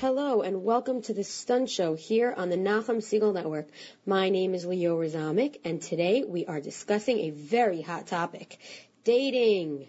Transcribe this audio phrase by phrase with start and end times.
[0.00, 3.68] Hello and welcome to the Stunt Show here on the Nachum Segal Network.
[4.04, 8.58] My name is Leora Zomick and today we are discussing a very hot topic,
[9.04, 9.86] dating.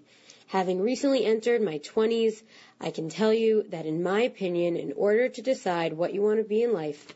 [0.55, 2.41] Having recently entered my 20s,
[2.79, 6.37] I can tell you that in my opinion, in order to decide what you want
[6.37, 7.13] to be in life,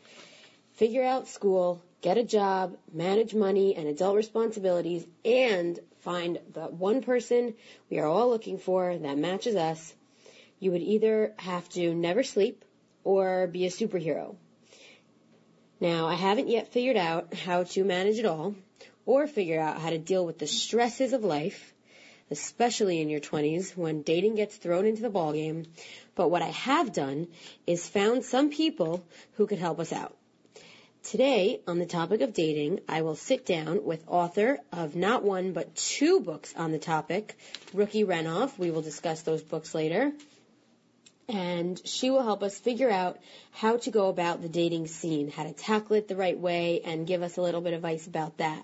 [0.74, 7.00] figure out school, get a job, manage money and adult responsibilities, and find the one
[7.00, 7.54] person
[7.88, 9.94] we are all looking for that matches us,
[10.58, 12.62] you would either have to never sleep
[13.04, 14.36] or be a superhero.
[15.80, 18.54] Now, I haven't yet figured out how to manage it all
[19.06, 21.72] or figure out how to deal with the stresses of life,
[22.30, 25.66] especially in your 20s when dating gets thrown into the ballgame.
[26.14, 27.28] But what I have done
[27.66, 30.16] is found some people who could help us out.
[31.02, 35.52] Today, on the topic of dating, I will sit down with author of not one
[35.52, 37.38] but two books on the topic,
[37.74, 38.56] Ruki Renov.
[38.58, 40.12] We will discuss those books later.
[41.26, 43.18] And she will help us figure out
[43.52, 47.06] how to go about the dating scene, how to tackle it the right way, and
[47.06, 48.62] give us a little bit of advice about that.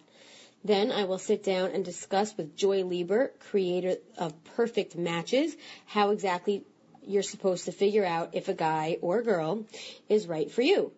[0.66, 6.10] Then I will sit down and discuss with Joy Lieber, creator of Perfect Matches, how
[6.10, 6.64] exactly
[7.06, 9.64] you're supposed to figure out if a guy or girl
[10.08, 10.90] is right for you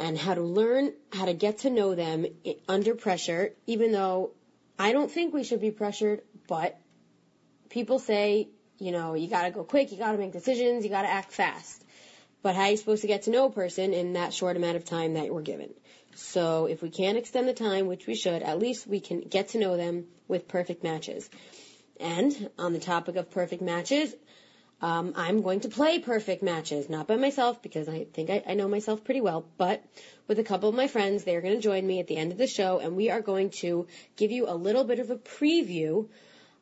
[0.00, 2.26] and how to learn how to get to know them
[2.66, 4.32] under pressure, even though
[4.76, 6.76] I don't think we should be pressured, but
[7.70, 11.30] people say, you know, you gotta go quick, you gotta make decisions, you gotta act
[11.30, 11.84] fast.
[12.42, 14.74] But how are you supposed to get to know a person in that short amount
[14.74, 15.72] of time that we're given?
[16.14, 19.48] So if we can't extend the time, which we should, at least we can get
[19.48, 21.28] to know them with perfect matches.
[22.00, 24.14] And on the topic of perfect matches,
[24.80, 28.54] um, I'm going to play perfect matches, not by myself because I think I, I
[28.54, 29.84] know myself pretty well, but
[30.26, 31.22] with a couple of my friends.
[31.22, 33.20] They are going to join me at the end of the show, and we are
[33.20, 33.86] going to
[34.16, 36.08] give you a little bit of a preview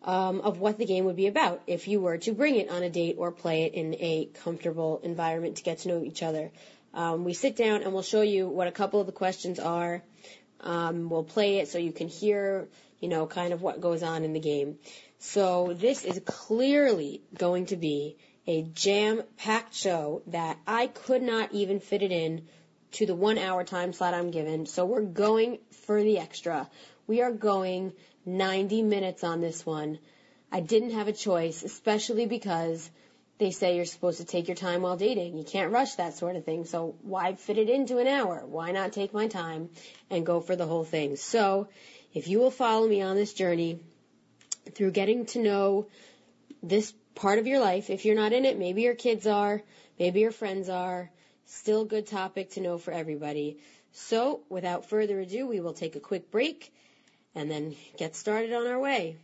[0.02, 2.82] um, of what the game would be about if you were to bring it on
[2.82, 6.50] a date or play it in a comfortable environment to get to know each other.
[6.92, 10.02] Um, we sit down and we'll show you what a couple of the questions are.
[10.60, 12.68] Um, we'll play it so you can hear,
[13.00, 14.78] you know, kind of what goes on in the game.
[15.18, 21.78] So this is clearly going to be a jam-packed show that I could not even
[21.78, 22.46] fit it in
[22.92, 24.66] to the one hour time slot I'm given.
[24.66, 26.68] So we're going for the extra.
[27.06, 27.92] We are going
[28.26, 29.98] 90 minutes on this one.
[30.50, 32.90] I didn't have a choice, especially because
[33.40, 35.36] they say you're supposed to take your time while dating.
[35.36, 36.64] You can't rush that sort of thing.
[36.64, 38.44] So why fit it into an hour?
[38.46, 39.70] Why not take my time
[40.08, 41.16] and go for the whole thing?
[41.16, 41.68] So
[42.14, 43.80] if you will follow me on this journey,
[44.74, 45.86] through getting to know
[46.62, 47.90] this part of your life.
[47.90, 49.62] If you're not in it, maybe your kids are,
[49.98, 51.10] maybe your friends are.
[51.46, 53.58] Still a good topic to know for everybody.
[53.92, 56.72] So, without further ado, we will take a quick break
[57.34, 59.16] and then get started on our way.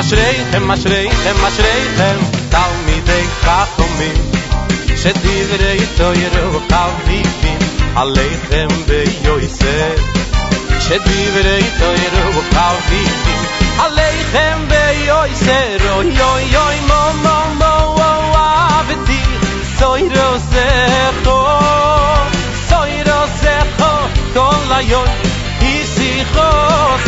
[0.00, 2.16] אשריכם, אשריכם, אשריכם,
[2.48, 4.30] תלמידי חכמים.
[4.96, 7.58] שדברי תוירו חביבים
[7.96, 10.00] עליכם ביוסף.
[10.80, 13.44] שדברי תוירו חביבים
[13.78, 15.90] עליכם ביוסף.
[15.90, 19.22] אוי אוי אוי מו מו מו אהבתי,
[19.78, 21.68] סוירו זכור.
[24.38, 25.10] kol ayoy
[25.72, 27.07] isi khosi hoy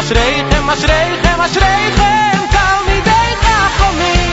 [0.00, 4.32] אשריכם, אשריכם, אשריכם, תלמידי חכמים,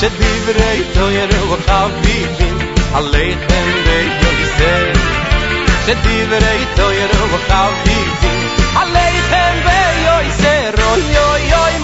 [0.00, 2.58] שדברי תוירו וחביבים
[2.94, 5.00] עליכם ויוסף,
[5.86, 11.78] שדברי תוירו וחביבים עליכם ויוסף, אוי אוי אוי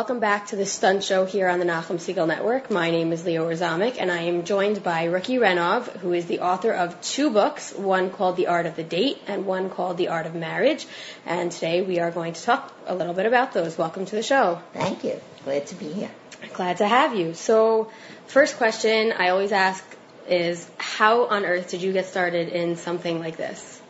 [0.00, 2.70] Welcome back to the Stunt Show here on the Nachum Segal Network.
[2.70, 6.40] My name is Leora Zomick, and I am joined by Ruki Renov, who is the
[6.40, 10.08] author of two books, one called The Art of the Date and one called The
[10.08, 10.86] Art of Marriage.
[11.26, 13.76] And today we are going to talk a little bit about those.
[13.76, 14.62] Welcome to the show.
[14.72, 15.20] Thank you.
[15.44, 16.10] Glad to be here.
[16.54, 17.34] Glad to have you.
[17.34, 17.90] So,
[18.26, 19.84] first question I always ask
[20.26, 23.82] is how on earth did you get started in something like this?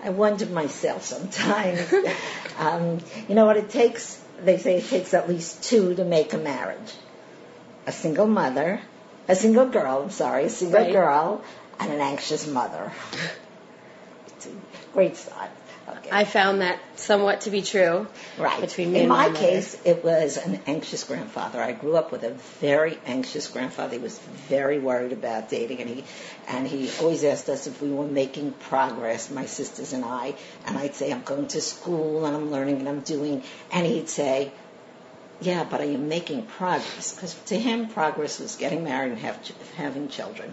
[0.00, 1.92] I wonder myself sometimes.
[2.60, 4.22] um, you know what it takes?
[4.42, 6.92] They say it takes at least two to make a marriage.
[7.86, 8.80] A single mother,
[9.28, 10.92] a single girl, I'm sorry, a single Right.
[10.92, 11.42] girl,
[11.78, 12.92] and an anxious mother.
[14.28, 14.50] It's a
[14.92, 15.50] great start.
[15.88, 16.08] Okay.
[16.10, 18.08] I found that somewhat to be true.
[18.38, 18.60] Right.
[18.60, 21.60] between me In and my my case, it was an anxious grandfather.
[21.60, 23.92] I grew up with a very anxious grandfather.
[23.92, 24.18] He was
[24.48, 26.04] very worried about dating, and he
[26.48, 30.34] and he always asked us if we were making progress, my sisters and I.
[30.66, 34.08] And I'd say, I'm going to school and I'm learning and I'm doing, and he'd
[34.08, 34.50] say,
[35.40, 37.14] Yeah, but are you making progress?
[37.14, 39.38] Because to him, progress was getting married and have,
[39.76, 40.52] having children.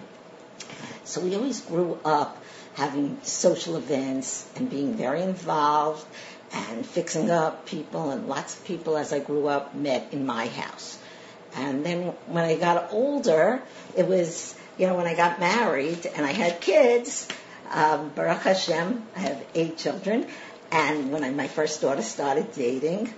[1.06, 2.43] So we always grew up
[2.75, 6.06] having social events and being very involved
[6.52, 10.48] and fixing up people and lots of people as I grew up met in my
[10.48, 10.98] house.
[11.56, 13.62] And then when I got older,
[13.96, 17.28] it was, you know, when I got married and I had kids,
[17.72, 20.28] um, Baruch Hashem, I have eight children,
[20.72, 23.14] and when I, my first daughter started dating,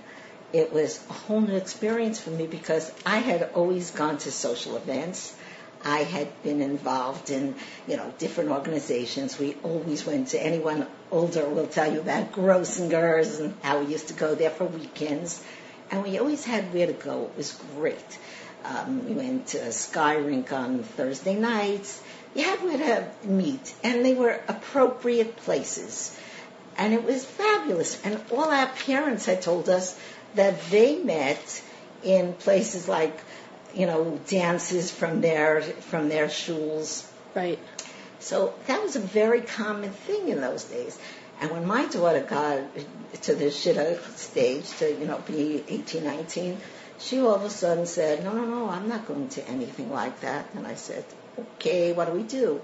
[0.52, 4.76] it was a whole new experience for me because I had always gone to social
[4.76, 5.34] events.
[5.84, 7.54] I had been involved in,
[7.86, 9.38] you know, different organizations.
[9.38, 14.08] We always went to anyone older will tell you about Grossingers and how we used
[14.08, 15.42] to go there for weekends.
[15.90, 17.24] And we always had where to go.
[17.24, 18.18] It was great.
[18.64, 22.02] Um, we went to Sky Rink on Thursday nights.
[22.34, 26.18] You had where to meet, and they were appropriate places.
[26.76, 28.02] And it was fabulous.
[28.04, 29.98] And all our parents had told us
[30.34, 31.62] that they met
[32.02, 33.18] in places like,
[33.76, 37.06] you know, dances from their from their shuls.
[37.34, 37.58] Right.
[38.18, 40.98] So that was a very common thing in those days.
[41.40, 42.62] And when my daughter got
[43.22, 46.58] to the shidduch stage, to you know be 18, 19,
[46.98, 50.20] she all of a sudden said, "No, no, no, I'm not going to anything like
[50.20, 51.04] that." And I said,
[51.38, 52.62] "Okay, what do we do?"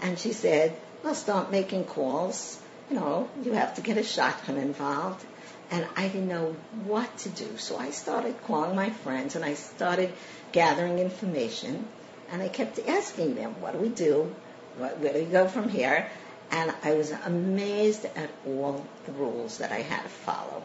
[0.00, 2.58] And she said, "Well, start making calls.
[2.88, 5.24] You know, you have to get a shadchan involved."
[5.70, 9.54] And I didn't know what to do, so I started calling my friends and I
[9.54, 10.12] started
[10.54, 11.86] gathering information.
[12.30, 14.34] And I kept asking them, "What do we do?
[14.78, 16.08] Where do we go from here?"
[16.50, 20.62] And I was amazed at all the rules that I had to follow.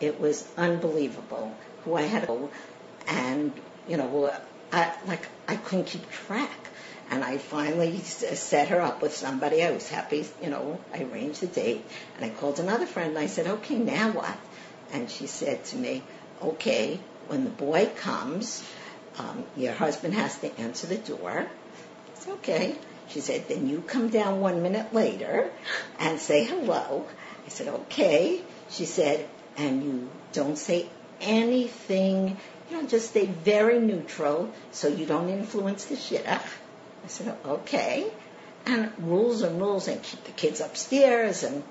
[0.00, 2.48] It was unbelievable who I had to
[3.06, 3.52] and
[3.88, 4.32] you know,
[4.72, 6.50] I, like I couldn't keep track.
[7.08, 9.62] And I finally set her up with somebody.
[9.62, 11.84] I was happy, you know, I arranged the date.
[12.16, 14.36] And I called another friend and I said, okay, now what?
[14.92, 16.02] And she said to me,
[16.42, 18.64] okay, when the boy comes,
[19.18, 21.46] um, your husband has to answer the door.
[22.12, 22.76] It's okay.
[23.08, 25.50] She said, then you come down one minute later
[25.98, 27.06] and say hello.
[27.46, 28.42] I said, okay.
[28.70, 30.88] She said, and you don't say
[31.20, 32.36] anything,
[32.70, 36.42] you know, just stay very neutral so you don't influence the shidduch.
[37.04, 38.10] I said, okay.
[38.66, 41.44] And rules and rules and keep the kids upstairs.
[41.44, 41.62] And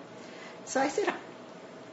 [0.64, 1.14] so I said,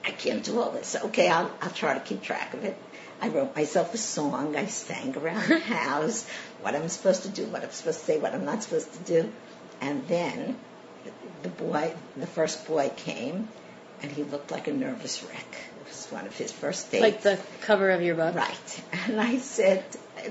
[0.04, 0.96] I can't do all this.
[1.06, 2.76] Okay, I'll, I'll try to keep track of it.
[3.22, 4.56] I wrote myself a song.
[4.56, 6.28] I sang around the house,
[6.60, 8.98] what I'm supposed to do, what I'm supposed to say, what I'm not supposed to
[8.98, 9.32] do.
[9.80, 10.56] And then
[11.44, 13.48] the boy, the first boy came,
[14.02, 15.56] and he looked like a nervous wreck.
[15.80, 17.02] It was one of his first dates.
[17.02, 18.34] Like the cover of your book.
[18.34, 18.82] Right.
[19.06, 19.84] And I said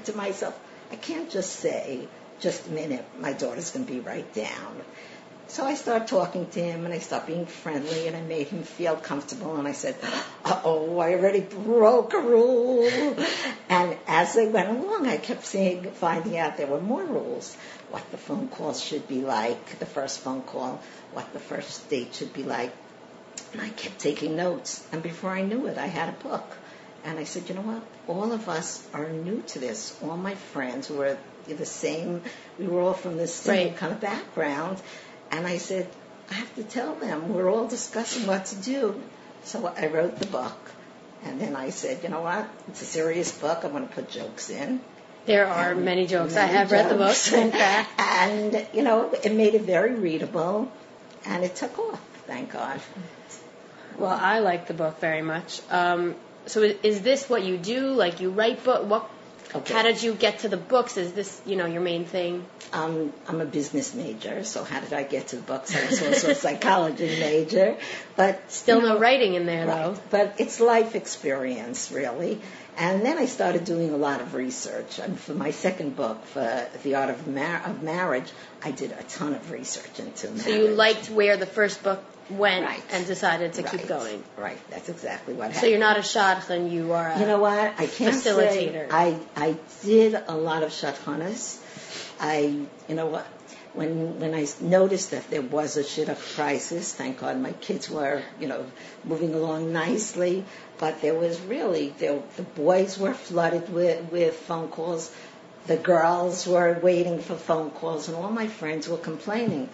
[0.05, 0.59] to myself,
[0.91, 2.07] I can't just say,
[2.41, 4.81] just a minute, my daughter's going to be right down.
[5.51, 8.63] So I started talking to him and I started being friendly and I made him
[8.63, 9.97] feel comfortable and I said,
[10.45, 12.87] oh, I already broke a rule.
[13.67, 17.53] And as they went along, I kept seeing, finding out there were more rules.
[17.89, 20.81] What the phone calls should be like, the first phone call,
[21.11, 22.71] what the first date should be like.
[23.51, 24.87] And I kept taking notes.
[24.93, 26.45] And before I knew it, I had a book.
[27.03, 27.83] And I said, you know what?
[28.07, 29.97] All of us are new to this.
[30.01, 32.21] All my friends were the same,
[32.57, 33.77] we were all from the same Right.
[33.77, 34.79] kind of background.
[35.31, 35.89] And I said,
[36.29, 37.33] I have to tell them.
[37.33, 39.01] We're all discussing what to do.
[39.43, 40.71] So I wrote the book.
[41.23, 42.49] And then I said, you know what?
[42.67, 43.63] It's a serious book.
[43.63, 44.81] I'm going to put jokes in.
[45.25, 46.35] There are And many jokes.
[46.35, 47.89] I many have read the book, in fact.
[47.99, 50.71] and, you know, it made it very readable.
[51.25, 52.81] And it took off, thank God.
[53.97, 55.61] Well, I like the book very much.
[55.69, 56.15] Um,
[56.47, 57.91] so is this what you do?
[57.93, 58.87] Like you write book?
[58.87, 59.09] What?
[59.53, 59.73] Okay.
[59.73, 60.95] How did you get to the books?
[60.97, 62.45] Is this you know your main thing?
[62.71, 65.75] Um, I'm a business major, so how did I get to the books?
[65.75, 67.77] I was also a psychology major,
[68.15, 69.93] but Still you know, no writing in there right.
[69.93, 70.01] though.
[70.09, 72.39] But it's life experience, really.
[72.77, 74.97] And then I started doing a lot of research.
[74.99, 78.31] And for my second book, for The Art of, Mar- of Marriage,
[78.63, 80.43] I did a ton of research into marriage.
[80.43, 82.81] So you liked where the first book went Right.
[82.91, 84.23] and decided to keep going.
[84.37, 85.61] Right, that's exactly what happened.
[85.61, 87.73] So you're not a shadchan, you are a You know what?
[87.77, 88.71] I can't Facilitator.
[88.71, 91.59] say I I did a lot of shadchanas.
[92.21, 93.27] I you know what?
[93.73, 98.21] When when I noticed that there was a shidduch crisis, thank God my kids were
[98.39, 98.65] you know
[99.03, 100.43] moving along nicely,
[100.77, 105.11] but there was really there, the boys were flooded with with phone calls.
[105.67, 109.69] The girls were waiting for phone calls, and all my friends were complaining.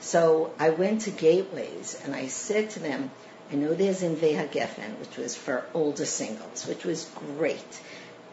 [0.00, 3.10] So I went to Gateways and I said to them,
[3.50, 7.80] I know there's Invei Hagefen, which was for older singles, which was great.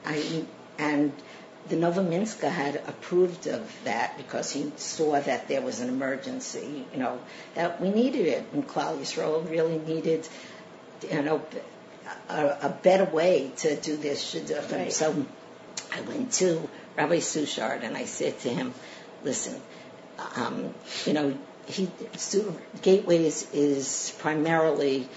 [0.06, 0.46] I,
[0.78, 1.14] and
[1.68, 7.00] the Novominsker had approved of that because he saw that there was an emergency, you
[7.00, 7.20] know,
[7.56, 8.46] that we needed it.
[8.54, 10.28] And Klal Yisrael really needed,
[11.10, 11.42] you know,
[12.30, 14.72] a, a better way to do this shidduch.
[14.72, 14.94] And Right.
[14.94, 15.26] So
[15.92, 18.74] I went to Rabbi Suchard and I said to him,
[19.24, 19.60] listen,
[20.36, 20.74] um,
[21.06, 25.10] you know, he Su- Gateways is primarily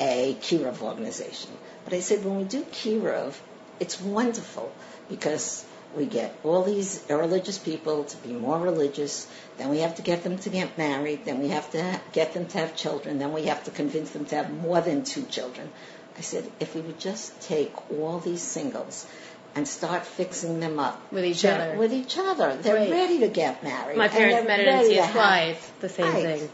[0.00, 1.50] a kiruv organization.
[1.84, 3.34] But I said, when we do kiruv,
[3.78, 4.72] it's wonderful
[5.10, 9.26] because we get all these irreligious people to be more religious,
[9.58, 12.32] then we have to get them to get married, then we have to ha- get
[12.34, 15.22] them to have children, then we have to convince them to have more than two
[15.24, 15.70] children.
[16.16, 19.06] I said, if we would just take all these singles
[19.54, 21.76] and start fixing them up With each other.
[21.76, 22.90] with each other, they're Right.
[22.90, 23.98] ready to get married.
[23.98, 25.46] My parents met it in ready to CSY.
[25.48, 26.38] have- the same Right.
[26.38, 26.50] thing.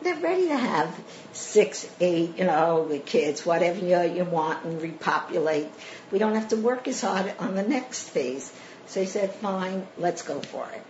[0.00, 0.88] they're ready to have
[1.32, 5.66] six, eight, you know, the kids, whatever you, you want, and repopulate.
[6.12, 8.52] We don't have to work as hard on the next phase.
[8.88, 10.82] So he said, fine, let's go for it.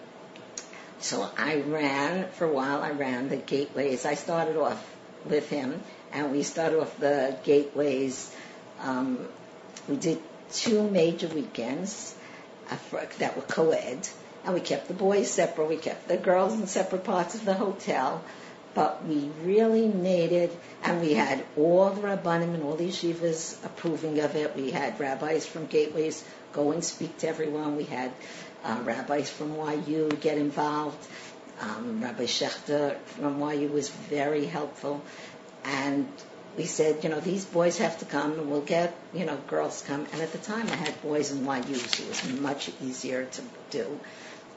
[1.00, 4.04] So I ran, for a while, I ran the gateways.
[4.04, 4.84] I started off
[5.24, 5.80] with him,
[6.12, 8.34] and we started off the gateways.
[8.80, 9.28] Um,
[9.88, 10.20] we did
[10.52, 12.14] two major weekends
[12.70, 12.76] uh,
[13.18, 14.08] that were co-ed,
[14.44, 15.68] and we kept the boys separate.
[15.68, 18.22] We kept the girls in separate parts of the hotel,
[18.78, 19.86] but we really
[20.32, 24.54] it, and we had all the rabbanim and all the yeshivas approving of it.
[24.54, 27.76] We had rabbis from Gateways go and speak to everyone.
[27.76, 28.12] We had
[28.62, 29.56] uh, rabbis from
[29.88, 31.04] YU get involved.
[31.60, 35.02] Um, Rabbi Schachter from YU was very helpful,
[35.64, 36.06] and
[36.56, 39.82] we said, you know, these boys have to come, and we'll get, you know, girls
[39.88, 40.06] come.
[40.12, 43.42] And at the time, I had boys in YU, so it was much easier to
[43.70, 43.98] do.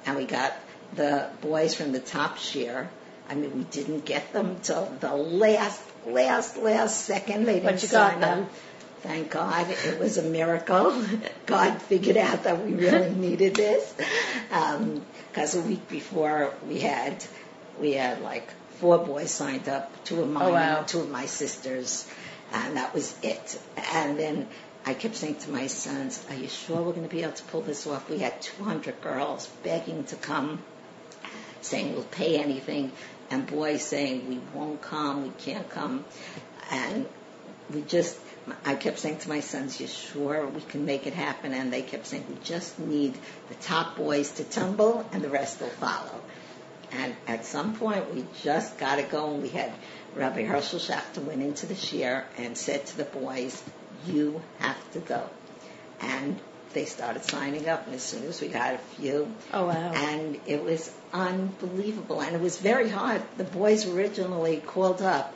[0.06, 0.54] And we got
[0.94, 2.88] the boys from the top shiur.
[3.32, 7.46] I mean, we didn't get them till the last, last, last second.
[7.46, 8.44] They didn't But you got sign them.
[8.44, 8.50] up.
[9.04, 11.02] Thank God, it was a miracle.
[11.46, 13.96] God figured out that we really needed this,
[14.52, 17.24] um, because a week before we had,
[17.80, 18.48] we had like
[18.80, 20.84] four boys signed up, two of mine, Oh, wow.
[20.84, 22.06] two of my sisters,
[22.52, 23.60] and that was it.
[23.94, 24.48] And then
[24.86, 27.44] I kept saying to my sons, "Are you sure we're going to be able to
[27.46, 30.62] pull this off?" We had 200 girls begging to come,
[31.62, 32.92] saying we'll pay anything,
[33.32, 36.06] and boys saying we won't come, we can't come,
[36.70, 37.08] and
[37.74, 38.18] we just.
[38.66, 41.82] I kept saying to my sons, "You sure we can make it happen?" And they
[41.82, 43.18] kept saying, "We just need
[43.50, 46.22] the top boys to tumble, and the rest will follow."
[46.92, 49.42] And at some point, we just got it going.
[49.42, 49.72] We had
[50.16, 53.64] Rabbi Herschel Schachter went into the shiur and said to the boys,
[54.06, 55.30] "You have to go."
[56.02, 56.40] And
[56.74, 59.92] they started signing up, and as soon as we got a few, Oh wow.
[59.94, 62.22] and it was unbelievable.
[62.22, 63.22] And it was very hard.
[63.38, 65.34] The boys originally called up,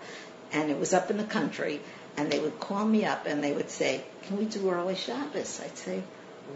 [0.51, 1.81] and it was up in the country,
[2.17, 5.59] and they would call me up and they would say, "Can we do early Shabbos?"
[5.63, 6.01] I'd say,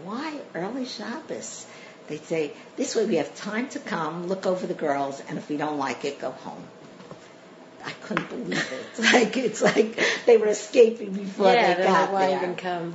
[0.04, 1.66] "Why early Shabbos?"
[2.08, 5.48] They'd say, "This way we have time to come, look over the girls, and if
[5.48, 6.64] we don't like it, go home."
[7.84, 9.02] I couldn't believe it.
[9.12, 12.36] Like it's like they were escaping before yeah, they got why there.
[12.36, 12.94] even come?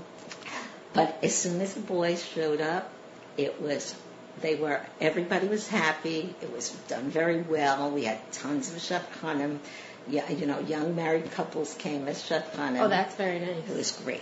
[0.95, 2.89] But as soon as the boys showed up,
[3.37, 3.93] it was
[4.41, 6.33] they were everybody was happy.
[6.41, 7.91] It was done very well.
[7.91, 9.59] We had tons of shadchanim.
[10.07, 12.79] Yeah, you know, young married couples came as shadchanim.
[12.79, 13.69] Oh, that's very nice.
[13.69, 14.21] it was great.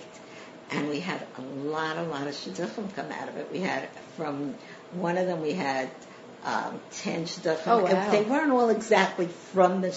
[0.72, 3.51] And we had a lot, a lot of shidduchim come out of it.
[3.51, 3.88] We had
[4.18, 4.56] from
[4.94, 5.89] one of them we had
[6.46, 7.62] um, ten shidduchim.
[7.68, 8.12] Oh, wow.
[8.12, 9.92] They weren't all exactly from the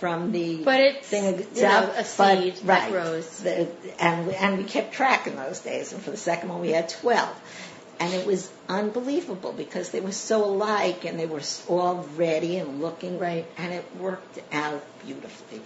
[0.00, 2.92] from the But it's thing you know, itself, a but- seed that right.
[2.92, 3.40] grows.
[3.40, 3.68] The,
[3.98, 5.92] and and we kept track in those days.
[5.92, 7.34] And for the second one, we had twelve,
[8.00, 12.80] and it was unbelievable because they were so alike, and they were all ready and
[12.82, 13.46] looking Right.
[13.56, 15.62] and it worked out beautifully.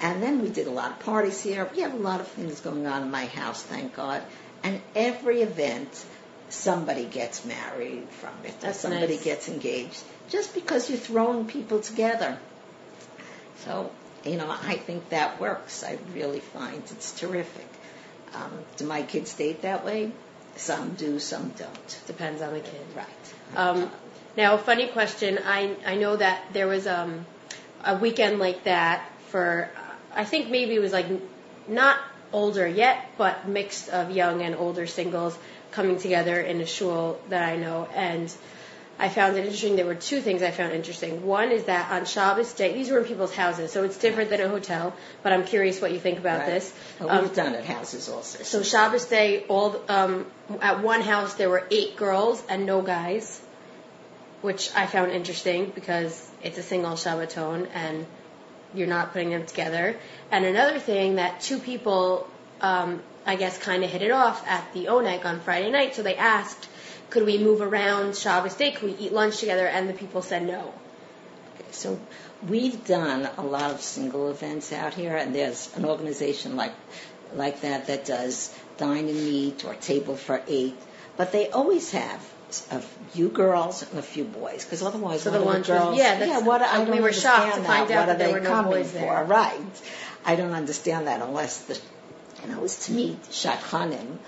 [0.00, 1.68] And then we did a lot of parties here.
[1.74, 4.22] We have a lot of things going on in my house, thank God.
[4.62, 6.04] And every event,
[6.48, 9.24] somebody gets married from it, or That's somebody nice.
[9.24, 12.38] gets engaged, just because you're throwing people together.
[13.64, 13.90] So,
[14.24, 15.82] you know, I think that works.
[15.84, 17.66] I really find it's terrific.
[18.34, 20.12] Um, do my kids date that way?
[20.56, 22.00] Some do, some don't.
[22.06, 22.86] Depends on the kid.
[22.94, 23.56] Right.
[23.56, 23.90] Um,
[24.36, 25.38] now, a funny question.
[25.44, 27.26] I I know that there was um,
[27.84, 29.70] a weekend like that for
[30.14, 31.06] I think maybe it was like
[31.68, 31.98] not
[32.32, 35.38] older yet, but mixed of young and older singles
[35.76, 38.34] coming together in a shul that I know, and
[38.98, 39.76] I found it interesting.
[39.76, 41.26] There were two things I found interesting.
[41.26, 44.40] One is that on Shabbos day, these were in people's houses, so it's different than
[44.40, 44.94] a hotel.
[45.22, 46.46] But I'm curious what you think about Right.
[46.54, 46.72] this.
[46.98, 48.42] Well, Um, we've done it houses also.
[48.42, 50.24] so Shabbos day, all um,
[50.62, 53.38] at one house there were eight girls and no guys,
[54.40, 58.06] which I found interesting because it's a single Shabbaton and
[58.74, 59.94] you're not putting them together.
[60.30, 62.26] And another thing that two people,
[62.60, 65.94] um, I guess, kind of hit it off at the Oneg on Friday night.
[65.94, 66.68] So they asked,
[67.10, 68.70] could we move around Shabbos day?
[68.72, 69.66] Could we eat lunch together?
[69.66, 70.72] And the people said no.
[71.72, 71.98] So
[72.48, 76.72] we've done a lot of single events out here, and there's an organization like
[77.34, 80.76] like that that does dine and meet or table for eight,
[81.16, 82.20] but they always have
[82.70, 85.82] a few girls and a few boys, because otherwise, So the are ones the with-
[85.82, 85.98] girls?
[85.98, 87.96] yeah, that's- what I we were shocked to find that.
[87.96, 88.98] out what that there they were no coming boys for?
[88.98, 89.24] there.
[89.24, 89.60] Right.
[90.24, 91.78] I don't understand that unless the
[92.42, 94.18] you know was to meet shadchanim.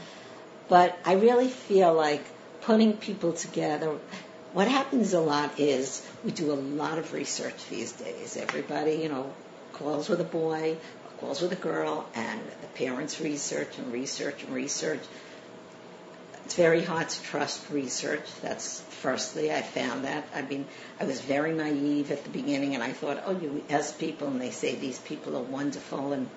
[0.69, 2.25] But I really feel like
[2.63, 3.97] putting people together.
[4.53, 8.37] What happens a lot is we do a lot of research these days.
[8.37, 9.33] Everybody, you know,
[9.73, 10.77] calls with a boy,
[11.21, 15.01] calls with a girl, and the parents research and research and research.
[16.45, 18.25] It's very hard to trust research.
[18.41, 20.27] That's firstly, I found that.
[20.35, 20.67] I mean,
[20.99, 24.41] I was very naive at the beginning, and I thought, oh, you ask people, and
[24.41, 26.29] they say these people are wonderful, and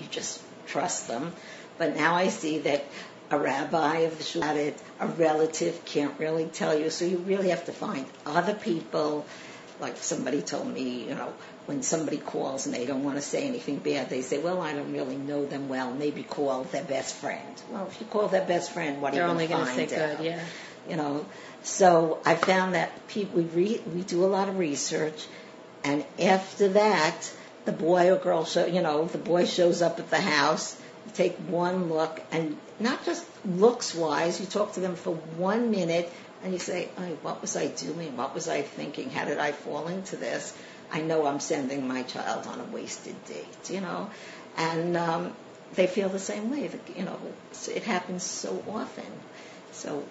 [0.00, 1.32] you just trust them.
[1.78, 2.84] But now I see that
[3.30, 7.48] a rabbi of the shul, it, a relative can't really tell you, so you really
[7.48, 9.24] have to find other people.
[9.80, 11.32] Like somebody told me, you know,
[11.66, 14.74] when somebody calls and they don't want to say anything bad, they say, well, I
[14.74, 15.92] don't really know them well.
[15.92, 17.62] Maybe call their best friend.
[17.70, 19.84] Well, if you call their best friend, what They're are you only going to say
[19.84, 20.18] out?
[20.18, 20.44] good, yeah.
[20.88, 21.24] you know.
[21.62, 25.26] So I found that people we re, we do a lot of research,
[25.84, 27.32] and after that,
[27.64, 30.80] the boy or girl show you know the boy shows up at the house.
[31.06, 35.70] You take one look, and not just looks wise, you talk to them for one
[35.70, 36.12] minute,
[36.44, 38.16] and you say, oh, "What was I doing?
[38.16, 39.10] What was I thinking?
[39.10, 40.56] How did I fall into this?"
[40.92, 44.10] I know I'm sending my child on a wasted date, you know,
[44.58, 45.34] and um,
[45.74, 46.70] they feel the same way.
[46.94, 47.18] You know,
[47.68, 49.06] it happens so often.
[49.72, 50.04] So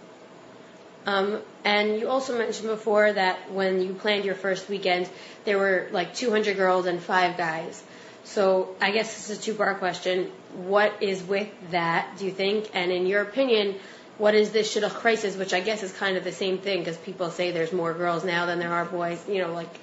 [1.06, 5.10] Um, and you also mentioned before that when you planned your first weekend,
[5.46, 7.84] there were like 200 girls and five guys.
[8.24, 10.32] So I guess this is a two-part question.
[10.54, 12.70] What is with that, do you think?
[12.74, 13.76] And in your opinion,
[14.18, 16.98] what is this shidduch crisis, which I guess is kind of the same thing because
[16.98, 19.28] people say there's more girls now than there are boys.
[19.28, 19.74] You know, like,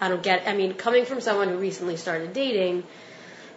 [0.00, 2.84] I don't get I mean, coming from someone who recently started dating,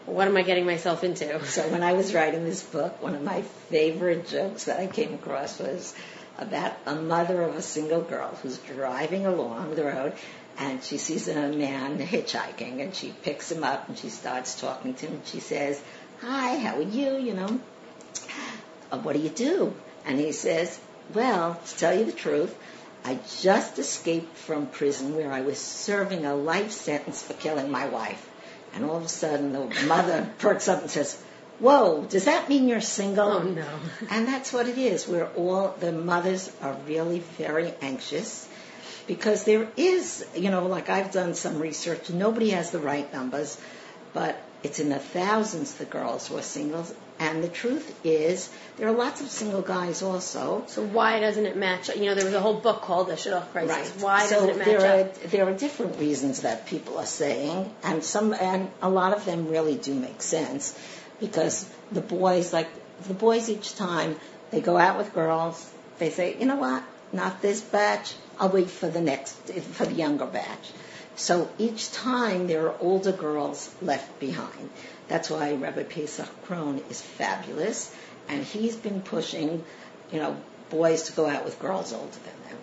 [0.07, 1.43] what am I getting myself into?
[1.45, 5.13] So when I was writing this book, one of my favorite jokes that I came
[5.13, 5.93] across was
[6.37, 10.13] about a mother of a single girl who's driving along the road
[10.57, 14.93] and she sees a man hitchhiking and she picks him up and she starts talking
[14.93, 15.15] to him.
[15.15, 15.81] and She says,
[16.21, 17.17] "Hi, how are you?
[17.17, 17.59] You know,
[18.91, 19.73] uh, what do you do?"
[20.05, 20.79] And he says,
[21.13, 22.55] "Well, to tell you the truth,
[23.05, 27.87] I just escaped from prison where I was serving a life sentence for killing my
[27.87, 28.29] wife.
[28.73, 31.21] And all of a sudden, the mother perks up and says,
[31.59, 33.29] Whoa, does that mean you're single?
[33.29, 33.67] Oh no.
[34.09, 35.07] And that's what it is.
[35.07, 38.47] We're all, the mothers are really very anxious
[39.07, 43.57] because there is, you know, like I've done some research, nobody has the right numbers,
[44.13, 46.93] but it's in the thousands the girls who are singles.
[47.19, 50.63] And the truth is, there are lots of single guys also.
[50.67, 51.89] So why doesn't it match?
[51.89, 53.91] You know, there was a whole book called The Shidduch Crisis.
[53.91, 54.03] Right.
[54.03, 55.23] Why so doesn't it match there up?
[55.23, 59.25] Are, there are different reasons that people are saying, and some, and a lot of
[59.25, 60.77] them really do make sense,
[61.19, 62.69] because the boys, like
[63.07, 64.15] the boys, each time
[64.51, 68.15] they go out with girls, they say, you know what, not this batch.
[68.39, 70.71] I'll wait for the next, for the younger batch.
[71.15, 74.69] So each time there are older girls left behind.
[75.07, 77.93] That's why Rabbi Pesach Krohn is fabulous,
[78.27, 79.63] and he's been pushing,
[80.11, 80.35] you know,
[80.69, 82.57] boys to go out with girls older than them.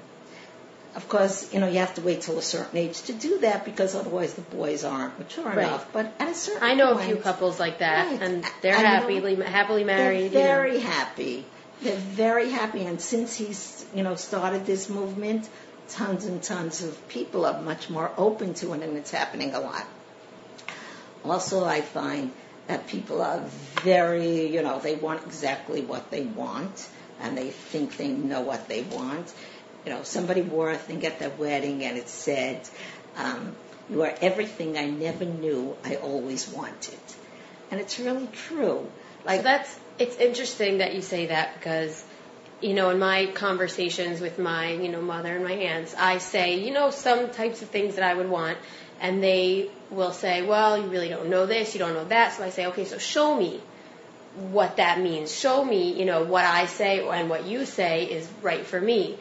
[0.96, 3.64] Of course, you know, you have to wait till a certain age to do that
[3.64, 5.58] because otherwise the boys aren't mature Right.
[5.58, 5.86] enough.
[5.92, 8.20] But at a certain I know a few couples like that, Right.
[8.20, 10.32] and they're And, you know, happily happily married.
[10.32, 10.54] they're you know.
[10.54, 11.44] very happy.
[11.82, 15.48] They're very happy, and since he's you know started this movement,
[15.90, 19.60] tons and tons of people are much more open to it, and it's happening a
[19.60, 19.86] lot.
[21.24, 22.32] Also, I find
[22.66, 23.40] that people are
[23.82, 26.88] very you know they want exactly what they want,
[27.20, 29.32] and they think they know what they want.
[29.84, 32.68] You know, somebody wore a thing at their wedding, and it said.
[33.16, 33.54] Um,
[33.90, 36.98] you are everything I never knew I always wanted.
[37.70, 38.88] And it's really true.
[39.24, 42.02] Like So that's it's interesting that you say that because
[42.60, 46.60] you know in my conversations with my you know mother and my aunts I say
[46.60, 48.58] you know some types of things that I would want
[49.00, 52.44] and they will say well you really don't know this you don't know that so
[52.44, 53.60] I say okay so show me
[54.50, 58.28] what that means show me you know what I say and what you say is
[58.42, 59.18] right for me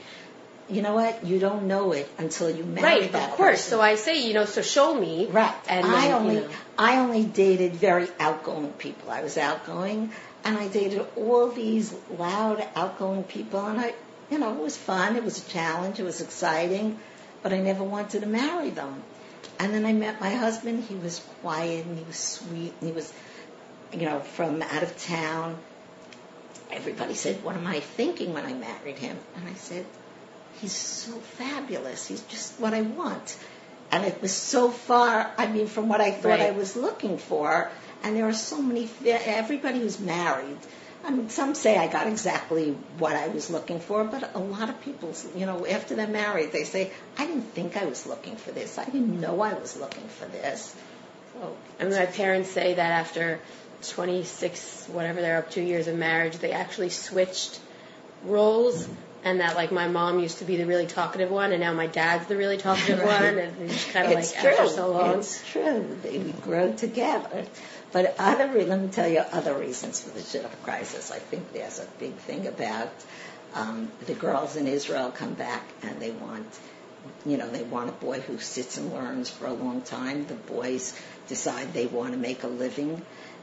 [0.70, 1.26] you know what?
[1.26, 3.72] You don't know it until you marry right that of course person.
[3.72, 5.54] so I say you know so show me right.
[5.68, 9.12] and I then, only you know, I only dated very outgoing people.
[9.12, 10.12] I was outgoing,
[10.44, 13.94] and I dated all these loud, outgoing people, and I,
[14.32, 15.16] you know, it was fun.
[15.16, 16.00] It was a challenge.
[16.00, 17.00] It was exciting,
[17.44, 19.04] but I never wanted to marry them.
[19.60, 20.86] And then I met my husband.
[20.86, 23.12] He was quiet and he was sweet and he was,
[23.92, 25.58] you know, from out of town.
[26.72, 29.86] Everybody said, "What am I thinking when I married him?" And I said,
[30.62, 32.08] he's so fabulous.
[32.08, 33.38] He's just what I want.
[33.92, 37.70] And it was so far, I mean, from what I thought I was looking for.
[38.04, 40.58] And there are so many, everybody who's married,
[41.04, 44.70] I mean, some say I got exactly what I was looking for, but a lot
[44.70, 48.36] of people, you know, after they're married, they say, I didn't think I was looking
[48.36, 48.78] for this.
[48.78, 50.76] I didn't know I was looking for this.
[51.34, 53.40] So, And my parents say that after
[53.90, 57.60] 26, whatever they're up to years of marriage, they actually switched
[58.24, 58.88] roles.
[59.24, 61.88] And that, like, my mom used to be the really talkative one, and now my
[61.88, 63.22] dad's the really talkative Right.
[63.22, 63.38] one.
[63.38, 64.50] And it's kind of like true.
[64.52, 65.20] after so long.
[65.20, 65.98] It's true.
[66.04, 67.46] They grow together.
[67.92, 71.12] But other, re- let me tell you other reasons for the shidduch crisis.
[71.12, 72.92] I think there's a big thing about
[73.56, 76.48] um, the girls in Israel come back and they want,
[77.26, 80.28] you know, they want a boy who sits and learns for a long time.
[80.28, 80.94] The boys
[81.28, 83.02] decide they want to make a living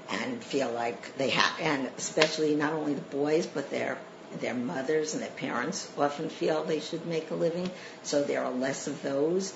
[0.08, 3.98] and feel like they have, and especially not only the boys, but their
[4.40, 7.70] their mothers and their parents often feel they should make a living.
[8.02, 9.54] So there are less of those.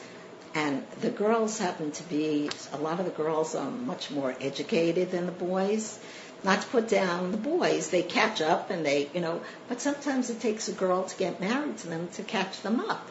[0.54, 5.10] And the girls happen to be, a lot of the girls are much more educated
[5.10, 5.98] than the boys.
[6.42, 10.30] Not to put down the boys, they catch up and they, you know, but sometimes
[10.30, 13.08] it takes a girl to get married to them to catch them up.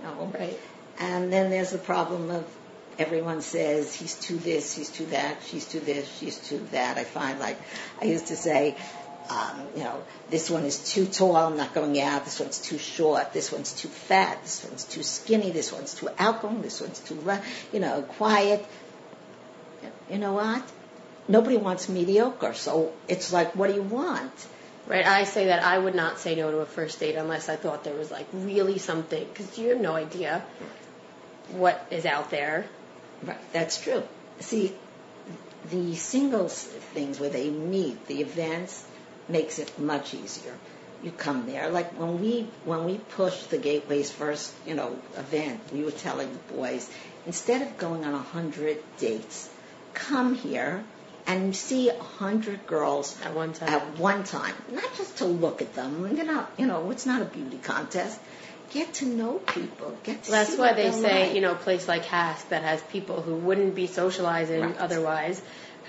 [0.00, 0.32] You know?
[0.34, 0.58] Right.
[0.98, 2.44] And then there's the problem of
[2.98, 6.98] everyone says he's too this, he's too that, she's too this, she's too that.
[6.98, 7.58] I find like,
[8.00, 8.76] I used to say,
[9.30, 12.24] um, you know, this one is too tall, I'm not going out.
[12.24, 13.32] This one's too short.
[13.32, 14.42] This one's too fat.
[14.42, 15.50] This one's too skinny.
[15.50, 16.62] This one's too outgoing.
[16.62, 17.18] This one's too,
[17.72, 18.64] you know, quiet.
[20.10, 20.62] You know what?
[21.28, 22.54] Nobody wants mediocre.
[22.54, 24.32] So it's like, what do you want?
[24.86, 25.06] Right.
[25.06, 27.84] I say that I would not say no to a first date unless I thought
[27.84, 30.44] there was, like, really something, because you have no idea
[31.50, 32.66] what is out there.
[33.22, 33.38] Right.
[33.52, 34.02] That's true.
[34.40, 34.74] See,
[35.70, 38.84] the singles things where they meet, the events,
[39.32, 40.54] makes it much easier.
[41.02, 41.68] You come there.
[41.70, 46.30] Like when we when we pushed the Gateway's first, you know, event, we were telling
[46.32, 46.88] the boys,
[47.26, 49.50] instead of going on a hundred dates,
[49.94, 50.84] come here
[51.26, 53.68] and see a hundred girls At one time.
[53.68, 54.54] at one time.
[54.70, 56.14] Not just to look at them.
[56.14, 58.20] They're not, you know, it's not a beauty contest.
[58.72, 59.96] Get to know people.
[60.02, 61.34] Get to Well, that's why they say, like.
[61.34, 64.76] you know, a place like HASC that has people who wouldn't be socializing Right.
[64.78, 65.42] otherwise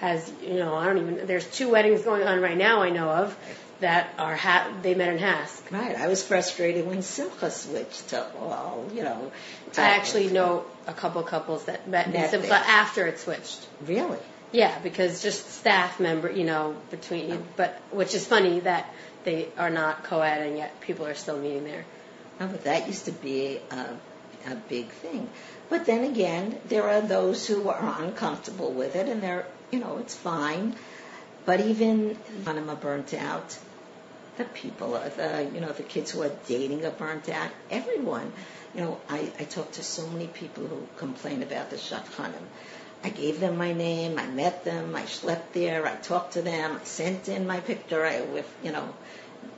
[0.03, 3.09] has, you know, I don't even, there's two weddings going on right now I know
[3.09, 3.37] of
[3.79, 5.71] that are ha- they met in HASC.
[5.71, 5.95] Right.
[5.95, 9.31] I was frustrated when Simcha switched to all, you know.
[9.77, 12.63] I actually know a couple couples that met in Simcha there.
[12.67, 13.65] after it switched.
[13.85, 14.19] Really?
[14.51, 17.43] Yeah, because just staff member, you know, between, oh.
[17.55, 21.63] but which is funny that they are not co-ed and yet people are still meeting
[21.63, 21.85] there.
[22.41, 25.29] No, but that used to be a, a big thing.
[25.69, 29.97] But then again, there are those who are uncomfortable with it, and they're, you know,
[29.97, 30.75] it's fine.
[31.45, 33.57] But even I'm burnt out,
[34.37, 37.51] the people, the, you know, the kids who are dating are burnt out.
[37.69, 38.31] Everyone,
[38.73, 42.45] you know, I, I talk to so many people who complain about the shadchanim.
[43.03, 46.79] I gave them my name, I met them, I slept there, I talked to them,
[46.81, 48.93] I sent in my picture, I, with, you know,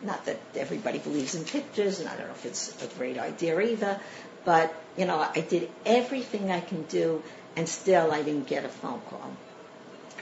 [0.01, 3.59] not that everybody believes in pictures, and I don't know if it's a great idea
[3.59, 3.99] either,
[4.43, 7.21] but, you know, I did everything I can do,
[7.55, 9.31] and still I didn't get a phone call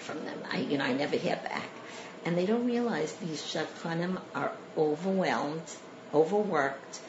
[0.03, 0.37] from them.
[0.51, 1.67] I, you know, I never hear back.
[2.25, 5.63] And they don't realize these shadchanim are overwhelmed,
[6.13, 6.99] overworked,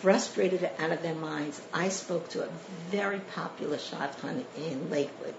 [0.00, 1.60] frustrated out of their minds.
[1.72, 2.48] I spoke to a
[2.90, 5.34] very popular shadchan in Lakewood,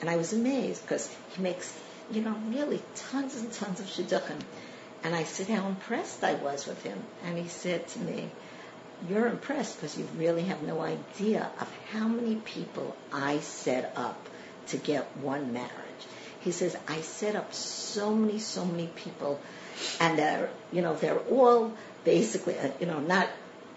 [0.00, 1.76] and I was amazed because he makes,
[2.10, 4.40] you know, really tons and tons of shidduchim.
[5.04, 6.98] And I said how impressed I was with him.
[7.24, 8.30] And he said to me,
[9.08, 14.28] you're impressed because you really have no idea of how many people I set up
[14.68, 15.87] to get one marriage.
[16.40, 19.40] He says, I set up so many, so many people,
[20.00, 21.72] and they're, you know, they're all
[22.04, 23.28] basically, uh, you know, not,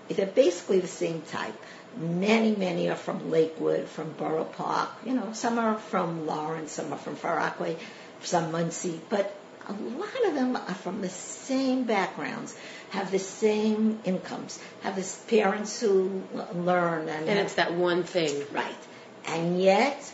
[0.10, 1.56] they're basically the same type.
[1.98, 6.94] Many, many are from Lakewood, from Borough Park, you know, some are from Lawrence, some
[6.94, 7.76] are from Far Rockaway,
[8.22, 9.36] some Monsey, but
[9.68, 12.56] a lot of them are from the same backgrounds,
[12.92, 18.46] have the same incomes, have the parents who learn and, And it's that one thing.
[18.52, 18.76] Right.
[19.28, 20.12] And yet,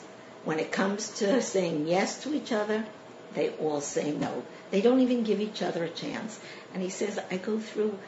[0.48, 2.86] when it comes to saying yes to each other,
[3.34, 4.44] they all say no.
[4.72, 6.40] They don't even give each other a chance.
[6.74, 8.00] And he says, I go through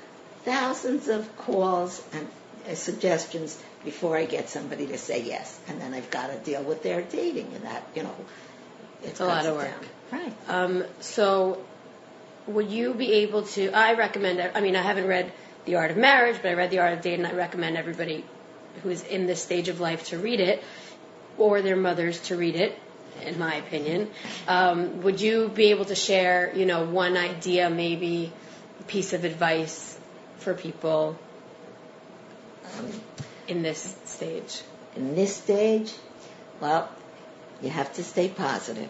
[0.45, 2.25] thousands of calls and
[2.65, 5.59] uh, suggestions before I get somebody to say yes.
[5.67, 8.15] And then I've got to deal with their dating and that, you know.
[9.03, 9.65] It It's a lot of work.
[9.65, 10.21] down.
[10.21, 10.33] Right.
[10.47, 11.61] Um, so,
[12.47, 13.71] would you be able to?
[13.71, 14.39] I recommend.
[14.55, 15.31] I mean, I haven't read
[15.65, 17.25] The Art of Marriage, but I read The Art of Dating.
[17.25, 18.23] I recommend everybody
[18.83, 20.63] who's in this stage of life to read it,
[21.39, 22.77] or their mothers to read it.
[23.25, 24.09] In my opinion,
[24.47, 28.31] um, would you be able to share, you know, one idea, maybe
[28.87, 29.99] piece of advice
[30.37, 31.17] for people
[32.77, 33.01] Um,
[33.47, 34.61] in this stage?
[34.95, 35.93] in this stage,
[36.61, 36.89] well,
[37.61, 38.89] you have to stay positive.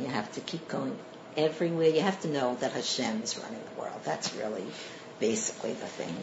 [0.00, 0.96] You have to keep going
[1.36, 1.88] everywhere.
[1.88, 4.00] You have to know that Hashem is running the world.
[4.04, 4.66] That's really
[5.20, 6.16] basically the thing.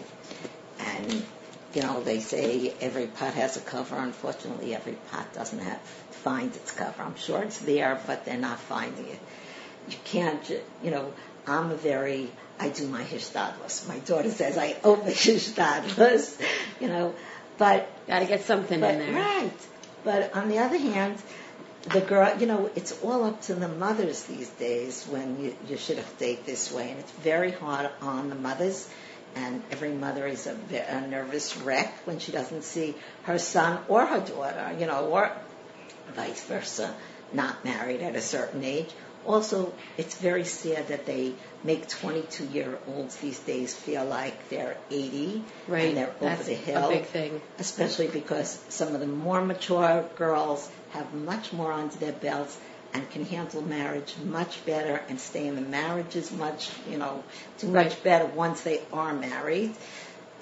[0.79, 1.25] And,
[1.75, 3.97] you know, they say every pot has a cover.
[3.97, 5.79] Unfortunately, every pot doesn't have
[6.25, 7.03] find its cover.
[7.03, 9.19] I'm sure it's there, but they're not finding it.
[9.89, 10.49] You can't,
[10.83, 11.13] you know,
[11.45, 13.87] I'm a very, I do my hishtadlus.
[13.87, 16.41] My daughter says I over hishtadlus,
[16.79, 17.13] you know,
[17.57, 19.13] but Got to get something but, in there.
[19.13, 19.51] Right.
[20.03, 21.21] But on the other hand,
[21.83, 25.77] the girl, you know, it's all up to the mothers these days when you, you
[25.77, 26.91] should have dated this way.
[26.91, 28.89] And it's very hard on the mothers.
[29.35, 30.55] And every mother is a,
[30.89, 35.31] a nervous wreck when she doesn't see her son or her daughter, you know, or
[36.15, 36.93] vice versa,
[37.33, 38.89] not married at a certain age.
[39.25, 44.77] Also, it's very sad that they make 22 year olds these days feel like they're
[44.91, 45.85] 80 Right.
[45.89, 47.41] and they're over That's the hill a big thing.
[47.57, 52.55] especially because some of the more mature girls have much more under their belts
[52.95, 57.25] and can handle marriage much better and stay in the marriages much, you know,
[57.59, 59.75] do much better once they are married.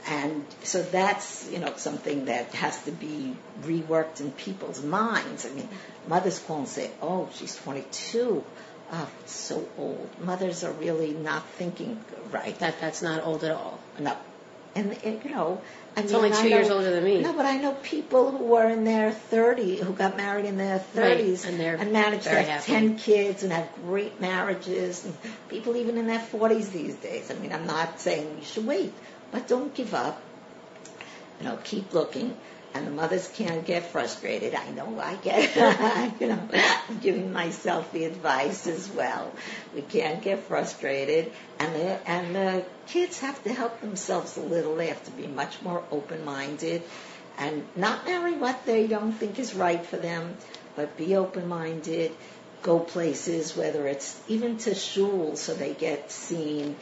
[0.06, 5.48] And so that's, you know, something that has to be reworked in people's minds.
[5.48, 5.68] I mean,
[6.08, 8.44] mothers call and say, oh, she's 22.
[8.92, 10.08] Oh, so old.
[10.20, 12.00] Mothers are really not thinking
[12.32, 12.58] right.
[12.60, 13.80] That that's not old at all.
[14.00, 14.16] No.
[14.76, 15.62] And, and, you know,
[15.96, 17.22] I It's mean, only two years know- older than me.
[17.22, 20.80] No, but I know people who were in their 30, who got married in their
[20.80, 22.72] 30s Right, and they're managed to have happy.
[22.72, 25.06] 10 kids and have great marriages.
[25.06, 25.16] And
[25.50, 27.30] people even in their 40s these days.
[27.30, 28.94] I mean, I'm not saying you should wait,
[29.32, 30.20] but don't give up.
[31.40, 32.36] You know, keep looking.
[32.74, 34.56] And the mothers can't get frustrated.
[34.56, 35.56] I know I get,
[36.20, 36.50] you know,
[37.02, 39.32] giving myself the advice as well.
[39.76, 41.32] We can't get frustrated.
[41.60, 44.76] And the, and the kids have to help themselves a little.
[44.76, 46.82] They have to be much more open-minded
[47.38, 50.36] and not marry what they don't think is right for them,
[50.76, 52.12] but be open-minded.
[52.62, 56.78] Go places, whether it's even to shul so they get seen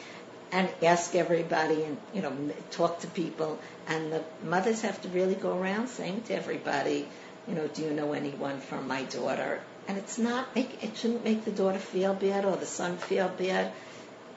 [0.51, 2.33] and ask everybody and you know
[2.71, 7.07] talk to people and the mothers have to really go around saying to everybody
[7.47, 11.23] you know do you know anyone for my daughter and it's not make it shouldn't
[11.23, 13.71] make the daughter feel bad or the son feel bad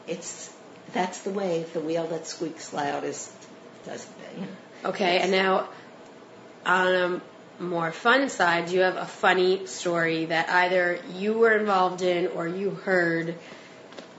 [0.07, 0.53] it's
[0.93, 3.33] that's the way the wheel that squeaks loudest
[3.85, 4.39] does it.
[4.39, 4.91] You know.
[4.91, 5.69] Okay, and now
[6.67, 6.95] on
[7.59, 12.29] a more fun side, you have a funny story that either you were involved in
[12.29, 13.35] or you heard?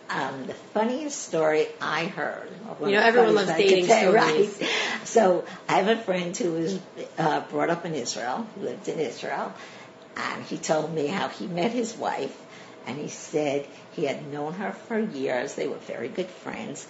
[0.10, 2.50] Um, the funniest story I heard.
[2.82, 4.62] You know, everyone loves dating say, stories.
[4.62, 4.70] Right.
[5.04, 6.80] So I have a friend who was
[7.18, 9.54] uh, brought up in Israel, lived in Israel,
[10.16, 12.36] and he told me how he met his wife,
[12.86, 15.56] and he said he had known her for years.
[15.56, 16.86] They were very good friends,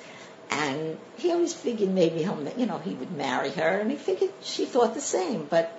[0.49, 4.31] and he always figured maybe he'll, you know, he would marry her, and he figured
[4.41, 5.71] she thought the same, but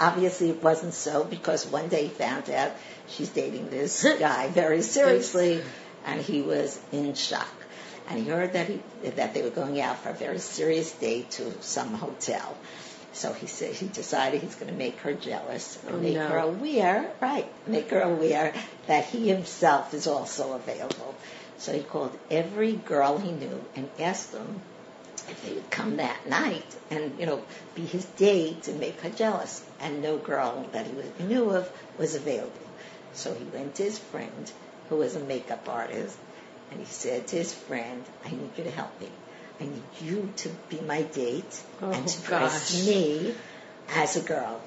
[0.00, 2.72] obviously it wasn't so because one day he found out
[3.08, 5.62] she's dating this guy very seriously,
[6.04, 7.48] and he was in shock.
[8.08, 8.80] And he heard that he
[9.10, 12.56] that they were going out for a very serious date to some hotel.
[13.12, 16.26] So he said he decided he's going to make her jealous and Oh, make no.
[16.28, 17.46] her aware, right?
[17.66, 18.54] Make her aware
[18.86, 21.14] that he himself is also available.
[21.58, 24.60] So he called every girl he knew and asked them
[25.28, 27.42] if they would come that night and you know
[27.74, 29.62] be his date and make her jealous.
[29.80, 32.52] And no girl that he was, knew of was available.
[33.12, 34.50] So he went to his friend,
[34.88, 36.16] who was a makeup artist,
[36.70, 39.08] and he said to his friend, "I need you to help me.
[39.60, 43.34] I need you to be my date Oh, and to dress me
[43.90, 44.60] as a girl."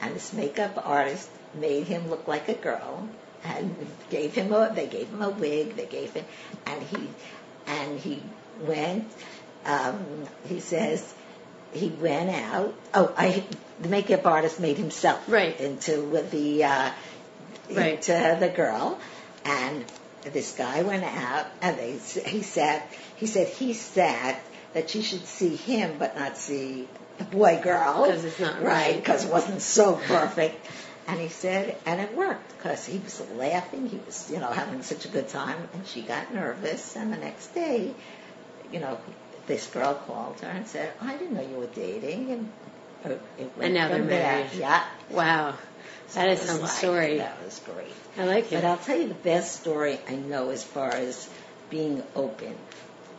[0.00, 3.08] And this makeup artist made him look like a girl
[3.44, 3.74] and
[4.10, 6.24] gave him a they gave him a wig they gave him
[6.66, 7.08] and he
[7.66, 8.22] and he
[8.60, 9.10] went
[9.64, 9.98] um
[10.46, 11.12] he says
[11.72, 13.42] he went out oh i
[13.80, 15.58] the makeup artist made himself Right.
[15.60, 16.90] into with the uh
[17.72, 17.94] Right.
[17.94, 18.98] into the girl
[19.44, 19.84] and
[20.24, 22.82] this guy went out and they he said
[23.16, 24.36] he said he said
[24.74, 28.04] that she should see him but not see the boy girl.
[28.06, 28.96] Because it's not right right.
[28.96, 30.66] because it wasn't so perfect
[31.08, 33.88] and he said, and it worked because he was laughing.
[33.88, 35.56] He was, you know, having such a good time.
[35.74, 36.94] And she got nervous.
[36.94, 37.92] And the next day,
[38.70, 38.96] you know,
[39.48, 42.30] this girl called her and said, I didn't know you were dating.
[42.30, 42.48] And
[43.12, 44.36] it went And now from they're there.
[44.44, 44.50] married.
[44.54, 44.84] Yeah.
[45.10, 45.54] Wow,
[46.14, 47.18] that is It was some like- story.
[47.18, 47.92] That was great.
[48.16, 48.62] I like it.
[48.62, 48.64] But.
[48.64, 51.28] I'll tell you the best story I know as far as
[51.68, 52.56] being open.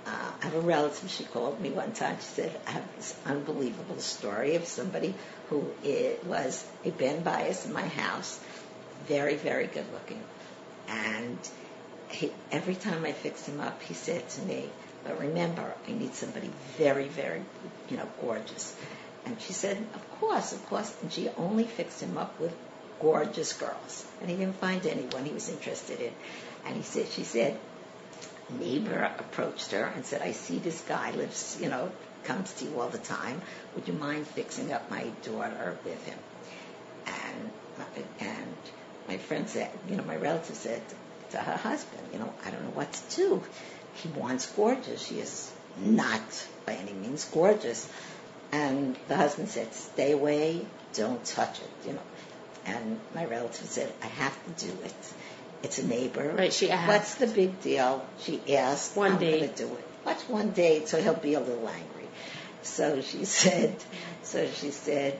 [0.05, 3.15] Uh, I have a relative, she called me one time, she said, I have this
[3.25, 5.13] unbelievable story of somebody
[5.49, 8.39] who it was a Ben bias in my house,
[9.05, 10.21] very, very good looking.
[10.87, 11.37] And
[12.09, 14.69] he, every time I fixed him up, he said to me,
[15.03, 17.43] but remember, I need somebody very, very,
[17.89, 18.75] you know, gorgeous.
[19.25, 20.93] And she said, of course, of course.
[21.01, 22.53] And she only fixed him up with
[23.01, 24.05] gorgeous girls.
[24.21, 26.13] And he didn't find anyone he was interested in.
[26.65, 27.57] And he said, she said,
[28.59, 31.91] neighbor approached her and said, I see this guy lives, you know,
[32.23, 33.41] comes to you all the time.
[33.75, 36.19] Would you mind fixing up my daughter with him?
[37.07, 37.51] And,
[38.19, 38.55] and
[39.07, 40.81] my friend said, you know, my relative said
[41.31, 43.43] to her husband, you know, I don't know what to do.
[43.95, 45.05] He wants gorgeous.
[45.05, 47.89] She is not by any means gorgeous.
[48.51, 52.01] And the husband said, stay away, don't touch it, you know.
[52.65, 54.93] And my relative said, I have to do it.
[55.63, 56.33] It's a neighbor.
[56.37, 56.87] Right, she asked.
[56.87, 58.05] What's the big deal?
[58.19, 58.95] She asked.
[58.95, 59.39] One I'm date.
[59.39, 59.87] going to do it.
[60.03, 60.87] What's one date?
[60.87, 62.07] So he'll be a little angry.
[62.63, 63.75] So she said,
[64.23, 65.19] so she said,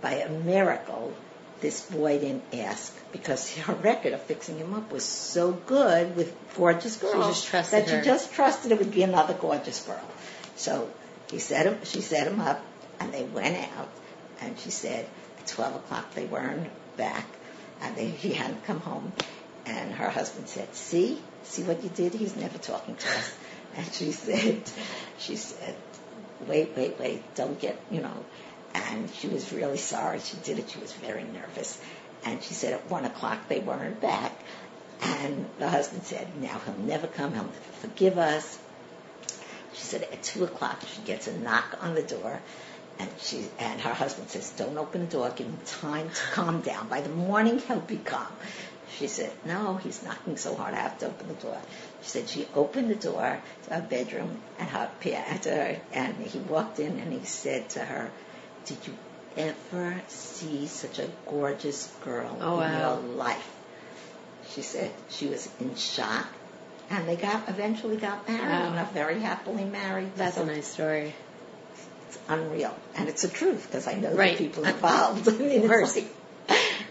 [0.00, 1.14] by a miracle,
[1.60, 6.34] this boy didn't ask because her record of fixing him up was so good with
[6.56, 8.02] gorgeous girls just trusted that her.
[8.02, 10.04] she just trusted it would be another gorgeous girl.
[10.56, 10.90] So
[11.30, 12.62] he set him, she set him up,
[13.00, 13.88] and they went out.
[14.40, 15.06] And she said
[15.46, 17.26] 12 o'clock they weren't back,
[17.80, 19.12] and they, he hadn't come home.
[19.64, 22.14] And her husband said, "See, see what you did?
[22.14, 23.34] He's never talking to us."
[23.76, 24.62] And she said,
[25.18, 25.76] "She said,
[26.46, 28.24] wait, wait, wait, don't get, you know."
[28.74, 30.70] And she was really sorry she did it.
[30.70, 31.80] She was very nervous.
[32.24, 34.32] And she said at one o'clock they weren't back.
[35.00, 37.32] And the husband said, now he'll never come.
[37.32, 38.58] He'll never forgive us.
[39.72, 42.40] She said at two o'clock she gets a knock on the door.
[42.98, 45.30] And she and her husband says, "Don't open the door.
[45.34, 46.88] Give him time to calm down.
[46.88, 48.26] By the morning, he'll be calm."
[48.98, 50.72] She said, "No, he's knocking so hard.
[50.74, 51.58] I have to open the door."
[52.02, 56.38] She said she opened the door to her bedroom and her to her, and he
[56.38, 58.10] walked in and he said to her,
[58.64, 58.94] "Did you
[59.36, 62.94] ever see such a gorgeous girl Oh, in wow.
[63.00, 63.52] your life?"
[64.54, 66.26] She said she was in shock,
[66.88, 68.68] and they got eventually got married Wow.
[68.70, 70.14] and are very happily married.
[70.16, 71.14] That's So a nice story.
[72.16, 74.36] It's unreal, and it's a truth because I know Right.
[74.36, 75.28] the people involved.
[75.28, 75.96] I mean, it's course.
[75.96, 76.12] like-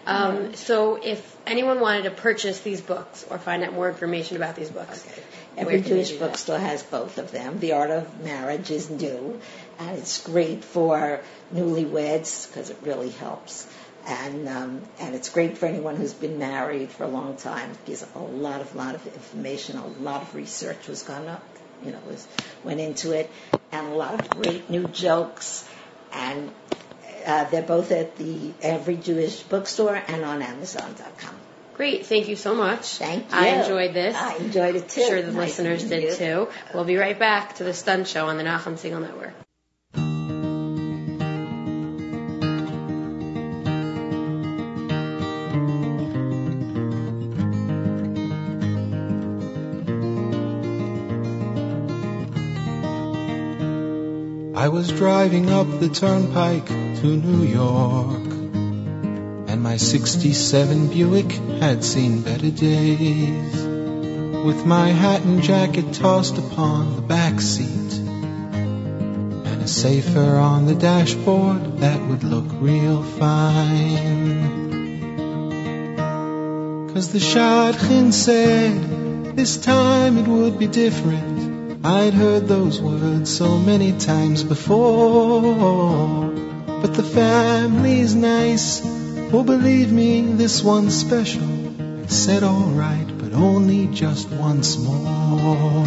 [0.07, 4.55] Um, so if anyone wanted to purchase these books or find out more information about
[4.55, 5.03] these books,
[5.57, 7.59] Every can they Jewish bookstore has both of them.
[7.59, 9.39] The Art of Marriage is new,
[9.79, 11.21] and it's great for
[11.53, 13.65] newlyweds because it really helps.
[14.07, 17.71] And um, and it's great for anyone who's been married for a long time.
[17.71, 19.77] It gives a lot of lot of information.
[19.77, 21.43] A lot of research was gone up
[21.83, 22.27] you know, was,
[22.63, 23.29] went into it,
[23.71, 25.67] and a lot of great new jokes,
[26.11, 26.51] and
[27.25, 31.35] uh, they're both at the Every Jewish Bookstore and on Amazon.com.
[31.75, 32.85] Great, thank you so much.
[32.97, 33.37] Thank you.
[33.37, 34.15] I enjoyed this.
[34.15, 35.01] I enjoyed it too.
[35.01, 36.47] I'm sure the Nice listeners did too.
[36.73, 39.33] We'll be right back to the Stunt Show on the Nachum Segal Network.
[54.65, 58.25] I was driving up the turnpike to New York,
[59.47, 63.63] and my 67 Buick had seen better days.
[64.43, 67.93] With my hat and jacket tossed upon the back seat,
[69.49, 74.65] and a sefer on the dashboard that would look real fine.
[76.91, 81.34] Cause the shadchan said this time it would be different.
[81.85, 86.31] I'd heard those words so many times before.
[86.81, 88.81] But the family's nice.
[89.31, 91.43] Oh, believe me, this one's special.
[91.43, 95.85] I said alright, but only just once more.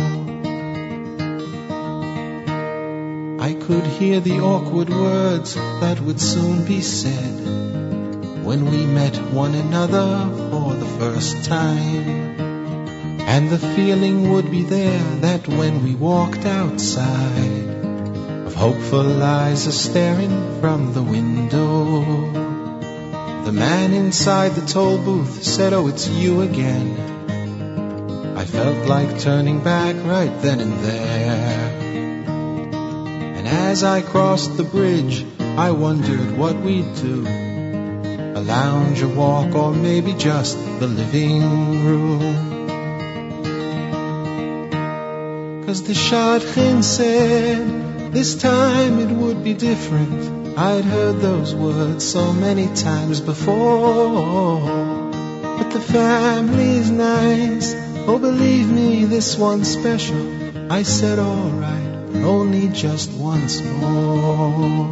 [3.41, 9.57] I could hear the awkward words that would soon be said when we met one
[9.57, 12.48] another for the first time.
[13.31, 17.69] And the feeling would be there that when we walked outside,
[18.47, 22.01] of hopeful eyes are staring from the window.
[23.45, 28.35] The man inside the toll booth said, Oh, it's you again.
[28.35, 31.69] I felt like turning back right then and there.
[33.37, 37.27] And as I crossed the bridge, I wondered what we'd do.
[37.27, 42.58] A lounge, a walk, or maybe just the living room.
[45.69, 50.57] Cause the shadchan said this time it would be different.
[50.59, 54.63] I'd heard those words so many times before.
[54.63, 57.75] But the family's nice.
[58.07, 60.73] Oh, believe me, this one's special.
[60.73, 64.87] I said alright, but only just once more.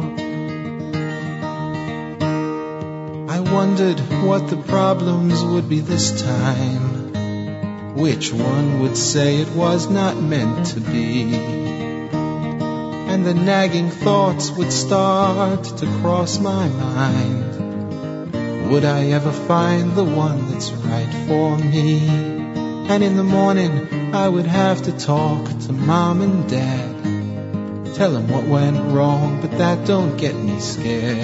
[3.35, 6.96] I wondered what the problems would be this time.
[7.97, 11.33] Which one would say it was not meant to be?
[13.11, 18.69] And the nagging thoughts would start to cross my mind.
[18.69, 22.07] Would I ever find the one that's right for me?
[22.07, 27.95] And in the morning, I would have to talk to mom and dad.
[27.95, 31.17] Tell them what went wrong, but that don't get me scared.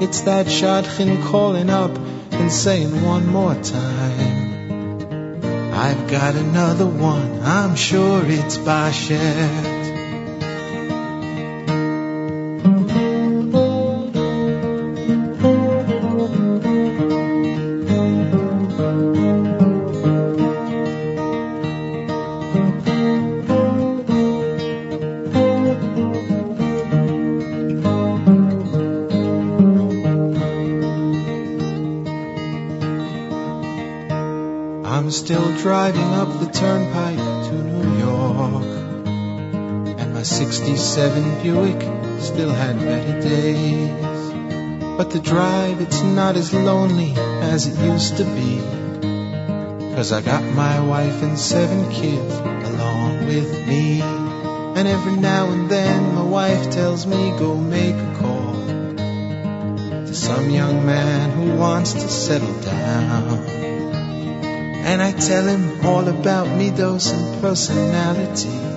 [0.00, 1.98] It's that shadchan calling up
[2.30, 4.37] and saying one more time.
[5.80, 9.77] I've got another one, I'm sure it's by I'm
[41.42, 41.80] Buick
[42.20, 44.32] still had better days.
[44.96, 48.60] But the drive, it's not as lonely as it used to be.
[49.94, 54.00] Cause I got my wife and seven kids along with me.
[54.00, 58.54] And every now and then my wife tells me go make a call
[60.06, 63.38] to some young man who wants to settle down.
[64.90, 68.67] And I tell him all about middos and personality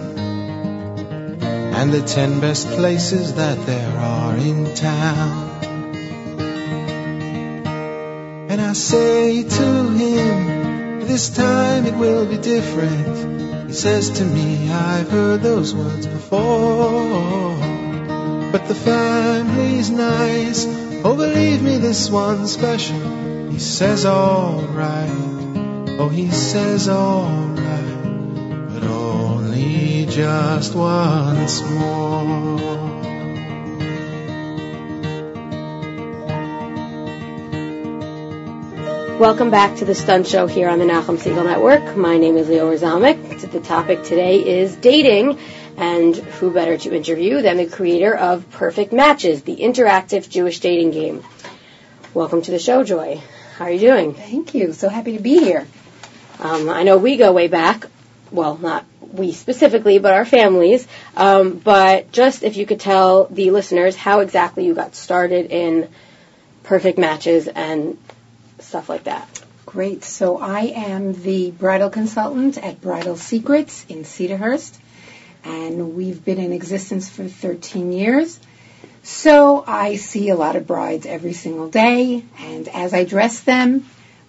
[1.82, 5.49] and the ten best places that there are in town.
[8.51, 13.67] And I say to him, this time it will be different.
[13.69, 17.55] He says to me, I've heard those words before.
[18.51, 20.67] But the family's nice.
[21.03, 23.49] Oh, believe me, this one's special.
[23.49, 25.09] He says, alright.
[25.97, 27.40] Oh, he says alright,
[30.12, 32.57] just once more.
[39.18, 41.95] Welcome back to the Stunt Show here on the Nachum Segal Network.
[41.95, 43.51] My name is Leora Zomick.
[43.51, 45.39] The topic today is dating,
[45.78, 50.91] and who better to interview than the creator of Perfect Matches, the interactive Jewish dating
[50.91, 51.24] game.
[52.14, 53.22] Welcome to the show, Joy.
[53.55, 54.14] How are you doing?
[54.14, 54.74] Thank you.
[54.74, 55.66] So happy to be here.
[56.41, 57.86] Um, I know we go way back.
[58.32, 60.88] Well, not we specifically, but our families.
[61.16, 65.89] Um, but just if you could tell the listeners how exactly you got started in
[66.64, 67.97] perfect matches and
[68.59, 69.41] stuff like that.
[69.66, 70.03] Great.
[70.03, 74.78] So I am the bridal consultant at Bridal Secrets in Cedarhurst,
[75.43, 78.39] and we've been in existence for 13 years.
[79.03, 83.86] So I see a lot of brides every single day, and as I dress them,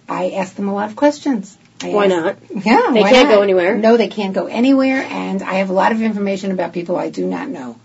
[0.07, 1.57] I ask them a lot of questions.
[1.83, 2.37] I Why not?
[2.49, 3.35] Yeah, They why can't not?
[3.35, 3.77] go anywhere.
[3.77, 7.09] No, they can't go anywhere, and I have a lot of information about people I
[7.09, 7.75] do not know.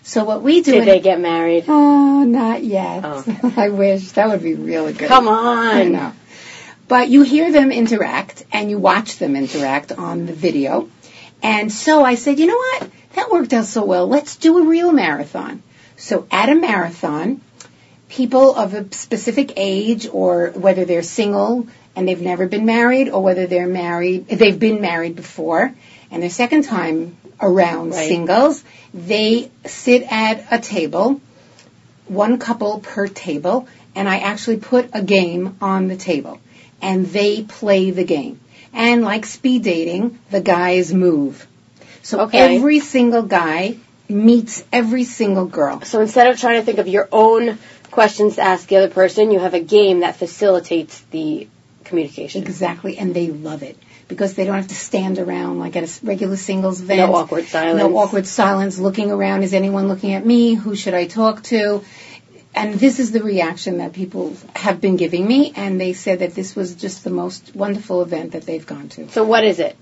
[0.04, 1.66] So what we do Did they get married?
[1.68, 3.02] Oh, not yet.
[3.04, 3.54] Oh.
[3.58, 5.08] I wish that would be really good.
[5.08, 5.92] Come I on.
[5.92, 6.14] know.
[6.88, 10.90] But you hear them interact and you watch them interact on the video.
[11.42, 12.92] And so I said, you know what?
[13.14, 14.08] That worked out so well.
[14.08, 15.64] Let's do a real marathon.
[15.98, 17.42] So at a marathon,
[18.10, 23.22] people of a specific age or whether they're single and they've never been married or
[23.22, 25.74] whether they're married, they've been married before
[26.12, 28.08] and their second time around Right.
[28.08, 28.64] singles,
[28.94, 31.22] they sit at a table,
[32.08, 36.40] one couple per table, and I actually put a game on the table
[36.82, 38.40] and they play the game.
[38.74, 41.46] And like speed dating, the guys move.
[42.04, 42.56] So Okay.
[42.56, 43.76] every single guy
[44.10, 45.82] meets every single girl.
[45.84, 47.58] So instead of trying to think of your own
[47.92, 51.48] questions to ask the other person, you have a game that facilitates the
[51.92, 52.42] communication.
[52.42, 53.78] Exactly, and they love it
[54.08, 57.12] because they don't have to stand around like at a regular singles event.
[57.12, 57.78] No awkward silence.
[57.78, 58.80] No awkward silence.
[58.80, 60.56] Looking around, is anyone looking at me?
[60.56, 61.84] Who should I talk to?
[62.54, 66.34] And this is the reaction that people have been giving me, and they said that
[66.34, 69.08] this was just the most wonderful event that they've gone to.
[69.10, 69.78] So what is it?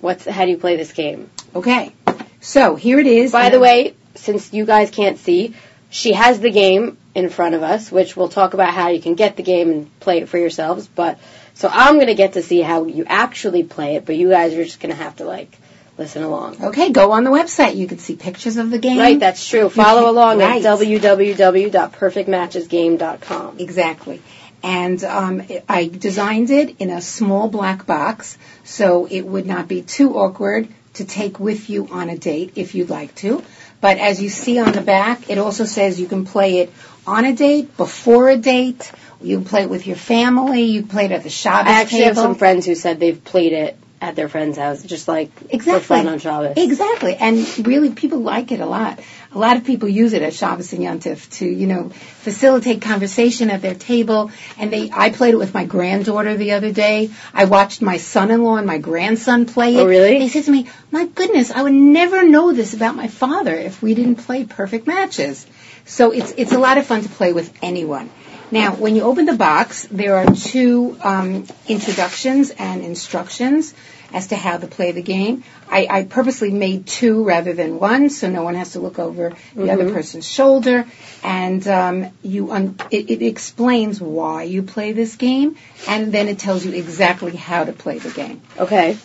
[0.00, 1.30] What's how do you play this game?
[1.54, 1.92] Okay,
[2.40, 3.32] so here it is.
[3.32, 5.54] By the way, since you guys can't see,
[5.88, 9.14] she has the game in front of us, which we'll talk about how you can
[9.14, 10.88] get the game and play it for yourselves.
[10.88, 11.18] But
[11.54, 14.64] so I'm gonna get to see how you actually play it, but you guys are
[14.64, 15.56] just gonna have to like
[15.96, 16.62] listen along.
[16.64, 17.76] Okay, go on the website.
[17.76, 18.98] You can see pictures of the game.
[18.98, 19.68] Right, that's true.
[19.68, 20.64] Follow can- along right.
[20.64, 23.58] at www.perfectmatchesgame.com.
[23.58, 24.22] Exactly.
[24.62, 29.82] And um, I designed it in a small black box so it would not be
[29.82, 33.44] too awkward to take with you on a date if you'd like to.
[33.84, 36.72] But as you see on the back, it also says you can play it
[37.06, 38.90] on a date, before a date.
[39.20, 40.62] You can play it with your family.
[40.62, 42.14] You can play it at the Shabbos I actually table.
[42.14, 45.72] have some friends who said they've played it at their friend's house, just like Exactly.
[45.72, 46.54] for fun on Shabbos.
[46.58, 47.16] Exactly.
[47.16, 49.00] And really, people like it a lot.
[49.32, 53.48] A lot of people use it at Shabbos and Yontif to, you know, facilitate conversation
[53.50, 54.30] at their table.
[54.58, 57.10] And they, I played it with my granddaughter the other day.
[57.32, 59.80] I watched my son-in-law and my grandson play it.
[59.80, 60.18] Oh, really?
[60.18, 63.82] They said to me, my goodness, I would never know this about my father if
[63.82, 65.46] we didn't play perfect matches.
[65.86, 68.10] So it's, it's a lot of fun to play with anyone.
[68.50, 73.74] Now, when you open the box, there are two um, introductions and instructions
[74.12, 75.42] as to how to play the game.
[75.68, 79.32] I, I purposely made two rather than one, so no one has to look over
[79.54, 80.86] the other person's shoulder.
[81.22, 85.56] And um, you, un- it, it explains why you play this game,
[85.88, 88.96] and then it tells you exactly how to play the game Okay.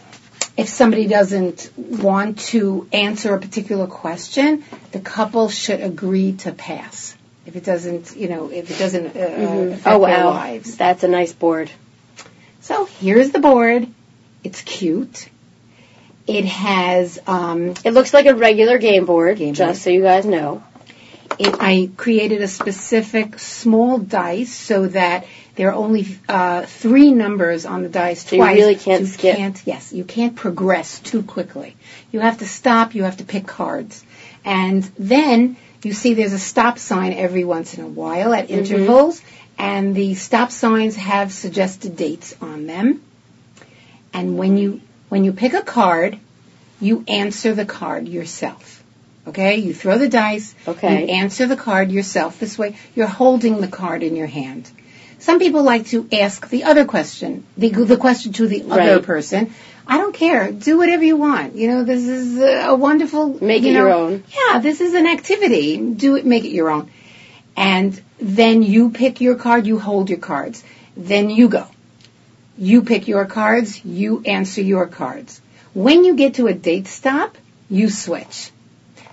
[0.58, 7.16] if somebody doesn't want to answer a particular question, the couple should agree to pass.
[7.46, 9.20] If it doesn't, you know, if it doesn't uh,
[9.74, 10.76] affect Oh their wow, lives.
[10.78, 11.72] that's a nice board.
[12.62, 13.88] So here's the board.
[14.44, 15.30] It's cute.
[16.28, 19.84] It has, um, It looks like a regular game board, Game just board.
[19.84, 20.64] so you guys know.
[21.40, 25.26] it, I created a specific small dice so that
[25.56, 29.36] there are only uh, three numbers on the dice So you really can't You skip.
[29.38, 31.76] Can't, yes, you can't progress too quickly.
[32.12, 32.94] You have to stop.
[32.96, 34.04] You have to pick cards,
[34.46, 38.60] and then you see there's a stop sign every once in a while at Mm-hmm.
[38.60, 39.22] intervals,
[39.58, 43.02] and the stop signs have suggested dates on them.
[44.14, 46.18] And when you when you pick a card,
[46.80, 48.84] you answer the card yourself.
[49.28, 49.58] Okay?
[49.58, 50.56] You throw the dice.
[50.68, 51.02] Okay.
[51.02, 52.40] You answer the card yourself.
[52.40, 54.70] This way, you're holding the card in your hand.
[55.20, 59.04] Some people like to ask the other question, the, the question to the other Right.
[59.04, 59.54] person.
[59.86, 60.52] I don't care.
[60.52, 61.56] Do whatever you want.
[61.56, 63.44] You know, this is a, a wonderful.
[63.44, 64.24] Make you it know, your own.
[64.30, 65.78] Yeah, this is an activity.
[65.78, 66.90] Do it, make it your own.
[67.58, 70.64] And then you pick your card, you hold your cards.
[70.96, 71.68] Then you go.
[72.60, 75.40] You pick your cards, you answer your cards.
[75.74, 77.38] When you get to a date stop,
[77.70, 78.52] you switch.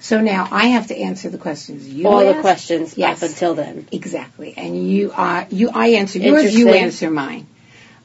[0.00, 3.22] So now I have to answer the questions you All the questions Yes.
[3.22, 3.86] up until then.
[3.92, 4.54] Exactly.
[4.56, 7.46] And you uh you I answer yours, you answer mine.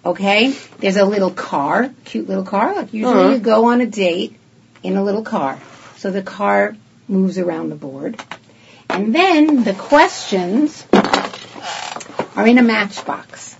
[0.05, 0.53] Okay?
[0.79, 2.75] There's a little car, cute little car.
[2.75, 3.33] Like usually Uh-huh.
[3.33, 4.35] you go on a date
[4.83, 5.59] in a little car.
[5.97, 6.75] So the car
[7.07, 8.21] moves around the board.
[8.89, 10.85] And then the questions
[12.35, 13.55] are in a matchbox.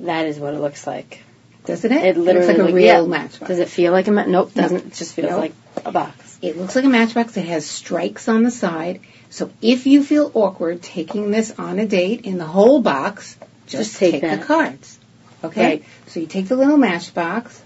[0.00, 1.22] That is what it looks like.
[1.64, 2.04] Doesn't it?
[2.04, 3.06] It literally looks like a real yeah.
[3.06, 3.48] matchbox.
[3.48, 4.62] Does it feel like a ma- Nope, No.
[4.62, 4.86] doesn't.
[4.86, 5.40] It just feels Nope.
[5.40, 5.52] like
[5.84, 6.38] a box.
[6.40, 7.36] It looks like a matchbox.
[7.36, 9.00] It has strikes on the side.
[9.28, 13.36] So if you feel awkward taking this on a date in the whole box,
[13.66, 14.98] just, Just take the cards.
[15.44, 15.64] Okay?
[15.64, 15.84] Right.
[16.08, 17.62] So you take the little matchbox,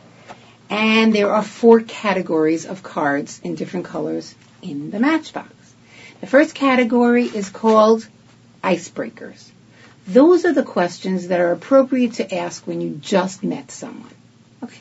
[0.69, 5.51] and there are four categories of cards in different colors in the matchbox.
[6.21, 8.07] The first category is called
[8.63, 9.51] icebreakers.
[10.07, 14.11] Those are the questions that are appropriate to ask when you just met someone.
[14.63, 14.81] Okay.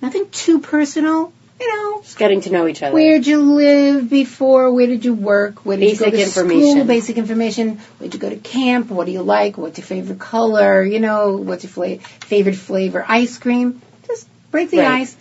[0.00, 2.94] Nothing too personal, you know, Just getting to know each other.
[2.94, 4.72] Where'd you live before?
[4.72, 5.64] Where did you work?
[5.66, 6.70] Where did you Basic go to information.
[6.72, 6.84] school?
[6.84, 7.78] Basic information.
[7.98, 8.90] Where'd you go to camp?
[8.90, 9.58] What do you like?
[9.58, 10.82] What's your favorite color?
[10.84, 13.04] You know, what's your fla- favorite flavor?
[13.06, 13.82] Ice cream.
[14.06, 15.02] Just break the Right.
[15.02, 15.16] ice.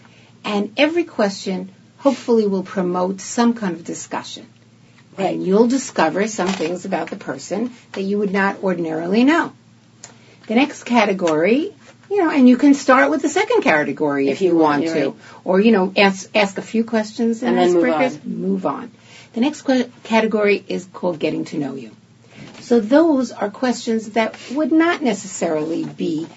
[0.45, 4.45] And every question hopefully will promote some kind of discussion.
[5.20, 5.36] Right.
[5.36, 9.54] And you'll discover some things about the person that you would not ordinarily know.
[10.48, 11.74] The next category,
[12.10, 14.96] you know, and you can start with the second category if, If you want, want
[14.96, 15.16] to, right.
[15.44, 18.92] or you know, ask ask a few questions And then move icebreakers, move on.
[19.34, 21.92] The next que- category is called getting to know you.
[22.62, 26.28] So those are questions that would not necessarily be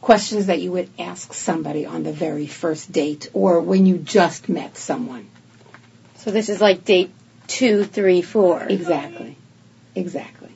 [0.00, 4.48] questions that you would ask somebody on the very first date or when you just
[4.48, 5.26] met someone.
[6.16, 7.10] So this is like date
[7.46, 8.62] two, three, four.
[8.62, 9.36] Exactly.
[9.94, 10.50] Exactly.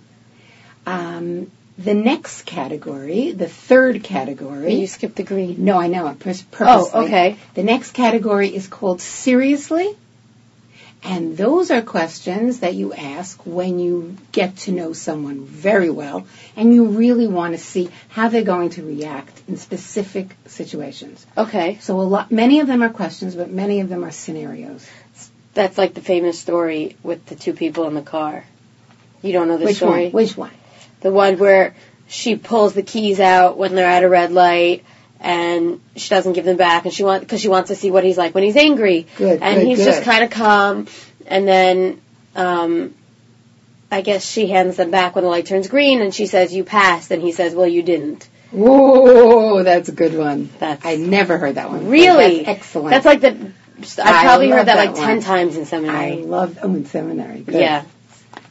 [0.86, 4.74] Um, the next category, the third category.
[4.74, 5.64] You skipped the green.
[5.64, 6.90] No, I know pur- purposely.
[6.92, 7.36] Oh, okay.
[7.54, 9.96] The next category is called seriously.
[11.04, 16.26] And those are questions that you ask when you get to know someone very well
[16.56, 21.24] and you really want to see how they're going to react in specific situations.
[21.36, 21.78] Okay.
[21.80, 24.84] So a lot, many of them are questions, but many of them are scenarios.
[25.58, 28.44] That's like the famous story with the two people in the car.
[29.22, 30.04] You don't know the Which story?
[30.04, 30.12] one?
[30.12, 30.52] Which one?
[31.00, 31.74] The one where
[32.06, 34.84] she pulls the keys out when they're at a red light
[35.18, 38.04] and she doesn't give them back and she wants because she wants to see what
[38.04, 39.08] he's like when he's angry.
[39.16, 39.86] Good, and good, he's good.
[39.86, 40.86] just kind of calm
[41.26, 42.00] and then
[42.36, 42.94] um
[43.90, 46.62] I guess she hands them back when the light turns green and she says you
[46.62, 48.28] passed and he says well you didn't.
[48.52, 50.50] Whoa, that's a good one.
[50.60, 51.88] That's I never heard that one.
[51.88, 52.90] really That's excellent.
[52.90, 53.52] That's like the
[53.98, 55.06] I probably love heard that, that like one.
[55.06, 56.16] 10 times in I seminary.
[56.22, 57.40] love oh in seminary.
[57.40, 57.54] Good.
[57.54, 57.84] Yeah.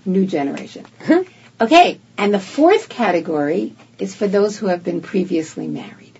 [0.05, 0.85] New generation.
[1.01, 1.23] Uh-huh.
[1.61, 6.17] okay, and the fourth category is for those who have been previously married.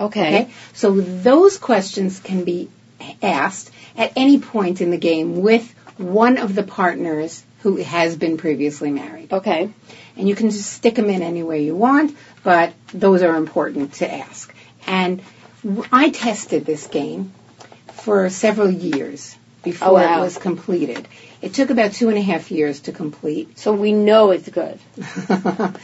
[0.00, 0.28] Okay.
[0.42, 0.50] Okay?
[0.74, 2.68] So those questions can be
[3.22, 8.36] asked at any point in the game with one of the partners who has been
[8.36, 9.32] previously married.
[9.32, 9.70] Okay.
[10.16, 13.94] And you can just stick them in any way you want, but those are important
[13.94, 14.54] to ask.
[14.86, 15.22] And
[15.92, 17.32] I tested this game
[18.08, 20.18] for several years before Oh, wow.
[20.18, 21.06] it was completed.
[21.42, 23.58] It took about two and a half years to complete.
[23.58, 24.78] So we know it's good.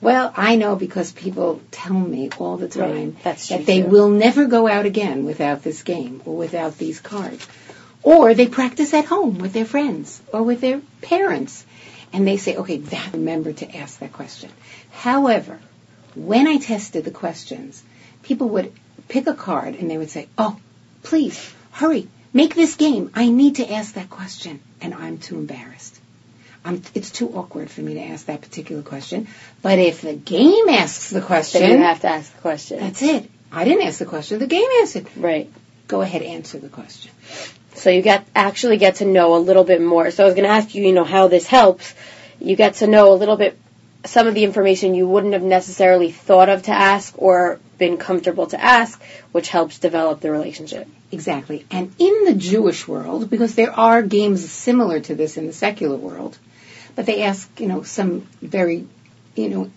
[0.00, 3.36] well, I know because people tell me all the time Right.
[3.48, 3.88] That they too.
[3.88, 7.46] will never go out again without this game or without these cards.
[8.04, 11.64] Or they practice at home with their friends or with their parents.
[12.12, 14.50] And they say, okay, that remember to ask that question.
[14.92, 15.58] However,
[16.14, 17.82] when I tested the questions,
[18.22, 18.72] people would
[19.08, 20.56] pick a card and they would say, oh,
[21.08, 23.10] please, hurry, make this game.
[23.14, 24.60] I need to ask that question.
[24.82, 25.98] And I'm too embarrassed.
[26.64, 29.26] I'm, it's too awkward for me to ask that particular question.
[29.62, 32.80] But if the game asks the question, Then you have to ask the question.
[32.80, 33.30] that's it.
[33.50, 34.38] I didn't ask the question.
[34.38, 35.06] The game answered.
[35.16, 35.50] right.
[35.86, 37.10] Go ahead, answer the question.
[37.72, 40.10] So you get actually get to know a little bit more.
[40.10, 41.94] So I was going to ask you, you know, how this helps
[42.38, 43.58] you get to know a little bit
[44.04, 48.46] some of the information you wouldn't have necessarily thought of to ask or been comfortable
[48.46, 49.00] to ask,
[49.32, 50.88] which helps develop the relationship.
[51.10, 51.66] Exactly.
[51.70, 55.96] And in the Jewish world, because there are games similar to this in the secular
[55.96, 56.38] world,
[56.94, 58.86] but they ask, you know, some very,
[59.34, 59.70] you know,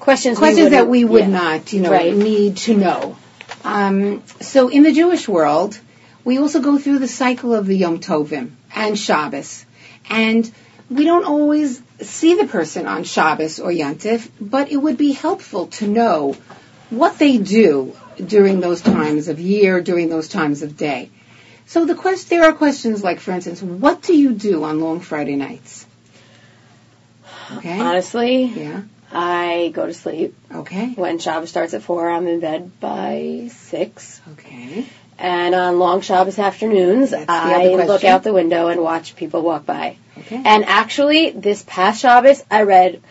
[0.00, 1.28] Questions, we questions that we would yeah.
[1.28, 2.14] not, you know, Right.
[2.14, 3.16] need to know.
[3.64, 5.78] Um, so in the Jewish world,
[6.24, 9.66] we also go through the cycle of the Yom Tovim and Shabbos,
[10.08, 10.50] and
[10.88, 15.68] we don't always see the person on Shabbos or Yontif, but it would be helpful
[15.78, 16.36] to know
[16.90, 21.10] what they do during those times of year, during those times of day.
[21.66, 25.00] So the quest, there are questions like, for instance, what do you do on long
[25.00, 25.86] Friday nights?
[27.56, 27.80] Okay.
[27.80, 28.82] Honestly, Yeah.
[29.12, 30.36] I go to sleep.
[30.54, 30.92] Okay.
[30.94, 34.20] When Shabbos starts at 4, I'm in bed by 6.
[34.32, 34.86] Okay.
[35.18, 39.66] And on long Shabbos afternoons, That's I look out the window and watch people walk
[39.66, 39.96] by.
[40.18, 40.42] Okay.
[40.44, 43.02] And actually, this past Shabbos, I read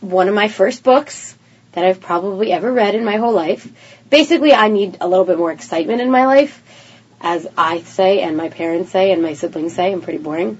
[0.00, 1.36] one of my first books
[1.72, 3.66] that I've probably ever read in my whole life.
[4.10, 6.62] Basically, I need a little bit more excitement in my life,
[7.20, 9.92] as I say, and my parents say, and my siblings say.
[9.92, 10.58] I'm pretty boring.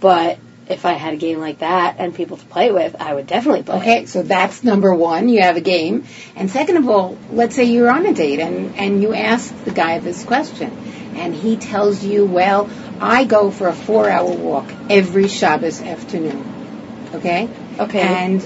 [0.00, 0.38] But
[0.68, 3.64] if I had a game like that and people to play with, I would definitely
[3.64, 3.76] play.
[3.78, 5.28] Okay, so that's number one.
[5.28, 6.06] You have a game.
[6.36, 9.72] And second of all, let's say you're on a date and, and you ask the
[9.72, 10.70] guy this question.
[11.16, 12.68] And he tells you, well,
[13.00, 17.10] I go for a four hour walk every Shabbos afternoon.
[17.14, 17.48] Okay?
[17.78, 18.00] Okay.
[18.00, 18.42] And,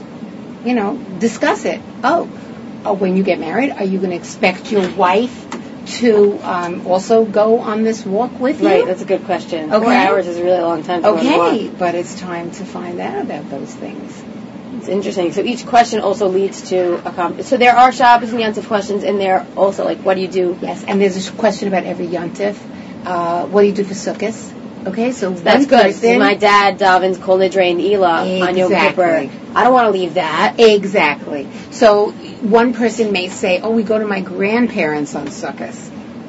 [0.65, 1.81] you know, discuss it.
[2.03, 2.31] Oh,
[2.85, 5.47] oh when you get married, are you going to expect your wife
[5.89, 8.69] to um, also go on this walk with you?
[8.69, 9.71] Right, that's a good question.
[9.71, 10.07] Four Okay.
[10.07, 11.53] hours is a really long time to go on walk.
[11.55, 14.23] Okay, but it's time to find out about those things.
[14.79, 15.33] It's interesting.
[15.33, 19.03] So each question also leads to a com- so there are Shabbos and Yontif questions
[19.03, 20.59] and there are also like what do you do?
[20.61, 22.57] Yes, and there's a question about every yontif.
[23.09, 24.55] Uh, what do you do for sukkahs?
[24.87, 25.83] Okay, so That's good.
[25.83, 29.29] person- My dad davens Kol Nidre and Neilah on Yom Kippur.
[29.55, 30.55] I don't want to leave that.
[30.59, 31.49] Exactly.
[31.71, 32.11] So
[32.59, 35.79] one person may say, "Oh, we go to my grandparents on sukkahs."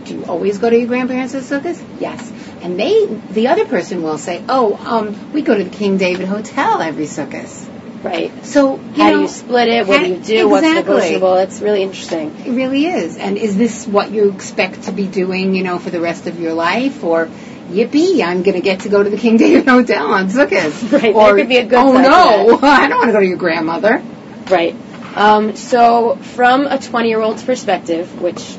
[0.05, 1.79] Do you always go to your grandparents on sukkahs?
[1.99, 2.31] Yes.
[2.61, 6.27] And they, the other person will say, "Oh, um, we go to the King David
[6.27, 7.65] Hotel every sukkahs."
[8.03, 8.45] Right.
[8.45, 9.87] So you How know, do you split it?
[9.87, 10.47] What do you do?
[10.47, 11.35] What's negotiable?
[11.35, 12.33] It's really interesting.
[12.45, 13.17] It really is.
[13.17, 16.39] And is this what you expect to be doing, you know, for the rest of
[16.39, 17.03] your life?
[17.03, 17.25] Or,
[17.69, 20.91] yippee, I'm going to get to go to the King David Hotel on Sukkot.
[21.01, 23.37] Right, Or, could be a good oh no, I don't want to go to your
[23.37, 24.01] grandmother.
[24.49, 24.75] Right.
[25.15, 28.57] Um, so, from a 20 year old's perspective, which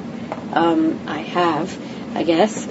[0.52, 2.68] um, I have, I guess,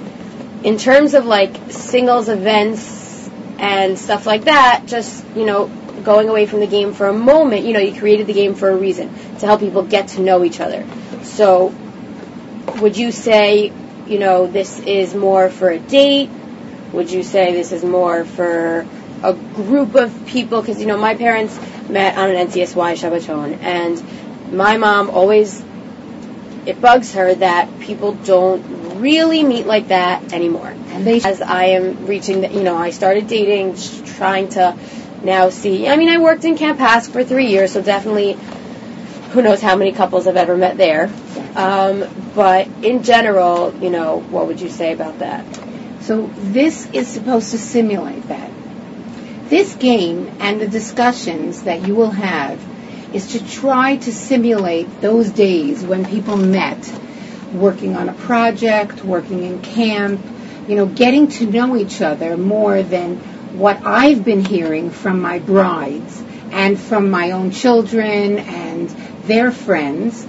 [0.62, 5.70] in terms of like singles events and stuff like that, just, you know,
[6.00, 8.70] going away from the game for a moment, you know, you created the game for
[8.70, 10.84] a reason to help people get to know each other.
[11.22, 11.74] So,
[12.80, 13.72] would you say,
[14.06, 16.30] you know, this is more for a date?
[16.92, 18.86] Would you say this is more for
[19.22, 20.60] a group of people?
[20.60, 25.62] Because, you know, my parents met on an NCSY Shabbaton, and my mom always,
[26.66, 30.68] it bugs her that people don't really meet like that anymore.
[30.68, 33.76] And they, As I am reaching, the, you know, I started dating,
[34.16, 34.76] trying to
[35.22, 35.88] now see.
[35.88, 38.38] I mean, I worked in Camp HASC for three years, so definitely,
[39.32, 41.10] who knows how many couples I've ever met there.
[41.54, 42.04] Um,
[42.34, 45.44] but in general, you know, what would you say about that?
[46.10, 48.50] so this is supposed to simulate that.
[49.48, 52.58] This game and the discussions that you will have
[53.14, 56.92] is to try to simulate those days when people met,
[57.52, 60.20] working on a project, working in camp,
[60.66, 63.20] you know, getting to know each other more than
[63.52, 68.88] what I've been hearing from my brides and from my own children and
[69.24, 70.26] their friends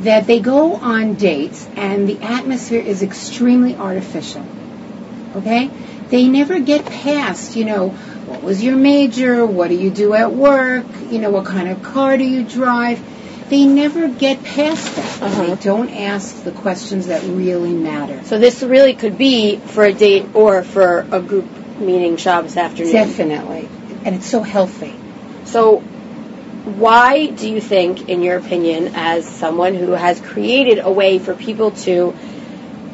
[0.00, 4.44] that they go on dates and the atmosphere is extremely artificial.
[5.36, 5.70] Okay?
[6.08, 9.44] They never get past, you know, what was your major?
[9.44, 10.86] What do you do at work?
[11.10, 13.04] You know, what kind of car do you drive?
[13.50, 15.22] They never get past that.
[15.22, 15.54] Uh-huh.
[15.54, 18.22] They don't ask the questions that really matter.
[18.24, 21.48] So this really could be for a date or for a group
[21.80, 22.92] meeting Shabbos afternoon.
[22.92, 23.68] Definitely.
[24.04, 24.94] And it's so healthy.
[25.44, 31.18] So, why do you think, in your opinion, as someone who has created a way
[31.18, 32.14] for people to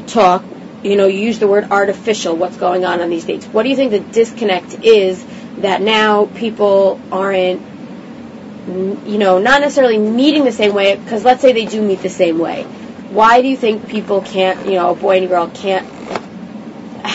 [0.06, 0.44] talk,
[0.82, 3.44] you know, you use the word artificial, what's going on on these dates?
[3.46, 5.24] What do you think the disconnect is
[5.58, 7.60] that now people aren't,
[8.68, 12.08] you know, not necessarily meeting the same way, because let's say they do meet the
[12.08, 12.62] same way.
[12.62, 15.86] Why do you think people can't, you know, a boy and a girl can't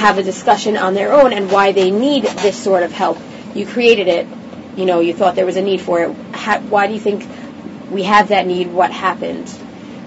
[0.01, 3.17] have a discussion on their own and why they need this sort of help?
[3.53, 4.27] You created it,
[4.75, 6.15] you know, you thought there was a need for it.
[6.33, 7.27] How, why do you think
[7.91, 8.67] we have that need?
[8.67, 9.47] What happened?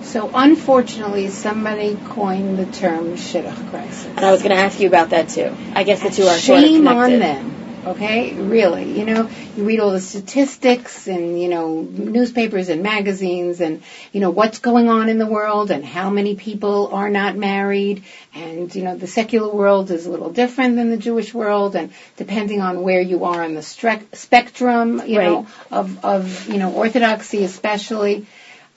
[0.03, 4.07] So unfortunately, somebody coined the term shidduch crisis.
[4.07, 5.55] And I was going to ask you about that too.
[5.75, 7.54] I guess the two are sort of Shame on them.
[7.87, 9.29] Okay, really, you know,
[9.59, 14.59] you read all the statistics and you know newspapers and magazines and you know what's
[14.59, 18.03] going on in the world and how many people are not married
[18.35, 21.93] and you know the secular world is a little different than the Jewish world and
[22.17, 25.27] depending on where you are on the stre- spectrum, you Right.
[25.27, 28.25] know, of of you know orthodoxy especially,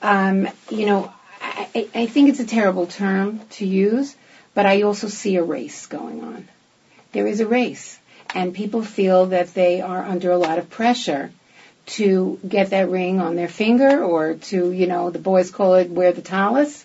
[0.02, 4.14] um, you know, I, I I think it's a terrible term to use,
[4.52, 6.46] but I also see a race going on.
[7.12, 7.97] There is a race
[8.34, 11.30] and people feel that they are under a lot of pressure
[11.86, 15.90] to get that ring on their finger or to, you know, the boys call it
[15.90, 16.84] wear the tallis.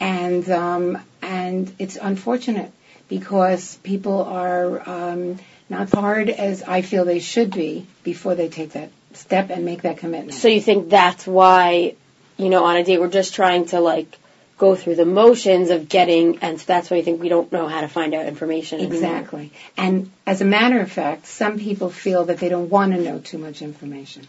[0.00, 2.72] And, um, and it's unfortunate
[3.08, 8.72] because people are, um, not hard as I feel they should be before they take
[8.72, 10.34] that step and make that commitment.
[10.34, 11.94] So you think that's why,
[12.36, 14.18] you know, on a date we're just trying to like
[14.56, 17.66] go through the motions of getting, and so that's why you think we don't know
[17.66, 18.78] how to find out information.
[18.80, 18.94] anymore.
[18.96, 19.52] Exactly.
[19.76, 23.18] And as a matter of fact, some people feel that they don't want to know
[23.18, 24.26] too much information.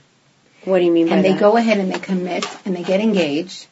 [0.63, 1.39] What do you mean by and they that?
[1.39, 3.67] go ahead and they commit and they get engaged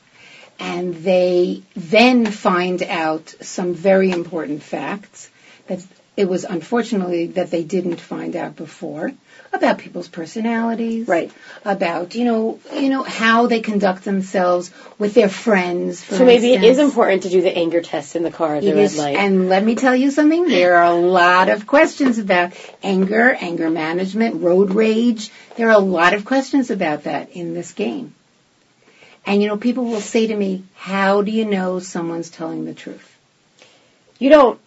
[0.60, 5.30] and they then find out some very important facts
[5.68, 5.84] that
[6.16, 9.12] it was unfortunately that they didn't find out before
[9.54, 11.32] about people's personalities Right.
[11.64, 16.54] about you know you know how they conduct themselves with their friends for So maybe
[16.54, 18.84] it is important to do the anger test in the car at the It red
[18.86, 19.16] is, light.
[19.16, 20.48] and let me tell you something.
[20.48, 25.30] There are a lot of questions about anger, anger management, road rage.
[25.56, 28.14] There are a lot of questions about that in this game.
[29.26, 32.74] And you know, people will say to me, "How do you know someone's telling the
[32.74, 33.10] truth?"
[34.20, 34.60] you don't.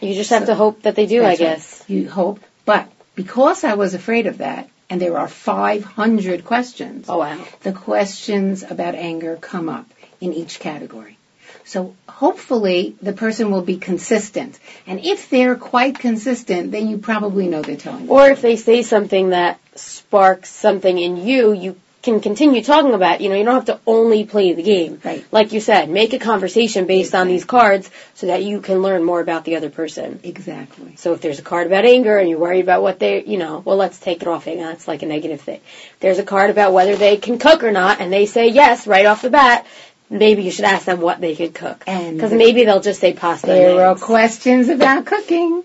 [0.00, 1.46] You just have to hope that they do, I That's right.
[1.46, 1.84] guess.
[1.86, 7.06] You hope, but because I was afraid of that, and there are 500 questions.
[7.08, 7.42] Oh wow.
[7.62, 9.86] the questions about anger come up
[10.20, 11.18] in each category.
[11.64, 14.58] So hopefully the person will be consistent.
[14.86, 18.10] And if they're quite consistent, then you probably know they're telling you.
[18.10, 23.20] Or if they say something that sparks something in you, you can continue talking about.
[23.20, 25.00] You know, you don't have to only play the game.
[25.04, 25.24] Right.
[25.30, 29.04] Like you said, make a conversation based on these cards so that you can learn
[29.04, 30.20] more about the other person.
[30.24, 30.96] Exactly.
[30.96, 33.62] So if there's a card about anger and you're worried about what they, you know,
[33.64, 34.46] well, let's take it off.
[34.46, 34.64] Anger.
[34.64, 35.60] That's like a negative thing.
[36.00, 39.06] There's a card about whether they can cook or not, and they say yes right
[39.06, 39.66] off the bat.
[40.10, 43.14] Maybe you should ask them what they could cook, And because maybe they'll just say
[43.14, 43.46] pasta.
[43.46, 44.02] There eggs.
[44.02, 45.62] questions about cooking.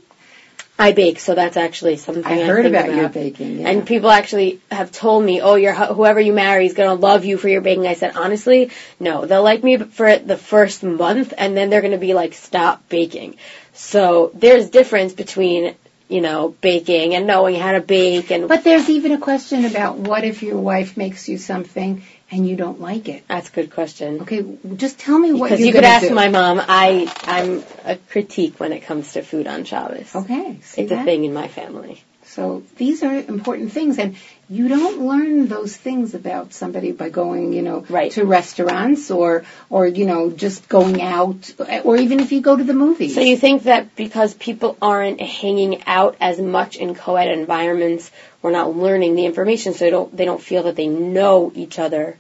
[0.80, 3.62] I bake, so that's actually something I I, heard think about your baking.
[3.62, 3.70] Yeah.
[3.70, 7.26] And people actually have told me, "Oh, your whoever you marry is going to love
[7.26, 9.26] you for your baking." I said, honestly, no.
[9.26, 12.34] They'll like me for it the first month, and then they're going to be like,
[12.34, 13.38] "Stop baking."
[13.74, 15.74] So there's difference between
[16.10, 19.98] you know baking and knowing how to bake, and but there's even a question about
[19.98, 23.24] what if your wife makes you something and you don't like it?
[23.28, 24.22] that's a good question.
[24.22, 26.14] Okay, just tell me what Because you could ask do.
[26.14, 26.62] my mom.
[26.68, 30.16] I I'm a critique when it comes to food on Shabbos.
[30.16, 30.92] Okay, It's that?
[30.92, 32.04] a thing in my family.
[32.24, 34.18] So these are important things, and
[34.50, 38.12] you don't learn those things about somebody by going, you know, Right.
[38.14, 42.64] to restaurants or, or you know, just going out, or even if you go to
[42.64, 43.14] the movies.
[43.16, 48.10] So you think that because people aren't hanging out as much in co-ed environments,
[48.42, 51.78] we're not learning the information, so they don't they don't feel that they know each
[51.80, 52.18] other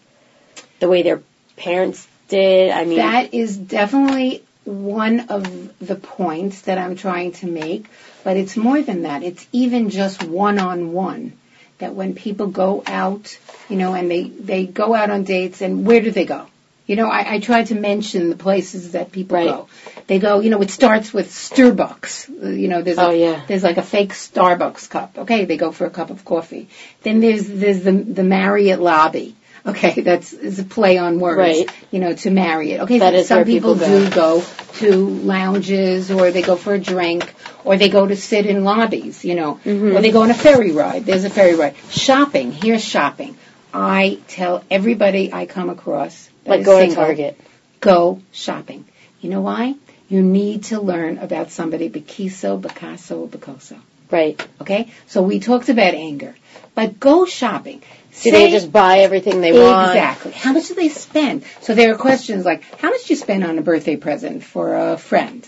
[0.79, 1.21] the way their
[1.55, 2.71] parents did.
[2.71, 7.85] I mean, that is definitely one of the points that I'm trying to make,
[8.25, 9.23] but it's more than that.
[9.23, 11.31] It's even just one-on-one.
[11.79, 13.37] That when people go out,
[13.69, 16.45] you know, and they they go out on dates, and where do they go?
[16.87, 19.47] You know, I, I tried to mention the places that people Right.
[19.47, 19.67] go.
[20.07, 22.57] They go, you know, it starts with Starbucks.
[22.57, 23.41] You know, there's Oh, a, yeah.
[23.47, 25.17] there's like a fake Starbucks cup.
[25.17, 26.69] Okay, they go for a cup of coffee.
[27.03, 29.35] Then there's there's the the Marriott lobby.
[29.65, 31.37] Okay, that's is a play on words.
[31.37, 31.69] Right.
[31.91, 32.81] You know, to Marriott.
[32.81, 34.41] Okay, That some where people do go
[34.75, 37.33] to lounges or they go for a drink
[37.67, 39.23] or they go to sit in lobbies.
[39.25, 39.95] You know, Mm-hmm.
[39.95, 41.05] or they go on a ferry ride.
[41.05, 41.75] There's a ferry ride.
[41.89, 42.51] Shopping.
[42.51, 43.35] Here's shopping.
[43.73, 47.39] I tell everybody I come across like is going to Target.
[47.81, 48.85] go shopping.
[49.21, 49.75] You know why?
[50.09, 53.77] You need to learn about somebody Bikiso, Picasso, Picoso.
[54.09, 54.39] Right.
[54.61, 54.89] Okay?
[55.07, 56.33] So we talked about anger.
[56.75, 57.79] But go shopping.
[57.79, 59.89] Do Say- they just buy everything they want?
[59.91, 60.31] Exactly.
[60.31, 61.43] How much do they spend?
[61.61, 64.75] So there are questions like, how much do you spend on a birthday present for
[64.75, 65.47] a friend?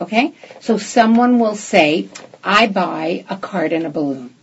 [0.00, 0.34] Okay?
[0.60, 2.08] So someone will say,
[2.42, 4.34] I buy a card and a balloon.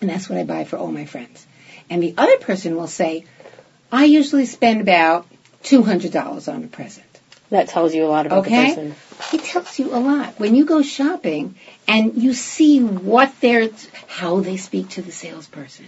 [0.00, 1.46] And that's what I buy for all my friends.
[1.88, 3.24] And the other person will say,
[3.90, 5.26] I usually spend about
[5.64, 7.06] $200 on a present.
[7.50, 8.70] That tells you a lot about Okay.
[8.70, 8.94] the person.
[9.34, 10.40] It tells you a lot.
[10.40, 11.54] When you go shopping
[11.86, 13.68] and you see what they're,
[14.08, 15.86] how they speak to the salesperson.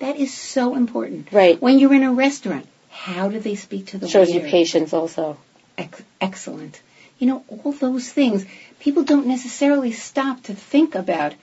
[0.00, 1.28] That is so important.
[1.32, 1.60] Right.
[1.62, 5.36] When you're in a restaurant, how do they speak to the Shows you patience also.
[5.78, 6.80] Ex- excellent.
[7.18, 8.44] You know, all those things,
[8.80, 11.34] people don't necessarily stop to think about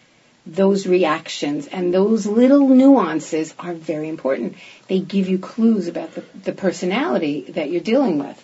[0.45, 4.55] those reactions and those little nuances are very important.
[4.88, 8.43] They give you clues about the, the personality that you're dealing with.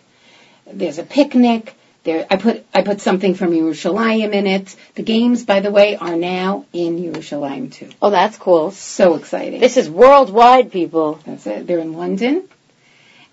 [0.71, 1.73] There's a picnic.
[2.03, 4.75] There, I put I put something from Yerushalayim in it.
[4.95, 7.89] The games, by the way, are now in Yerushalayim too.
[8.01, 8.71] Oh, that's cool.
[8.71, 9.59] So exciting.
[9.59, 11.19] This is worldwide, people.
[11.25, 11.67] That's it.
[11.67, 12.47] They're in London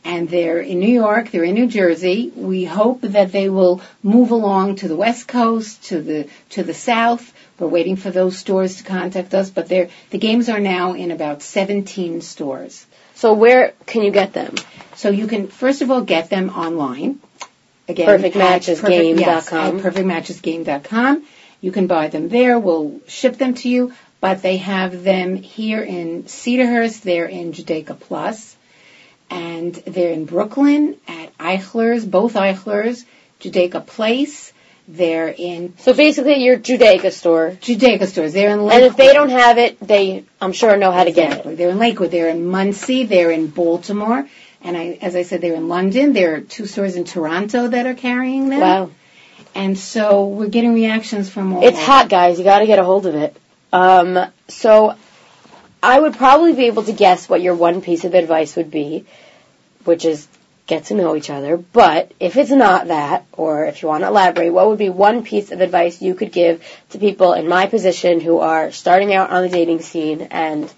[0.05, 2.30] and they're in New York, they're in New Jersey.
[2.34, 6.74] We hope that they will move along to the West Coast, to the to the
[6.74, 7.32] South.
[7.59, 11.12] We're waiting for those stores to contact us, but they're, the games are now in
[11.12, 12.84] about 17 stores.
[13.14, 14.57] So where can you get them?
[14.96, 17.20] So you can first of all get them online.
[17.88, 19.18] Again, PerfectMatchesGame.com.
[19.18, 21.24] Yes, at PerfectMatchesGame.com.
[21.61, 22.59] You can buy them there.
[22.59, 23.94] We'll ship them to you.
[24.20, 27.02] But they have them here in Cedarhurst.
[27.02, 28.57] They're in Judaica Plus,
[29.30, 33.04] and they're in Brooklyn at Eichler's, both Eichler's,
[33.40, 34.52] Judaica Place.
[34.86, 37.52] They're in So basically, your Judaica store.
[37.60, 38.34] Judaica stores.
[38.34, 38.82] They're in Lakewood.
[38.82, 41.56] And if they don't have it, they I'm sure know how to get it.
[41.56, 42.10] They're in Lakewood.
[42.10, 43.04] They're in Monsey.
[43.04, 44.28] They're in Baltimore.
[44.60, 46.12] And I, as I said, they're in London.
[46.12, 48.60] There are two stores in Toronto that are carrying them.
[48.60, 48.90] Wow.
[49.54, 51.64] And so we're getting reactions from all.
[51.64, 52.38] It's hot, guys.
[52.38, 53.36] You got to get a hold of it.
[53.72, 54.18] Um,
[54.48, 54.96] so
[55.85, 59.05] I would probably be able to guess what your one piece of advice would be,
[59.85, 60.26] which is
[60.66, 61.59] get to know each other.
[61.59, 65.24] But if it's not that, or if you want to elaborate, what would be one
[65.24, 69.28] piece of advice you could give to people in my position who are starting out
[69.30, 70.72] on the dating scene and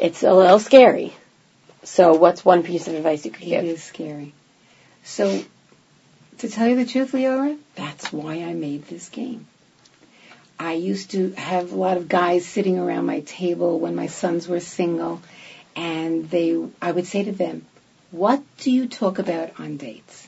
[0.00, 1.14] it's a little scary?
[1.84, 3.64] So what's one piece of advice you could It give?
[3.64, 4.32] is scary.
[5.04, 5.44] So,
[6.38, 9.46] to tell you the truth, Leora, that's why I made this game.
[10.58, 14.48] I used to have a lot of guys sitting around my table when my sons
[14.48, 15.20] were single,
[15.74, 17.66] and they, I would say to them,
[18.10, 20.26] "What do you talk about on dates?"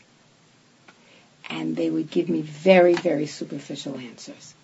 [1.48, 4.54] And they would give me very, very superficial answers.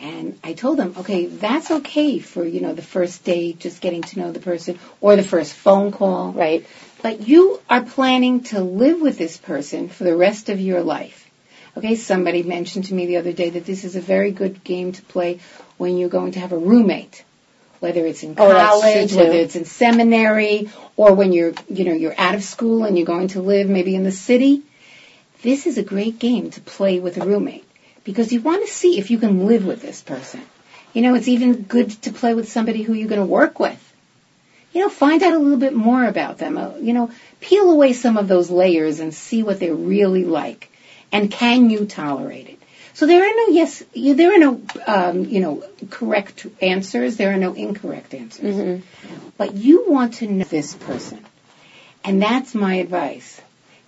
[0.00, 4.02] And I told them, okay, that's okay for, you know, the first date, just getting
[4.02, 6.32] to know the person, or the first phone call.
[6.32, 6.66] Right.
[7.02, 11.25] But you are planning to live with this person for the rest of your life.
[11.76, 14.92] Okay, somebody mentioned to me the other day that this is a very good game
[14.92, 15.40] to play
[15.76, 17.24] when you're going to have a roommate.
[17.80, 22.18] Whether it's in Oh, college, whether it's in seminary, or when you're, you know, you're
[22.18, 24.62] out of school and you're going to live maybe in the city.
[25.42, 27.68] This is a great game to play with a roommate
[28.04, 30.40] because you want to see if you can live with this person.
[30.94, 33.82] You know, it's even good to play with somebody who you're going to work with
[34.76, 36.58] you know, find out a little bit more about them.
[36.58, 37.10] Uh, you know,
[37.40, 40.70] peel away some of those layers and see what they're really like.
[41.12, 42.58] And can you tolerate it?
[42.94, 47.16] So there are no yes, there are no, um, you know, correct answers.
[47.16, 48.54] There are no incorrect answers.
[48.56, 51.22] hmm But you want to know this person.
[52.04, 53.40] And that's my advice.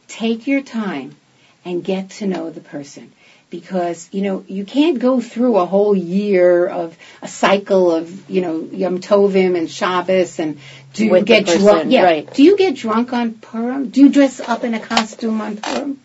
[0.09, 1.16] Take your time
[1.64, 3.12] and get to know the person.
[3.51, 8.43] Because, you know, you can't go through a whole year of a cycle of, you
[8.43, 10.59] know, Yom Tovim and Shabbos and
[10.93, 11.91] do you With get drunk?
[11.91, 12.03] Yeah.
[12.03, 12.35] right.
[12.35, 13.89] Do you get drunk on Purim?
[13.89, 16.01] Do you dress up in a costume on Purim?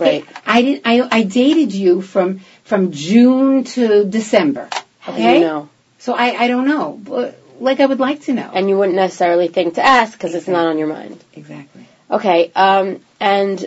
[0.00, 0.26] Right.
[0.46, 0.82] I did.
[0.84, 4.68] I, I dated you from from June to December.
[5.08, 5.38] Okay.
[5.38, 5.68] you know?
[5.98, 6.98] So I I don't know.
[7.02, 8.50] But, like I would like to know.
[8.52, 11.22] And you wouldn't necessarily think to ask because it's not on your mind.
[11.34, 11.86] exactly.
[12.10, 13.64] Okay, um, and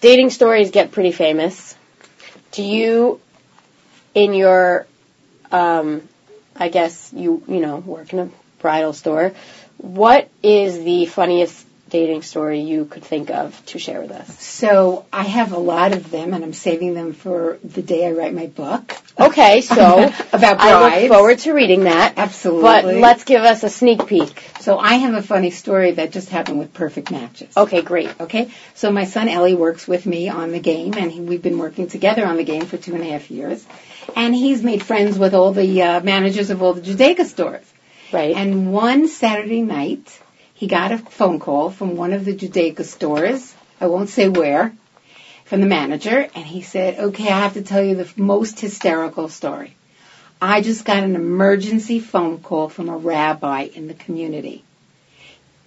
[0.00, 1.76] dating stories get pretty famous.
[2.50, 3.20] Do you,
[4.12, 4.86] in your,
[5.52, 6.08] um,
[6.56, 9.34] I guess you you know work in a bridal store,
[9.76, 14.42] what is the funniest dating story you could think of to share with us?
[14.42, 18.12] So I have a lot of them, and I'm saving them for the day I
[18.12, 18.96] write my book.
[19.18, 22.14] Okay, so About I look forward to reading that.
[22.16, 22.62] Absolutely.
[22.62, 24.44] But let's give us a sneak peek.
[24.60, 27.56] So I have a funny story that just happened with Perfect Matches.
[27.56, 28.20] Okay, great.
[28.20, 31.58] Okay, so my son Ellie works with me on the game, and he, we've been
[31.58, 33.66] working together on the game for two and a half years.
[34.16, 37.64] And he's made friends with all the uh, managers of all the Judaica stores.
[38.12, 38.34] Right.
[38.34, 40.20] And one Saturday night,
[40.58, 43.54] he got a phone call from one of the Judaica stores.
[43.80, 44.74] I won't say where.
[45.44, 49.28] From the manager, and he said, "Okay, I have to tell you the most hysterical
[49.28, 49.76] story.
[50.42, 54.64] I just got an emergency phone call from a rabbi in the community.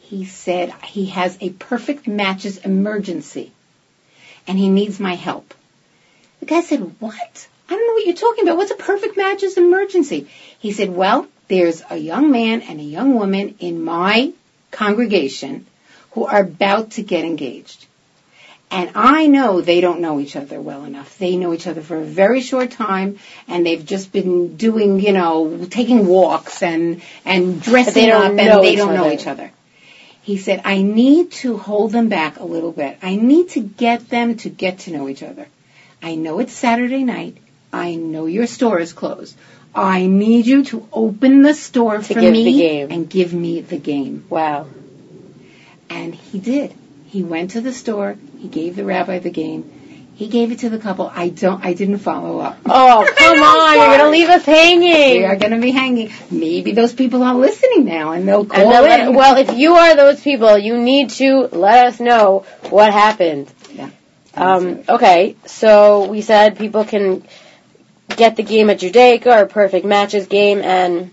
[0.02, 3.52] He said he has a perfect matches emergency,
[4.46, 5.54] and he needs my help."
[6.42, 7.48] The guy said, "What?
[7.70, 8.58] I don't know what you're talking about.
[8.58, 10.28] What's a perfect matches emergency?"
[10.60, 14.34] He said, "Well, there's a young man and a young woman in my
[14.72, 15.66] congregation
[16.12, 17.86] who are about to get engaged.
[18.72, 21.18] And I know they don't know each other well enough.
[21.18, 23.20] They know each other for a very short time
[23.50, 28.78] and they've just been doing, you know, taking walks and, and dressing up and they
[28.78, 29.52] don't know each other.
[30.22, 32.98] He said, I need to hold them back a little bit.
[33.02, 35.48] I need to get them to get to know each other.
[36.02, 37.38] I know it's Saturday night.
[37.74, 39.36] I know your store is closed.
[39.74, 44.26] I need you to open the store To for me and give me the game.
[44.30, 44.68] Wow.
[45.90, 46.74] And he did.
[47.08, 48.18] He went to the store.
[48.40, 50.10] He gave the rabbi the game.
[50.16, 51.12] He gave it to the couple.
[51.14, 51.64] I don't.
[51.66, 52.60] I didn't follow up.
[52.66, 53.76] Oh, come on.
[53.76, 55.18] You're going to leave us hanging.
[55.20, 56.12] We are going to be hanging.
[56.30, 59.74] Maybe those people are listening now, and they'll And call then let- well, if you
[59.74, 63.52] are those people, you need to let us know what happened.
[63.74, 63.90] Yeah.
[64.36, 67.24] Um, okay, so we said people can
[68.16, 71.12] get the game at Judaica or Perfect Matches game, and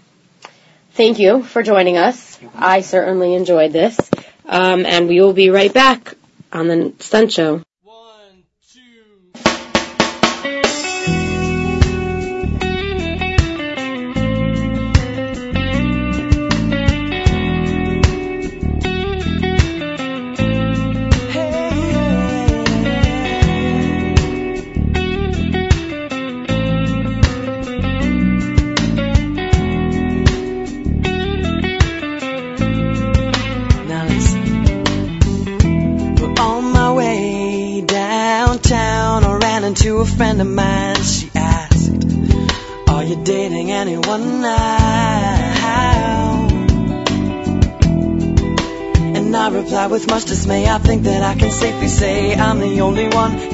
[0.92, 2.38] thank you for joining us.
[2.54, 3.98] I certainly enjoyed this,
[4.46, 6.14] um, and we will be right back
[6.52, 7.62] on the Stunt Show.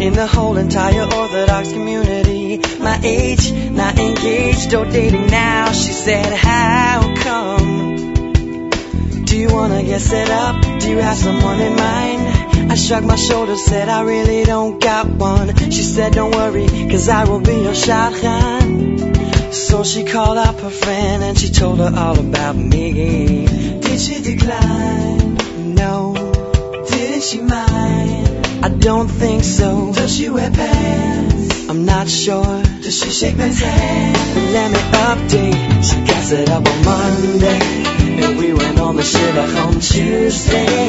[0.04, 2.60] In the whole entire Orthodox community.
[2.78, 5.72] My age, not engaged or dating now.
[5.72, 8.68] She said, How come?
[9.24, 10.60] Do you wanna get set up?
[10.80, 12.70] Do you have someone in mind?
[12.70, 15.70] I shrugged my shoulders, said I really don't got one.
[15.70, 19.54] She said, Don't worry, cause I will be your shadchan.
[19.54, 23.46] So she called up her friend and she told her all about me.
[23.80, 25.74] Did she decline?
[25.74, 26.12] No.
[26.90, 27.63] Didn't she mind?
[28.84, 29.94] Don't think so.
[29.94, 31.70] Does she wear pants?
[31.70, 32.73] I'm not sure.
[32.84, 34.52] Does she shake men's hand?
[34.52, 34.78] Let me
[35.08, 35.84] update.
[35.88, 37.58] She got it up on Monday.
[38.20, 40.88] And we went on the shidduch on Tuesday.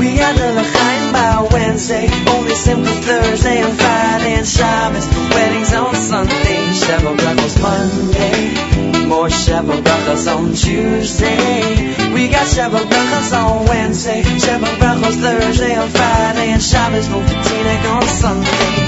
[0.00, 2.10] We had the l'chaim by Wednesday.
[2.26, 5.06] Only simple Thursday and Friday and Shabbos.
[5.30, 6.74] Weddings on Sunday.
[6.74, 9.06] Sheva brachos Monday.
[9.06, 12.10] More Sheva brachos on Tuesday.
[12.12, 14.22] We got Sheva brachos on Wednesday.
[14.22, 17.06] Sheva brachos Thursday and Friday and Shabbos.
[17.06, 18.87] To Teaneck on Sunday.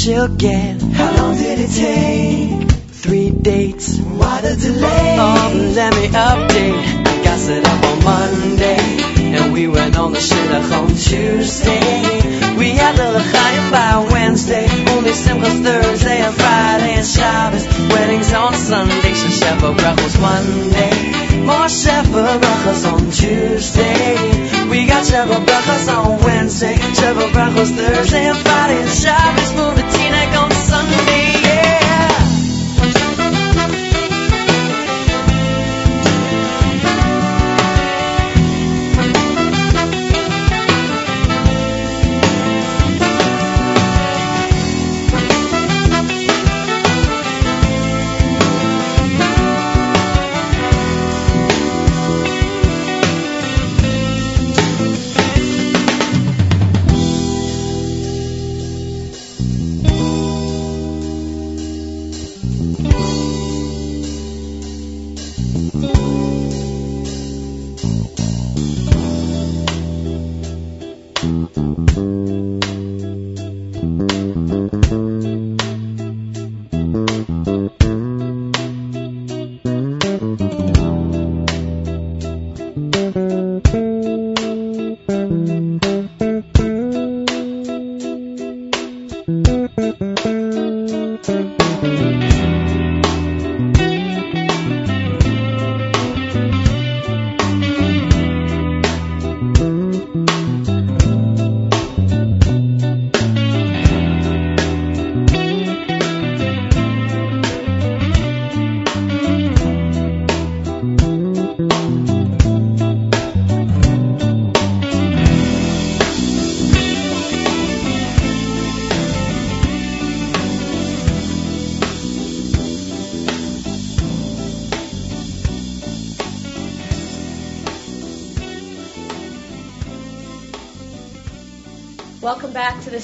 [0.00, 0.80] She'll get.
[0.80, 2.72] How long did it take?
[3.04, 3.98] Three dates.
[3.98, 5.16] Why the delay?
[5.20, 7.06] Oh, let me update.
[7.06, 8.78] I got set up on Monday.
[9.36, 12.56] And we went on the shidduch on Tuesday.
[12.56, 14.64] We had the l'chaim by Wednesday.
[14.88, 17.66] Only Simchas Thursday and Friday and Shabbos.
[17.92, 19.12] Weddings on Sunday.
[19.12, 21.09] Sheva brachos Monday.
[21.50, 24.14] More Sheva brachos on Tuesday.
[24.70, 26.76] We got Sheva brachos on Wednesday.
[26.98, 29.50] Sheva brachos Thursday and Friday and Shabbos.
[29.92, 31.49] Teaneck on Sunday.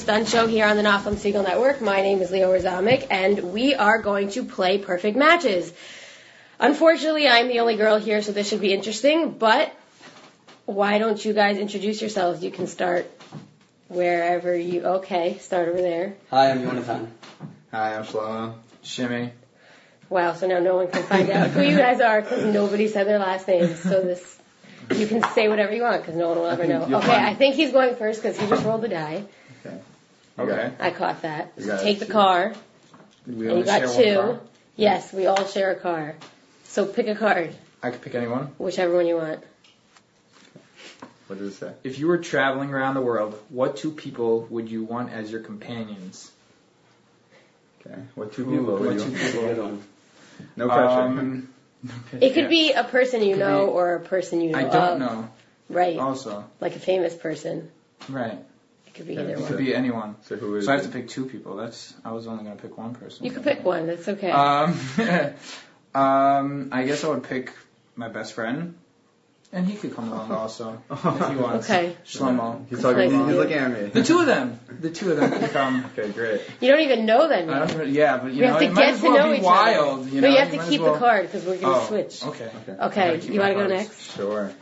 [0.07, 1.81] Back Stunt Show here on the Nachum Segal Network.
[1.81, 5.73] My name is Leora Zomick, and we are going to play perfect matches.
[6.61, 9.75] Unfortunately, I'm the only girl here, so this should be interesting, but
[10.65, 12.45] why don't you guys introduce yourselves?
[12.45, 13.11] You can start
[13.89, 14.83] wherever you.
[14.85, 16.15] Okay, start over there.
[16.31, 17.13] Hi, I'm Jonathan.
[17.73, 18.55] Hi, I'm Shlomo.
[18.83, 19.33] Shimmy.
[20.09, 23.09] Wow, so now no one can find out who you guys are because nobody said
[23.09, 23.81] their last names.
[23.81, 24.39] So this,
[24.95, 26.83] you can say whatever you want because no one will ever know.
[26.83, 29.25] Okay, find- I think he's going first because he just rolled the die.
[30.39, 30.53] Okay.
[30.53, 30.73] Okay.
[30.81, 31.53] I caught that.
[31.57, 32.07] You So got take it.
[32.07, 32.55] the car.
[33.27, 34.19] We And you got share two.
[34.19, 34.41] one car.
[34.77, 36.15] Yes, we all share a car.
[36.65, 38.53] So pick a card, I could pick anyone.
[38.59, 39.43] whichever one you want.
[41.29, 41.73] What does it say?
[41.83, 45.41] If you were traveling around the world, what two people would you want as your
[45.41, 46.31] companions?
[47.85, 47.99] Okay.
[48.15, 49.17] What two Ooh, people what would two you?
[49.49, 49.79] people?
[50.57, 50.83] No pressure.
[51.01, 51.49] Um,
[52.21, 54.99] It could be a person you know be- or a person you know I don't
[54.99, 55.29] know.
[55.69, 57.71] Right, Also, like a famous person.
[58.09, 58.39] right.
[58.97, 59.49] It could be Yeah, either It one.
[59.49, 60.17] could be anyone.
[60.23, 60.65] so who is?
[60.65, 60.89] So I have it?
[60.89, 61.57] to pick two people.
[61.57, 63.27] That's I was only gonna pick one person.
[63.27, 63.87] You could pick one.
[63.87, 64.31] That's okay.
[64.31, 64.79] Um,
[65.95, 67.53] um, I guess I would pick
[67.95, 68.75] my best friend,
[69.53, 71.69] and he could come along also if he wants.
[71.71, 71.97] okay.
[72.07, 72.67] Shlomo.
[72.71, 73.11] He's talking.
[73.13, 73.27] Nice.
[73.29, 73.87] He's looking at me.
[73.91, 74.61] The two of them.
[74.81, 75.85] The two of them can come.
[75.99, 76.41] Okay, great.
[76.61, 77.69] You don't even know them I yet.
[77.77, 79.31] don't yeah, but you we know, have to it might get as to well know
[79.33, 80.01] be each wild.
[80.01, 80.09] other.
[80.11, 82.25] You but you have to keep well- the card because we're going to Oh, switch.
[82.25, 82.51] Okay.
[82.69, 82.73] Okay.
[82.87, 84.17] Okay, you want to go next?
[84.17, 84.53] Sure.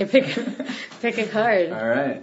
[0.00, 0.56] Okay, pick
[1.02, 1.72] pick a card.
[1.72, 2.22] All right.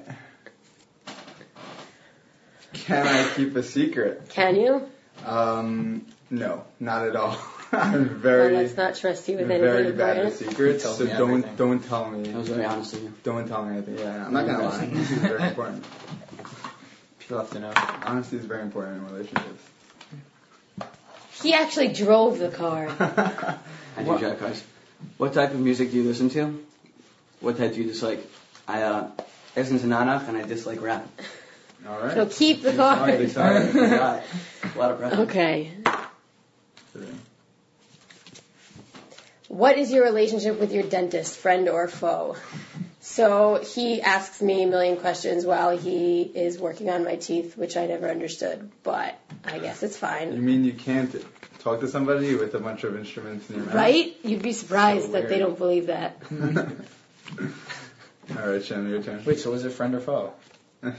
[2.74, 4.30] Can I keep a secret?
[4.30, 4.88] Can you?
[5.26, 7.38] Um, no, not at all.
[7.72, 10.50] I'm Well, very, let's not trust you with anything very bad at important.
[10.52, 10.84] secrets.
[10.84, 11.56] Tell So me don't, everything.
[11.58, 12.24] don't tell me.
[12.30, 13.14] That was very honest of you.
[13.24, 13.98] Don't tell me anything.
[14.00, 14.86] Yeah, I'm not gonna lie.
[14.86, 15.84] This is very important.
[17.20, 17.74] People have to know.
[17.76, 19.64] Honesty is very important in relationships.
[21.44, 22.88] He actually drove the car.
[23.98, 24.64] I do drive cars.
[25.18, 26.64] What type of music do you listen to?
[27.40, 28.20] What type do you dislike?
[28.68, 29.12] I uh,
[29.56, 31.08] listen to Nanach and I dislike rap.
[31.88, 32.14] All right.
[32.14, 33.32] So keep the Sorry, card.
[33.32, 34.24] sorry.
[34.76, 35.22] A lot of pressure.
[35.22, 35.72] Okay.
[39.48, 42.36] What is your relationship with your dentist, friend or foe?
[43.00, 47.78] So he asks me a million questions while he is working on my teeth, which
[47.78, 50.34] I never understood, but I guess it's fine.
[50.34, 51.16] You mean you can't
[51.60, 53.76] talk to somebody with a bunch of instruments in your mouth?
[53.76, 54.18] Right?
[54.24, 56.22] You'd be surprised So that they don't believe that.
[57.40, 59.24] All right, Shannon, your turn.
[59.26, 60.34] Wait, so is it friend or foe?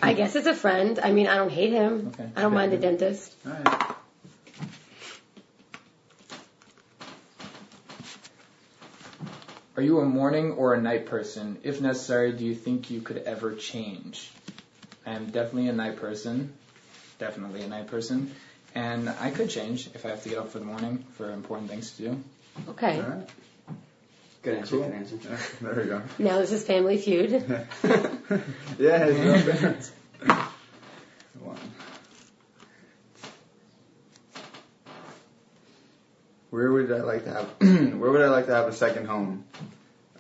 [0.03, 0.99] I guess it's a friend.
[0.99, 2.13] I mean, I don't hate him.
[2.15, 2.29] Okay.
[2.37, 3.35] I don't mind the dentist.
[3.47, 3.95] All right.
[9.77, 11.59] Are you a morning or a night person?
[11.63, 14.29] If necessary, do you think you could ever change?
[15.07, 16.53] I am definitely a night person.
[17.21, 18.35] Definitely a night person.
[18.75, 21.71] And I could change if I have to get up for the morning for important
[21.71, 22.25] things to do.
[22.71, 22.97] Okay.
[22.97, 23.29] All right.
[24.49, 24.85] Good answer, Cool.
[24.87, 25.19] good answer.
[25.31, 26.03] Yeah, there we go.
[26.19, 27.31] Now this is Family Feud.
[28.79, 29.93] yeah, it's
[31.39, 31.59] One.
[36.49, 37.45] Where would I like to have?
[38.01, 39.45] where would I like to have a second home?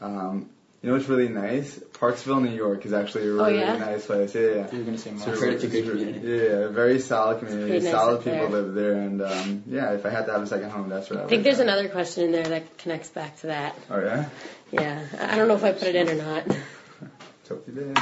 [0.02, 0.50] Um,
[0.82, 1.78] you know what's really nice?
[1.92, 3.66] Parksville, New York is actually a really, Oh, yeah?
[3.72, 4.34] really nice place.
[4.34, 4.66] Yeah, yeah.
[4.72, 5.28] You're gonna say more.
[5.28, 6.20] I've it's a good community.
[6.28, 7.80] Yeah, a very solid community.
[7.80, 8.62] nice solid people there.
[8.62, 11.18] live there, and um, yeah, if I had to have a second home, that's where
[11.18, 11.26] I would.
[11.26, 11.66] I think there's have.
[11.66, 13.76] another question in there that connects back to that.
[13.90, 14.28] Oh yeah,
[14.70, 15.04] Yeah.
[15.20, 16.44] I don't know if I put it in or not.
[17.48, 17.98] hope you did.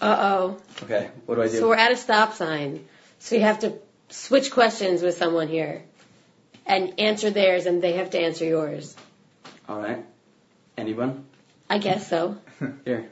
[0.00, 0.58] Uh oh.
[0.84, 1.58] Okay, what do I do?
[1.58, 2.86] So we're at a stop sign.
[3.18, 3.74] So you have to
[4.10, 5.82] switch questions with someone here
[6.64, 8.96] and answer theirs, and they have to answer yours.
[9.68, 10.04] All right.
[10.78, 11.24] Anyone?
[11.68, 12.36] I guess so.
[12.84, 13.08] Here.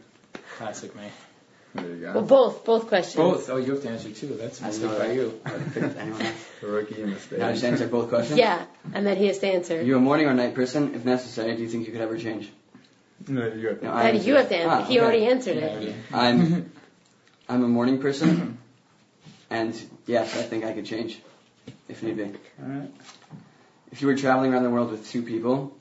[0.56, 1.02] Classic me.
[1.74, 2.12] There you go.
[2.14, 3.16] Well, both, both questions.
[3.16, 3.50] Both.
[3.50, 4.28] Oh, you have to answer too.
[4.40, 5.40] That's a I mistake know by you.
[5.44, 6.46] I picked anyone else.
[6.62, 7.38] A rookie mistake.
[7.40, 8.38] Now just answer both questions.
[8.38, 8.64] Yeah,
[8.94, 9.78] and then he has to answer.
[9.78, 10.94] Are you a morning or night person?
[10.94, 12.50] If necessary, do you think you could ever change?
[13.28, 14.70] No, you got No, That I you have to answer.
[14.70, 15.04] Ah, He okay.
[15.04, 15.72] already answered Yeah, it.
[15.72, 15.94] already.
[16.14, 16.72] I'm
[17.48, 18.56] I'm a morning person,
[19.50, 19.74] and
[20.06, 21.20] yes, I think I could change
[21.88, 22.24] if need be.
[22.24, 22.90] All right.
[23.92, 25.76] If you were traveling around the world with two people,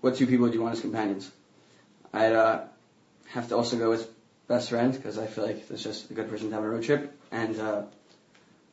[0.00, 1.30] what two people do you want as companions?
[2.12, 2.60] I'd uh,
[3.28, 4.08] have to also go with
[4.48, 6.72] best friend because I feel like that's just a good person to have on a
[6.72, 7.82] road trip, and uh,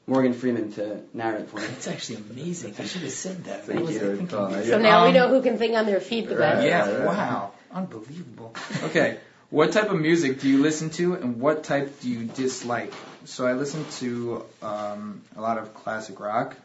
[0.07, 1.65] Morgan Freeman to narrate it for me.
[1.67, 2.75] That's actually amazing.
[2.79, 3.65] I should have said that.
[3.65, 4.17] Thank was I you.
[4.17, 4.37] thinking?
[4.37, 4.77] Oh, So yeah.
[4.77, 6.59] now we Um, know who can think on their feet the best.
[6.59, 6.67] Right.
[6.67, 7.05] Yeah, right.
[7.07, 7.51] wow.
[7.73, 8.53] Unbelievable.
[8.83, 9.17] Okay,
[9.49, 12.93] what type of music do you listen to and what type do you dislike?
[13.25, 16.55] So I listen to um, a lot of classic rock,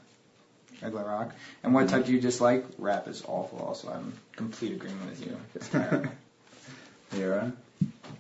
[0.82, 1.34] regular rock.
[1.62, 2.64] And what type do you dislike?
[2.78, 3.90] Rap is awful also.
[3.90, 5.36] I'm complete agreement with you.
[5.54, 6.10] It's terrible.
[7.12, 7.52] Mira.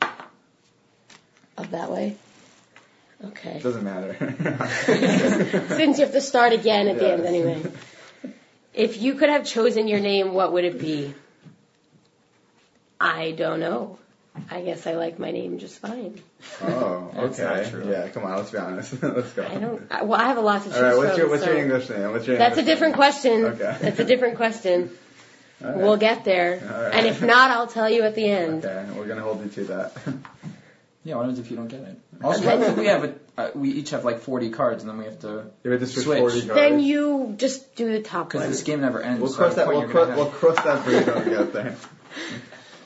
[0.02, 2.16] Up that way.
[3.24, 3.60] Okay.
[3.60, 4.14] Doesn't matter.
[5.76, 7.62] Since you have to start again at the end anyway.
[8.72, 11.12] If you could have chosen your name, what would it be?
[13.00, 13.98] I don't know.
[14.50, 16.20] I guess I like my name just fine.
[16.62, 17.62] Oh, That's okay.
[17.62, 17.90] not true.
[17.90, 19.02] Yeah, come on, let's be honest.
[19.02, 19.44] let's go.
[19.44, 19.82] I don't.
[19.90, 21.18] I, well, I have a lot to choose All right, what's from.
[21.20, 22.10] your what's so your English name?
[22.12, 22.96] What's your That's a English different name?
[22.96, 23.44] question.
[23.46, 23.76] Okay.
[23.82, 24.90] That's a different question.
[25.64, 25.76] All right.
[25.76, 26.60] We'll get there.
[26.62, 26.94] All right.
[26.94, 28.64] And if not, I'll tell you at the end.
[28.64, 29.92] Okay, we're gonna hold you to that.
[31.02, 31.98] Yeah, what happens if you don't get it?
[32.22, 34.98] Also, I think we have a, uh, we each have like 40 cards, and then
[34.98, 36.18] we have to, You have to switch, Switch.
[36.18, 36.54] 40 cards.
[36.60, 38.50] Then you just do the top because one.
[38.50, 39.18] this game never ends.
[39.22, 39.64] We'll so cross at that.
[39.66, 41.76] point We'll, you're cro- gonna we'll cross that bridge when we get there.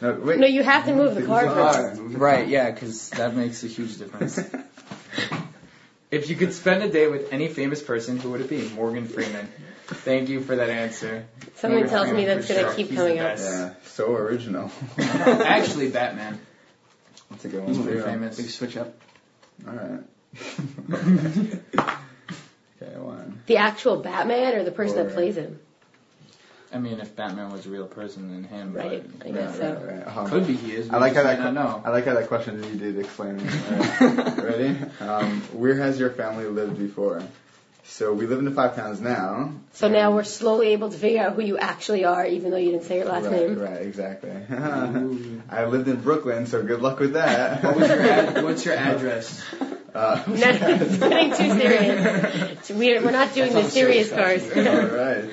[0.00, 0.38] No, wait.
[0.38, 2.00] No, you have to move the card first.
[2.00, 4.38] Right, yeah, because that makes a huge difference.
[6.10, 8.68] if you could spend a day with any famous person, who would it be?
[8.70, 9.48] Morgan Freeman.
[9.86, 11.26] Thank you for that answer.
[11.56, 12.74] Something Morgan tells me that's gonna sure.
[12.74, 13.38] keep He's coming up.
[13.38, 14.70] Yeah, so original.
[14.98, 16.40] Actually, Batman.
[17.30, 17.68] That's a good one.
[17.68, 17.84] He's too.
[17.84, 18.36] very famous.
[18.36, 18.94] Big switch up.
[19.66, 20.00] All right.
[22.82, 23.42] okay, one.
[23.46, 25.60] The actual Batman or the person Or- that plays him?
[26.74, 28.72] I mean, if Batman was a real person, then him.
[28.72, 29.72] but- Right, I Right, guess so.
[29.74, 30.16] right, right.
[30.16, 30.90] Um, Could be he is.
[30.90, 31.40] I like how that.
[31.40, 31.80] I know.
[31.84, 33.46] I like how that question needed explaining.
[33.48, 33.76] All
[34.08, 34.38] right.
[34.42, 34.76] Ready?
[35.00, 37.22] Um, where has your family lived before?
[37.86, 39.52] So we live in the five towns now.
[39.74, 42.70] So now we're slowly able to figure out who you actually are, even though you
[42.72, 43.58] didn't say your last right, name.
[43.58, 44.30] Right, exactly.
[45.50, 47.62] I lived in Brooklyn, so good luck with that.
[47.62, 49.42] What was your ad- what's your address?
[49.94, 52.68] Uh, No, it's getting too serious.
[52.70, 54.66] We're, we're not doing the That's not a serious serious cards.
[54.66, 55.24] All right.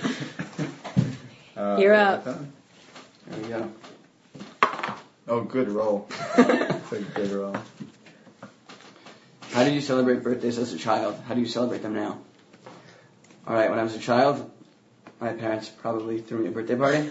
[1.71, 2.23] Uh, You're up.
[2.25, 2.37] There
[3.41, 3.71] we go.
[5.27, 6.07] Oh, good roll.
[6.37, 7.55] It's a good roll.
[9.51, 11.15] How did you celebrate birthdays as a child?
[11.25, 12.19] How do you celebrate them now?
[13.47, 14.49] All right, when I was a child,
[15.21, 17.09] my parents probably threw me a birthday party,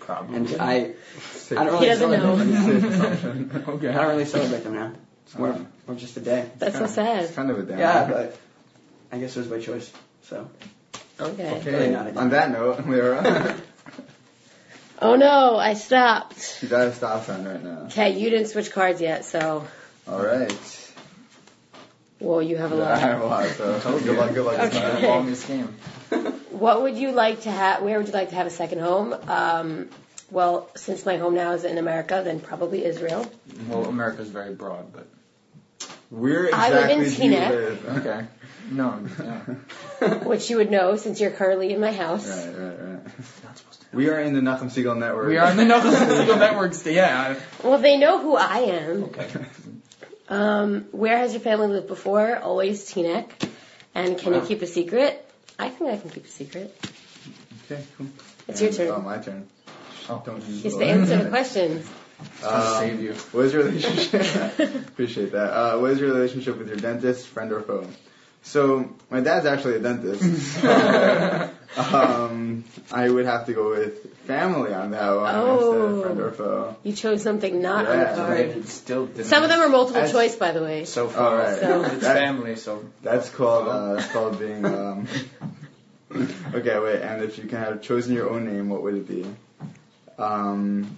[0.00, 0.36] Probably.
[0.36, 0.94] and I,
[1.52, 2.36] I don't He really doesn't celebrate know.
[2.36, 2.80] them.
[2.80, 2.90] safe
[3.22, 3.50] assumption.
[3.54, 4.92] I don't really celebrate them now.
[5.26, 5.66] It's more, Oh.
[5.86, 6.50] more just a day.
[6.58, 7.34] That's so It's sad.
[7.36, 7.78] kind of a down.
[7.78, 8.36] Yeah, but
[9.12, 9.92] I guess it was by choice.
[10.22, 10.48] So
[11.20, 11.50] Okay.
[11.58, 11.90] Okay.
[11.90, 13.14] Really On that note, we're
[15.00, 16.60] Oh no, I stopped.
[16.62, 17.86] you got a stop sign right now.
[17.86, 19.66] Okay, you didn't switch cards yet, so
[20.06, 20.92] All right.
[22.20, 22.90] well, you have a I lot.
[22.92, 24.32] I have a lot, so good luck.
[24.32, 24.56] Good luck.
[24.58, 24.80] this Okay.
[24.92, 25.00] time.
[25.02, 25.74] the longest game.
[26.50, 27.82] What would you like to have?
[27.82, 29.14] Where would you like to have a second home?
[29.26, 29.88] Um,
[30.30, 33.26] well, since my home now is in America, then probably Israel.
[33.68, 35.06] Well, America's very broad, but
[36.12, 37.50] Where I live in exactly do you Teaneck.
[37.50, 38.06] live?
[38.06, 38.26] okay.
[38.70, 39.04] No,
[40.00, 40.14] yeah.
[40.24, 42.28] which you would know since you're currently in my house.
[42.28, 43.04] Right, right, right.
[43.44, 43.86] Not supposed to.
[43.96, 45.28] We are in the Nachum Segal Network.
[45.28, 46.86] We are in the Knuckles Legal Networks.
[46.86, 47.38] Yeah.
[47.64, 49.04] Well, they know who I am.
[49.04, 49.28] Okay.
[50.28, 52.36] Um, where has your family lived before?
[52.38, 53.28] Always Teaneck.
[53.94, 54.40] And can Wow.
[54.40, 55.28] you keep a secret?
[55.58, 56.74] I think I can keep a secret.
[57.70, 58.06] Okay, cool.
[58.48, 58.88] It's your And- turn.
[58.90, 59.46] Oh, my turn.
[60.08, 60.22] Oh.
[60.24, 61.86] Don't use He's the- to answer the questions.
[62.40, 63.12] Trying to Um, save you.
[63.32, 64.58] What is your relationship?
[64.88, 65.52] Appreciate that.
[65.52, 67.86] Uh, what is your relationship with your dentist, friend, or foe?
[68.44, 70.22] So my dad's actually a dentist.
[70.60, 75.82] So, um, I would have to go with family on that one instead Oh.
[75.82, 76.76] of friend or foe.
[76.82, 77.92] You chose something not Yeah.
[77.92, 78.54] on the card.
[78.54, 79.26] they still didn't.
[79.26, 80.84] Some of them are multiple That's- choice, by the way.
[80.86, 81.28] so far.
[81.28, 81.58] All right.
[81.60, 84.64] So- It's That- family, so That's called uh, that's called being.
[84.64, 85.06] Um,
[86.54, 87.00] okay, wait.
[87.00, 89.24] And if you can have chosen your own name, what would it be?
[90.18, 90.96] Um,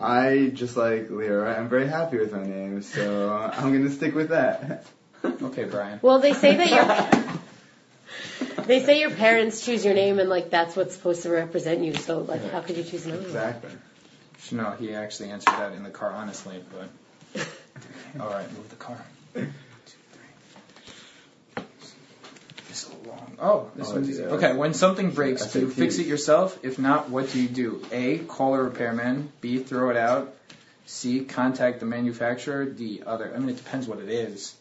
[0.00, 1.58] I just like Leora.
[1.58, 4.86] I'm very happy with my name, so I'm gonna stick with that.
[5.24, 5.98] okay, Brian.
[6.02, 10.76] Well, they say that your they say your parents choose your name, and like that's
[10.76, 11.94] what's supposed to represent you.
[11.94, 13.30] So like, how could you choose another one?
[13.30, 13.70] Exactly.
[14.52, 16.62] No, he actually answered that in the car, honestly.
[16.72, 17.46] But
[18.20, 19.04] all right, move the car.
[19.34, 19.48] Two,
[21.56, 21.64] three.
[22.70, 23.27] It's so long.
[23.40, 24.24] Oh, this Oh, one's easy.
[24.24, 26.58] Okay, when something breaks, do you fix it yourself?
[26.64, 27.84] If not, what do you do?
[27.92, 28.18] A.
[28.18, 29.32] Call a repairman.
[29.40, 29.58] B.
[29.58, 30.34] Throw it out.
[30.86, 31.24] C.
[31.24, 32.64] Contact the manufacturer.
[32.64, 33.02] D.
[33.06, 33.32] Other.
[33.34, 34.54] I mean, it depends what it is.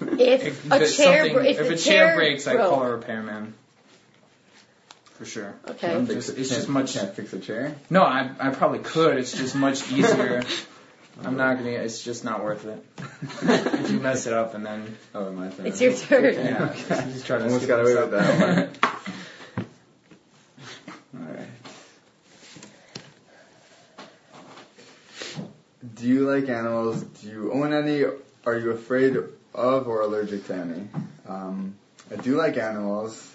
[0.00, 3.54] If a chair, something- br- if, if a chair, chair breaks, I call a repairman.
[5.14, 5.54] For sure.
[5.66, 6.04] Okay.
[6.06, 6.92] Just- it's just much.
[6.92, 7.74] Can't fix a chair.
[7.88, 9.16] No, I I probably could.
[9.16, 10.42] It's just much easier.
[11.24, 11.70] I'm not gonna.
[11.70, 12.84] It's just not worth it.
[13.42, 15.66] if you mess it up and then Oh, my turn.
[15.66, 16.34] It's your turn.
[16.34, 17.10] yeah, Okay.
[17.12, 18.10] just try to Almost got away with up.
[18.10, 18.78] that
[21.18, 21.48] All right.
[25.94, 27.02] Do you like animals?
[27.02, 28.04] Do you own any?
[28.44, 29.16] Are you afraid
[29.54, 30.88] of or allergic to any?
[31.26, 31.76] Um,
[32.10, 33.32] I do like animals.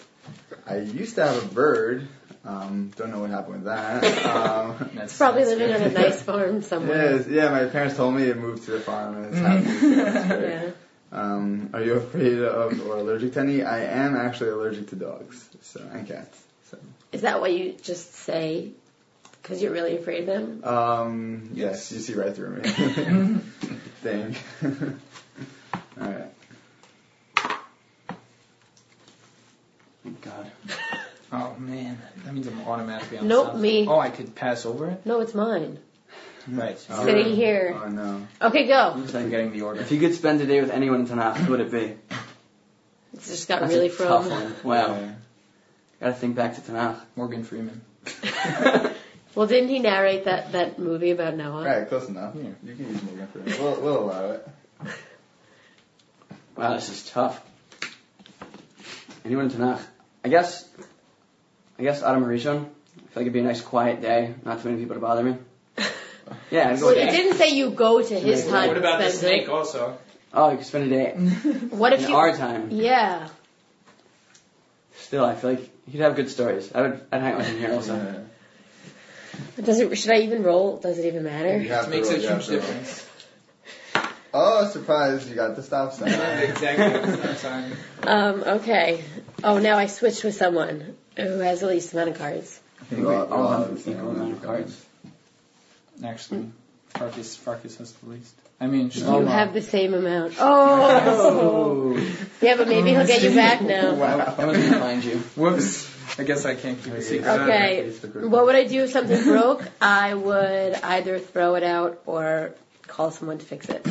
[0.68, 2.08] I used to have a bird.
[2.44, 4.04] Um, don't know what happened with that.
[4.26, 7.18] Um, That's It's probably that's living on a nice farm somewhere.
[7.18, 9.80] yes, yeah, my parents told me it moved to the farm and it's happy.
[9.80, 10.40] so.
[10.42, 10.72] Yeah.
[11.14, 13.64] Um, are you afraid of or allergic to any?
[13.64, 16.42] I am actually allergic to dogs so, and cats.
[16.72, 16.78] So.
[17.12, 18.72] Is that what you just say?
[19.42, 20.64] Because you're really afraid of them?
[20.64, 23.42] Um, yes, you see right through me.
[24.04, 24.36] Dang.
[26.00, 26.32] Alright.
[30.04, 30.52] thank God.
[31.32, 33.60] Oh man, that means I'm automatically on Nope, south.
[33.60, 33.88] me.
[33.88, 35.06] Oh, I could pass over it.
[35.06, 35.80] No, it's mine.
[36.48, 36.78] Right.
[36.90, 37.06] Oh.
[37.06, 37.80] Sitting here.
[37.82, 38.28] Oh no.
[38.42, 38.92] Okay, go.
[38.96, 39.80] I'm getting the order.
[39.80, 41.96] If you could spend a day with anyone in Tanakh, who would it be?
[43.14, 44.56] It's just got That's really a tough one.
[44.64, 44.88] Wow.
[44.96, 45.12] Yeah.
[46.00, 47.00] Gotta think back to Tanakh.
[47.16, 47.82] Morgan Freeman.
[49.34, 51.64] Well, didn't he narrate that that movie about Noah?
[51.64, 52.36] Right, close enough.
[52.36, 52.50] Yeah.
[52.64, 53.64] You can use Morgan Freeman.
[53.64, 54.48] We'll, we'll allow it.
[56.58, 57.42] Wow, this is tough.
[59.24, 59.82] Anyone in Tanakh?
[60.26, 60.68] I guess,
[61.82, 62.58] I guess Adam Rishon.
[62.60, 62.68] I feel
[63.16, 65.36] like it'd be a nice quiet day, not too many people to bother me.
[66.52, 67.12] Yeah, I'd go Well, with it that.
[67.12, 68.68] didn't say you go to his time.
[68.68, 69.50] What about the to spend snake it.
[69.50, 69.98] also?
[70.34, 71.12] Oh, you could spend a day
[71.72, 72.16] What if in you?
[72.16, 72.70] our time.
[72.72, 73.28] Yeah.
[74.98, 76.72] Still, I feel like he'd have good stories.
[76.74, 77.96] I would, I'd hang out with him here also.
[79.58, 79.64] Yeah.
[79.64, 79.98] Does it?
[79.98, 80.78] Should I even roll?
[80.78, 81.58] Does it even matter?
[81.58, 82.62] You have It to makes roll, a you have huge to roll.
[82.62, 83.08] difference.
[84.34, 85.28] Oh, surprise!
[85.28, 86.10] You got the stop sign.
[86.44, 87.16] exactly.
[87.18, 87.74] That's time.
[88.04, 88.44] Um.
[88.60, 89.04] Okay.
[89.44, 92.60] Oh, now I switched with someone who has the least amount of cards.
[92.82, 94.86] I think we all, we All all have have the same equal amount of cards.
[96.04, 96.50] Actually,
[96.90, 98.34] Farkas Farkas has the least.
[98.60, 99.28] I mean, You Shlomo.
[99.28, 100.36] have the same amount.
[100.40, 101.94] Oh.
[102.42, 103.94] yeah, but maybe he'll get you back now.
[103.96, 104.36] Wow.
[104.38, 105.18] I wasn't gonna find you.
[105.36, 105.90] Whoops.
[106.20, 107.28] I guess I can't keep a secret.
[107.42, 107.90] Okay.
[108.28, 109.64] What would I do if something broke?
[109.82, 112.54] I would either throw it out or
[112.86, 113.88] call someone to fix it.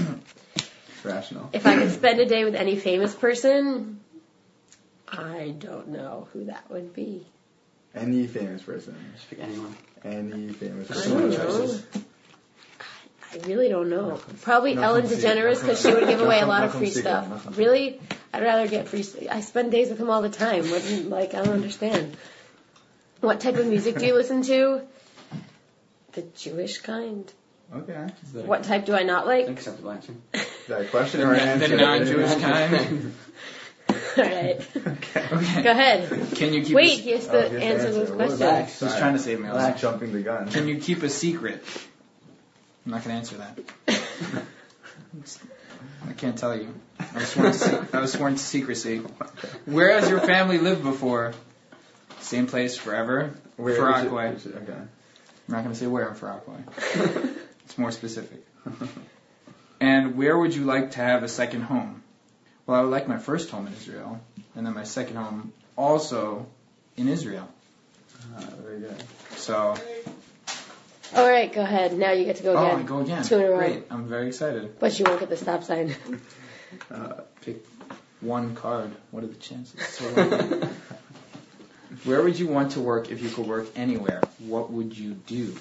[1.03, 1.49] Rational.
[1.53, 4.01] If I could spend a day with any famous person,
[5.13, 7.27] I don't know who that would be.
[7.95, 8.97] Any famous person.
[9.15, 9.77] Just pick anyone.
[10.05, 11.13] Any famous I person.
[11.19, 11.81] don't know.
[13.33, 14.21] I really don't know.
[14.43, 15.07] Probably No Ellen.
[15.07, 17.47] DeGeneres because she would give No away a lot no of free stuff.
[17.47, 17.53] No.
[17.57, 18.01] Really,
[18.33, 19.03] I'd rather get free.
[19.03, 20.69] St- I spend days with him all the time.
[20.71, 22.17] What, like I don't understand.
[23.21, 24.83] What type of music do you listen to?
[26.13, 27.31] The Jewish kind.
[27.73, 28.07] Okay.
[28.33, 29.47] What type do I not like?
[29.47, 30.15] an acceptable answer?
[30.69, 31.69] That question or answer?
[31.69, 33.15] the non-Jewish kind.
[34.19, 35.29] all right, okay.
[35.33, 35.63] Okay.
[35.63, 36.09] go ahead.
[36.37, 36.75] Can you keep?
[36.75, 37.93] Wait, A, he has Oh, to he has answer answer.
[38.17, 38.81] those questions.
[38.81, 39.49] he's trying to save me.
[39.49, 40.49] I was jumping the gun.
[40.51, 41.63] Can you keep a secret?
[42.87, 43.59] I'm not gonna answer that.
[46.09, 46.75] I can't tell you.
[46.99, 48.99] I was sworn to, se- I was sworn to secrecy.
[49.67, 51.33] Where has your family lived before?
[52.21, 53.33] Same place forever.
[53.57, 54.35] Where For is it- Rockaway.
[54.35, 54.73] is it- Okay.
[54.73, 54.89] I'm
[55.49, 56.59] not gonna say where in Rockaway.
[57.65, 58.45] It's more specific.
[59.81, 62.00] And where would you like to have a second home?
[62.71, 64.21] Well, I would like my first home in Israel,
[64.55, 66.47] and then my second home also
[66.97, 67.49] in Israel.
[68.37, 68.95] Ah, very good.
[69.35, 69.75] So,
[71.17, 71.99] All right, go ahead.
[71.99, 72.79] Now you get to go oh, again.
[72.79, 73.25] I go again.
[73.25, 73.59] Two in a row.
[73.59, 73.87] Great.
[73.91, 74.79] I'm very excited.
[74.79, 75.97] But you won't get the stop sign.
[76.89, 77.67] Uh, Pick
[78.21, 78.93] one card.
[79.11, 79.85] What are the chances?
[79.89, 80.05] So.
[82.05, 84.23] Where would you want to work if you could work anywhere?
[84.39, 85.57] What would you do?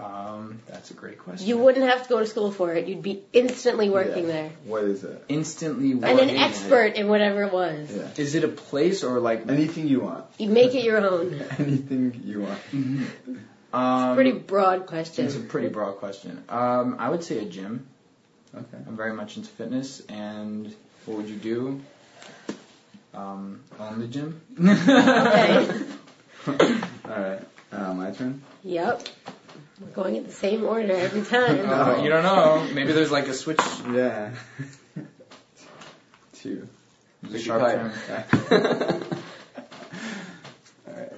[0.00, 1.46] Um, that's a great question.
[1.46, 2.88] You wouldn't have to go to school for it.
[2.88, 4.32] You'd be instantly working yeah.
[4.32, 4.52] there.
[4.64, 5.24] What is it?
[5.28, 6.20] instantly working.
[6.20, 7.94] And an expert in whatever it was.
[7.94, 8.08] Yeah.
[8.16, 9.48] Is it a place or like?
[9.48, 10.24] Anything you want.
[10.38, 11.34] You make it your own.
[11.58, 12.60] Anything you want.
[13.72, 15.26] Um, It's a Pretty broad question.
[15.26, 16.42] It's a pretty broad question.
[16.48, 17.86] Um, I would say a gym.
[18.54, 18.78] Okay.
[18.86, 20.74] I'm very much into fitness, and
[21.04, 21.80] what would you do?
[23.14, 24.40] Um, own the gym.
[24.58, 25.82] Okay.
[27.04, 27.40] All right.
[27.72, 28.42] Uh, my turn.
[28.64, 29.08] Yep.
[29.80, 31.68] We're going in the same order every time.
[31.68, 32.68] Uh, you don't know.
[32.74, 33.60] Maybe there's like a switch.
[33.90, 34.32] Yeah.
[36.34, 36.68] Two.
[37.22, 38.22] There's a sharp your turn.
[40.86, 41.12] All right.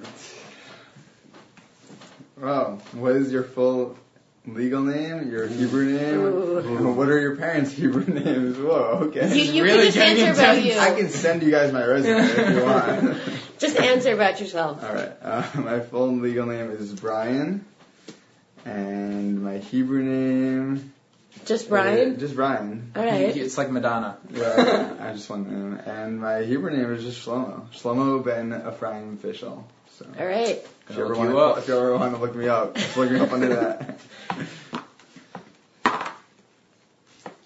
[2.37, 3.97] Well, what is your full
[4.45, 5.29] legal name?
[5.29, 6.19] Your Hebrew name?
[6.19, 6.93] Ooh.
[6.93, 8.57] What are your parents' Hebrew names?
[8.57, 9.07] Whoa.
[9.07, 9.37] Okay.
[9.37, 10.77] You, you really can just getting answer about you.
[10.77, 13.17] I can send you guys my resume if you want.
[13.59, 14.83] Just answer about yourself.
[14.83, 15.11] All right.
[15.21, 17.65] Uh, my full legal name is Brian,
[18.65, 20.93] and my Hebrew name.
[21.45, 22.19] Just uh, Brian?
[22.19, 22.91] just Brian.
[22.95, 23.35] All right.
[23.35, 24.17] It's like Madonna.
[24.33, 25.79] Yeah, I just want name.
[25.85, 27.67] And my Hebrew name is just Shlomo.
[27.71, 29.67] Shlomo ben Ephraim Fishel.
[29.97, 30.59] So All right.
[30.89, 32.75] if you ever Look want you to, if you ever want to look me up,
[32.75, 33.99] just look me up under that.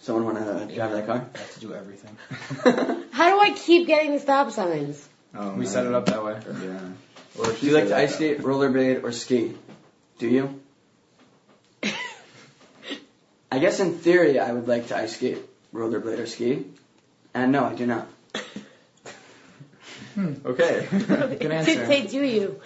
[0.01, 1.25] Someone want to drive that car?
[1.35, 2.15] I have to do everything.
[3.11, 5.05] How do I keep getting the stop signs?
[5.35, 5.67] Oh, We man.
[5.67, 6.39] set it up that way.
[6.63, 6.79] Yeah.
[7.37, 9.53] Or Do you like to ice skate, rollerblade, or ski?
[10.17, 10.61] Do you?
[13.51, 15.39] I guess in theory I would like to ice skate,
[15.73, 16.65] rollerblade, or ski.
[17.33, 18.07] And no, I do not.
[20.15, 20.33] Hmm.
[20.45, 20.87] Okay.
[20.91, 21.85] Good Did answer.
[21.85, 22.59] say do you?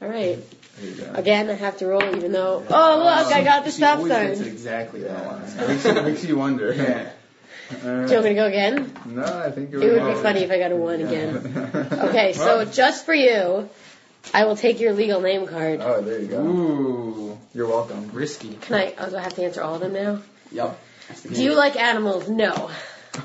[0.00, 0.38] All right.
[0.78, 1.12] There you go.
[1.14, 2.64] Again, I have to roll even though.
[2.70, 4.52] Oh, look, I got the She stop always gets it sign.
[4.52, 5.42] exactly that one.
[5.56, 5.66] Yeah.
[5.68, 6.72] makes, you- makes you wonder.
[6.72, 7.10] Yeah.
[7.72, 8.22] All Do you want right.
[8.24, 8.92] me to go again?
[9.06, 11.88] No, I think you're It would be funny if I got a one again.
[12.08, 13.68] Okay, so just for you,
[14.34, 15.80] I will take your legal name card.
[15.82, 16.40] Oh, there you go.
[16.44, 18.10] Ooh, You're welcome.
[18.12, 18.54] risky.
[18.54, 18.94] Can I?
[18.98, 20.22] Oh, do I have to answer all of them now?
[20.50, 20.78] Yup.
[21.08, 22.28] That's the Do you like animals?
[22.28, 22.70] No.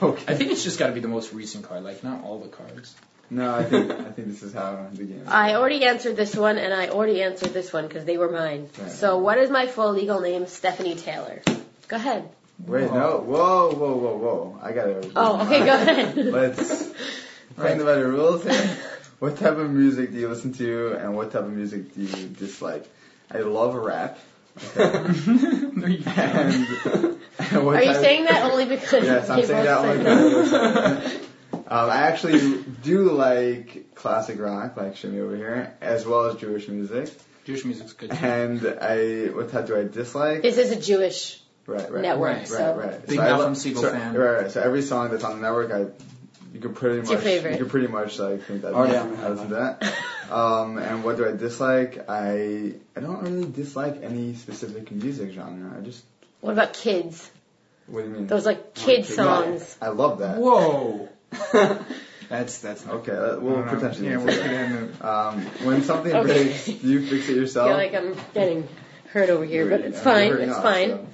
[0.02, 0.24] Okay.
[0.28, 2.50] I think it's just got to be the most recent card, like not all the
[2.50, 2.94] cards.
[3.30, 5.24] No, I think I think this is how the game.
[5.28, 8.70] I already answered this one, and I already answered this one because they were mine.
[8.78, 8.92] Right.
[8.92, 10.48] So, what is my full legal name?
[10.48, 11.42] Stephanie Taylor.
[11.90, 12.30] Go ahead.
[12.66, 14.60] Wait, no, whoa, whoa, whoa, whoa!
[14.64, 15.12] I gotta.
[15.16, 16.16] Oh, okay, go ahead.
[16.18, 16.90] Let's
[17.56, 18.78] playing by the rules here.
[19.20, 22.28] What type of music do you listen to, and what type of music do you
[22.28, 22.88] dislike?
[23.32, 24.20] I love rap.
[24.76, 25.12] Okay.
[25.76, 27.18] no, you and, and
[27.68, 31.14] Are you type- saying that only because Yes, I'm saying that only because
[31.54, 36.68] um, I actually do like classic rock, like Shimmy over here, as well as Jewish
[36.68, 37.12] music.
[37.46, 38.12] Jewish music's good.
[38.12, 38.18] Too.
[38.26, 40.42] And I, what type do I dislike?
[40.42, 43.08] This is a Jewish Right, right, network, right, so- right, right.
[43.08, 44.14] Big I Malcolm lo- Segal so, fan.
[44.16, 44.52] Right, right.
[44.52, 45.92] So every song that's on the network, I
[46.54, 47.52] you could pretty It's much your favorite.
[47.58, 49.94] you could pretty much like think that Already I on my listen that.
[50.32, 52.06] Um, and what do I dislike?
[52.10, 55.78] I I don't really dislike any specific music genre.
[55.78, 56.04] I just
[56.42, 57.30] What about kids?
[57.88, 58.28] what do you mean?
[58.28, 59.78] Those like kid Okay, songs.
[59.82, 60.38] I love that.
[60.38, 61.10] Whoa.
[62.30, 64.44] that's that's not Okay, uh, we'll I don't potentially Yeah, we'll that.
[64.44, 66.46] get into Um, when something Okay.
[66.46, 67.70] breaks, you fix it yourself.
[67.70, 67.94] I yourself?
[67.94, 68.68] feel like I'm getting
[69.14, 70.28] hurt over here, but it's Yeah, fine.
[70.28, 70.90] you're It's us, fine.
[70.90, 71.08] so.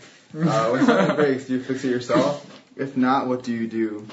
[0.49, 2.43] Uh, when something breaks, do you fix it yourself?
[2.75, 4.07] If not, what do you do?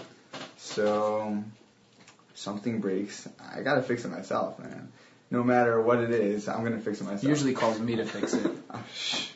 [0.74, 1.42] So,
[2.34, 4.88] something breaks, I gotta fix it myself, man.
[5.30, 7.24] No matter what it is, I'm gonna fix it myself.
[7.24, 8.50] Usually calls me to fix it.
[8.72, 9.26] Oh, shh.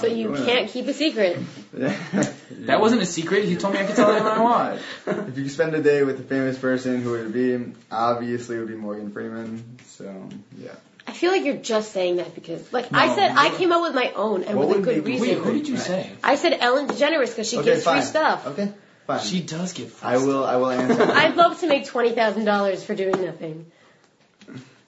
[0.00, 1.38] So you can't keep a secret.
[1.74, 1.96] it.
[2.66, 3.44] That wasn't a secret.
[3.44, 4.80] He told me I could tell anyone I want.
[5.28, 7.72] If you could spend a day with a famous person, who would it be?
[7.90, 9.78] Obviously, it would be Morgan Freeman.
[9.86, 10.28] So,
[10.58, 10.70] yeah.
[11.06, 13.14] I feel like you're just saying that because, like, I No.
[13.16, 15.28] said, I came up with my own and What with a good make you- Wait,
[15.30, 15.44] reason.
[15.44, 16.10] who did you say?
[16.22, 18.00] I said Ellen DeGeneres because she okay, gives fine.
[18.00, 18.46] free stuff.
[18.46, 18.72] Okay,
[19.06, 19.20] fine.
[19.20, 20.44] She does get free I will.
[20.44, 21.02] I will answer.
[21.02, 23.70] I'd love to make twenty thousand dollars for doing nothing.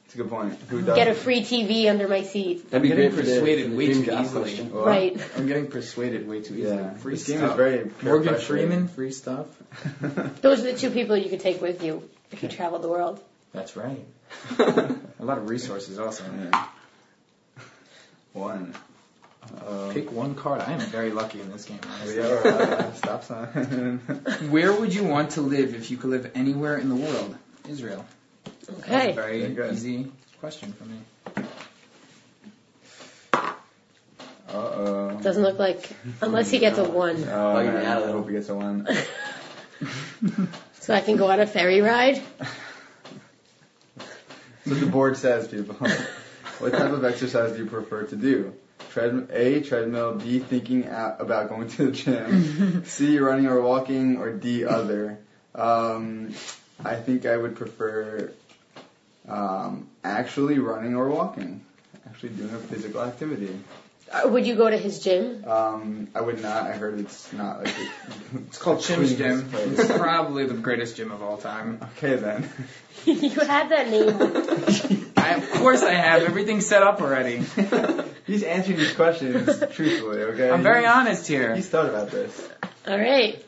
[0.06, 0.58] It's a good point.
[0.68, 0.94] Who does?
[0.94, 2.70] Get a free TV under my seat.
[2.70, 4.42] That'd be I'm getting great for the, persuaded for the way dream too job easily.
[4.42, 4.72] question.
[4.72, 4.86] What?
[4.86, 5.20] Right.
[5.36, 6.76] I'm getting persuaded way too easily.
[6.76, 6.94] Yeah.
[6.94, 7.50] Free this game stuff.
[7.50, 8.46] is very peer Morgan pressure.
[8.46, 9.46] Freeman, free stuff.
[10.42, 13.20] Those are the two people you could take with you if you traveled the world.
[13.52, 14.04] That's right.
[14.58, 16.24] A lot of resources also.
[16.24, 16.66] Yeah.
[18.32, 18.74] One.
[19.66, 20.60] Uh, Pick one card.
[20.60, 21.80] I am very lucky in this game.
[22.06, 23.98] we are uh, stop sign.
[24.50, 27.36] Where would you want to live if you could live anywhere in the world?
[27.68, 28.04] Israel.
[28.44, 29.12] That's a Okay.
[29.12, 29.72] very Very good.
[29.74, 30.98] easy question for me.
[34.48, 35.18] Uh oh.
[35.22, 35.90] Doesn't look like
[36.22, 38.48] unless he gets a one, Oh, Bugging me man, out a I hope he gets
[38.48, 38.86] a one.
[40.80, 42.22] so I can go on a ferry ride.
[44.66, 45.74] So the board says, people.
[46.58, 48.52] what type of exercise do you prefer to do?
[48.96, 54.16] Tread, A, treadmill, B, thinking a- about going to the gym, C, running or walking,
[54.16, 55.18] or D, other.
[55.54, 56.32] Um,
[56.82, 58.32] I think I would prefer
[59.28, 61.62] um, actually running or walking.
[62.06, 63.58] Actually doing a physical activity.
[64.10, 65.44] Uh, Would you go to his gym?
[65.46, 66.62] Um, I would not.
[66.62, 67.90] I heard it's not like it,
[68.46, 69.46] It's called Chim's Gym.
[69.50, 69.78] place.
[69.78, 71.80] It's probably the greatest gym of all time.
[71.98, 72.48] Okay then.
[73.04, 75.12] you had that name.
[75.36, 76.22] I, of course I have.
[76.22, 77.38] Everything set up already.
[78.26, 80.22] He's answering these questions truthfully.
[80.22, 80.50] Okay.
[80.50, 81.54] I'm very He's- honest here.
[81.54, 82.48] He's thought about this.
[82.86, 83.42] All right.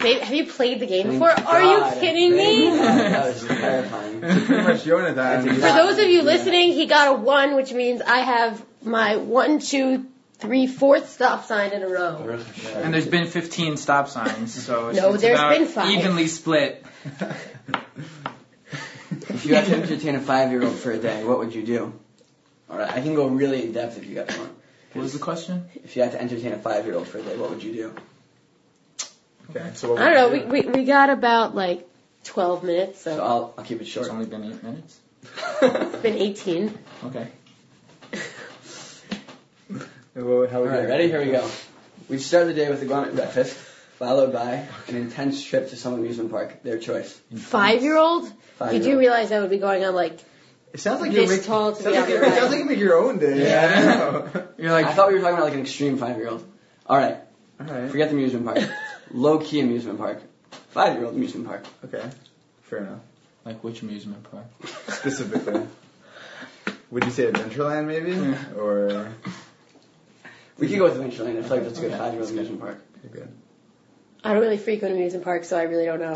[0.00, 1.30] Babe, have you played the game Thank before?
[1.30, 2.78] Are you kidding Thank me?
[2.78, 2.78] God.
[3.10, 4.20] That was terrifying.
[4.20, 5.54] Pretty much Jonathan.
[5.54, 9.58] For those of you listening, he got a one, which means I have my one,
[9.58, 10.06] two,
[10.38, 12.38] three, fourth stop sign in a row.
[12.76, 15.90] And there's been 15 stop signs, so it's, No, it's there's about been five.
[15.90, 16.84] evenly split.
[19.34, 21.92] If you had to entertain a five-year-old for a day, what would you do?
[22.70, 24.52] All right, I can go really in depth if you guys want.
[24.92, 25.66] What was the question?
[25.82, 27.94] If you had to entertain a five-year-old for a day, what would you do?
[29.50, 30.38] Okay, so what I don't know.
[30.38, 31.86] would We, we we got about like
[32.24, 34.06] 12 minutes, So so I'll, I'll keep it short.
[34.06, 34.98] It's only been eight minutes.
[35.62, 36.78] it's been 18.
[37.06, 37.28] Okay.
[38.12, 38.18] do?
[40.16, 41.08] Well, how All would right, you- ready?
[41.08, 41.50] Here we go.
[42.08, 43.58] We start the day with a garment breakfast,
[44.04, 47.18] followed by an intense trip to some amusement park, their choice.
[47.36, 48.30] Five year old?
[48.72, 50.18] You do realize I would be going on like
[50.72, 52.64] It sounds like This you're making, tall to sounds like you're, it sounds like you
[52.66, 53.48] make your own day.
[53.48, 53.72] Yeah.
[53.76, 54.48] I don't know.
[54.58, 56.44] You're like I thought we were talking about like an extreme five-year-old.
[56.86, 57.16] All right,
[57.60, 57.90] All right.
[57.90, 58.58] forget the amusement park.
[59.10, 60.20] Low-key amusement park.
[60.70, 61.64] Five-year-old amusement park.
[61.86, 62.04] Okay.
[62.64, 63.00] Fair enough.
[63.44, 64.44] like which amusement park?
[64.88, 65.66] Specifically.
[66.90, 68.12] Would you say Adventureland maybe?
[68.58, 69.08] Or
[70.58, 71.38] We could go with Adventureland.
[71.38, 72.78] I feel like that's a good Okay, five-year-old amusement park.
[73.02, 73.32] you're good.
[74.24, 76.14] I don't really frequent amusement parks, so I really don't know.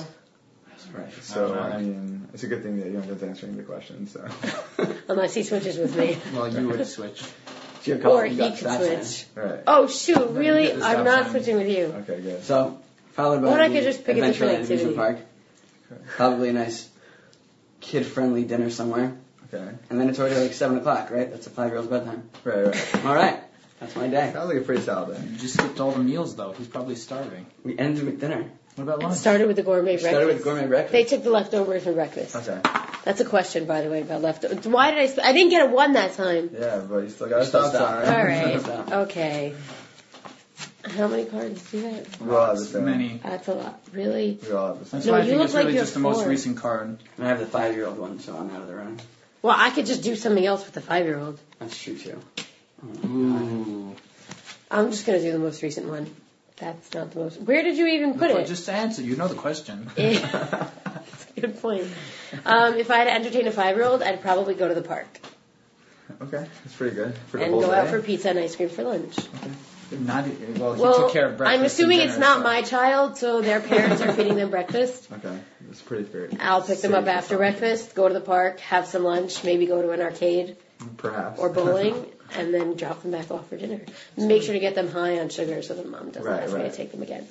[0.93, 1.13] Right.
[1.23, 1.77] So I don't know.
[1.77, 4.07] I mean, it's a good thing that you don't have answering the question.
[4.07, 4.27] So
[5.09, 6.17] Unless he switches with me.
[6.35, 7.23] Well, you would switch.
[7.77, 8.13] It's your call.
[8.13, 9.27] Or he could switch.
[9.35, 9.61] right.
[9.67, 10.69] Oh shoot, you really?
[10.69, 11.31] the I'm stop not sign.
[11.33, 11.85] switching with you.
[12.09, 12.21] Okay.
[12.23, 12.45] Good.
[12.45, 12.81] So,
[13.13, 14.97] followed by Why don't I the could just pick a different Adventureland amusement activity?
[14.97, 15.19] park.
[16.17, 16.89] Probably a nice
[17.81, 19.17] kid-friendly dinner somewhere.
[19.53, 19.69] Okay.
[19.91, 21.31] And then it's already like 7 o'clock, right?
[21.31, 22.29] That's a five-year-old's bedtime.
[22.45, 22.67] Right.
[22.67, 23.05] Right.
[23.07, 23.43] All right.
[23.81, 24.31] That's my day.
[24.33, 25.29] Sounds like a pretty solid day.
[25.31, 26.53] You just skipped all the meals though.
[26.53, 27.47] He's probably starving.
[27.65, 28.51] We ended with dinner.
[28.75, 29.19] What about It lunch?
[29.19, 30.09] started with the gourmet We breakfast.
[30.11, 30.93] started with gourmet breakfast.
[30.93, 32.37] They took the leftovers for breakfast.
[32.37, 32.61] Okay.
[33.05, 34.67] That's a question, by the way, about leftovers.
[34.67, 35.07] Why did I?
[35.11, 36.51] Sp- I didn't get a one that time.
[36.53, 38.05] Yeah, but you still got a stop stop.
[38.05, 38.15] sign.
[38.15, 38.93] All right.
[39.09, 39.55] Okay.
[40.97, 42.21] How many cards do you have?
[42.21, 42.85] We all have the Lots, same.
[42.85, 43.21] many.
[43.23, 43.81] That's a lot.
[43.93, 44.39] Really?
[44.43, 44.99] We all have the same.
[45.01, 46.21] That's No, why I you think look it's like really you just the have most
[46.21, 46.29] four.
[46.29, 46.99] recent card.
[47.19, 49.01] And I have the five-year-old one, so I'm out of the running.
[49.43, 51.39] Well, I could just do something else with the five-year-old.
[51.59, 52.19] That's true too.
[52.85, 53.97] Ooh.
[54.71, 56.15] I'm just gonna do the most recent one.
[56.57, 57.41] That's not the most.
[57.41, 58.47] Where did you even put Look, it?
[58.49, 59.03] Just answer.
[59.03, 59.89] You know the question.
[59.97, 61.87] That's a good point.
[62.45, 65.07] Um, if I had to entertain a five-year-old, I'd probably go to the park
[66.23, 67.15] Okay, that's pretty good.
[67.29, 67.77] For the and whole go day.
[67.81, 69.15] out for pizza and ice cream for lunch.
[69.93, 70.75] Not e- well.
[70.75, 71.59] He Well, took care of breakfast.
[71.61, 75.07] I'm assuming and it's not so- my child, so their parents are feeding them breakfast.
[75.13, 76.29] Okay, that's pretty fair.
[76.41, 79.81] I'll pick them up after breakfast, go to the park, have some lunch, maybe go
[79.83, 80.57] to an arcade
[80.97, 81.39] Perhaps.
[81.39, 81.95] or bowling,
[82.37, 83.81] and then drop them back off for dinner.
[84.17, 86.61] Make sure to get them high on sugar so that mom doesn't Right, ask me
[86.63, 86.71] right.
[86.71, 87.27] to take them again.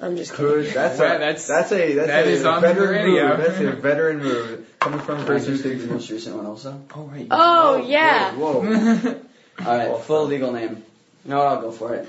[0.00, 0.64] I'm just Good.
[0.64, 0.74] kidding.
[0.74, 3.28] That's Well, a that's- that's a that's that a is on the veteran radio.
[3.28, 3.38] move.
[3.38, 6.10] That's a veteran move coming from a Can I person just do the who most
[6.10, 6.80] recent one also?
[6.94, 7.26] Oh right.
[7.30, 8.32] Oh, yeah.
[8.34, 8.60] Whoa.
[8.60, 9.20] whoa.
[9.66, 10.82] All right, full legal name.
[11.24, 11.46] You know what?
[11.46, 12.06] I'll go for it.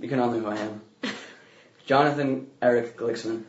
[0.00, 0.80] You can all know who I am.
[1.86, 3.42] Jonathan Eric Glicksman.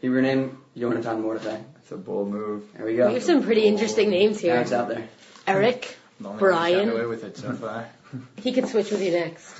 [0.00, 1.58] Hebrew name Jonathan Mordecai.
[1.82, 2.64] It's a bold move.
[2.76, 3.08] There we go.
[3.08, 4.56] We have some pretty interesting names here.
[4.56, 5.08] it's out there.
[5.46, 6.78] Eric, The Brian.
[6.78, 7.88] one who's got away with it so far.
[8.42, 9.54] he can switch with you next.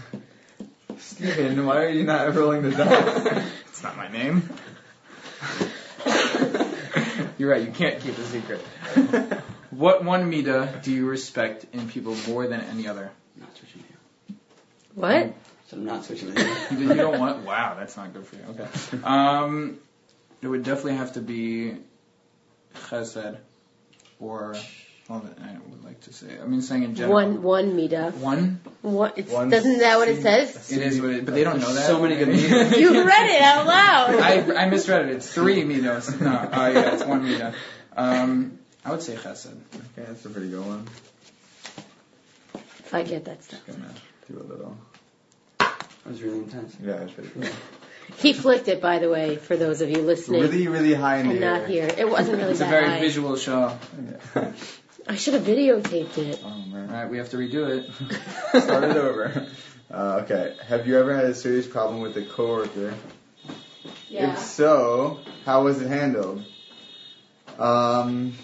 [0.99, 3.47] Steven, why are you not rolling the dice?
[3.69, 4.51] It's not my name.
[7.39, 7.62] You're right.
[7.62, 8.61] You can't keep a secret.
[9.70, 13.11] What one Mida do you respect in people more than any other?
[13.37, 13.91] I'm not switching with
[14.28, 14.37] you.
[14.95, 15.35] What?
[15.69, 16.39] So I'm not switching with
[16.73, 16.78] you.
[16.78, 17.47] You you don't want.
[17.47, 18.43] Wow, that's not good for you.
[18.51, 19.03] Okay.
[19.05, 19.78] Um,
[20.43, 21.77] it would definitely have to be
[22.74, 23.39] chesed,
[24.19, 24.57] or
[25.11, 26.39] well, I would like to say.
[26.41, 27.15] I mean, saying in general.
[27.15, 28.12] One, one Mida.
[28.12, 28.61] One.
[28.82, 29.19] What?
[29.19, 30.70] It's, One doesn't that what it says?
[30.70, 31.87] It is, what it, but they don't know that.
[31.87, 32.78] So many good Midas.
[32.78, 34.15] You read it out loud.
[34.20, 35.16] I, I misread it.
[35.16, 36.20] It's three middos.
[36.20, 37.55] No, uh, yeah, it's one mida.
[37.97, 39.49] Um, I would say chesed.
[39.49, 40.87] Okay, that's a pretty good one.
[42.55, 43.61] If I get that stuff.
[43.66, 43.93] Gonna
[44.31, 44.77] do a little.
[45.59, 46.77] That was really intense.
[46.82, 47.45] Yeah, it's pretty cool.
[48.19, 51.27] He flicked it, by the way, for those of you listening Really, really high in
[51.28, 51.89] the and not here.
[51.97, 53.01] It wasn't really It's a very high.
[53.01, 53.78] visual show.
[54.35, 54.53] Yeah.
[55.11, 56.41] I should have videotaped it.
[56.45, 56.89] Oh All man.
[56.89, 58.62] right, we have to redo it.
[58.62, 59.47] Start it over.
[59.93, 60.55] Uh, okay.
[60.69, 62.95] Have you ever had a serious problem with a coworker?
[64.09, 64.35] Yeah.
[64.35, 66.45] If so, how was it handled?
[67.59, 68.35] Um,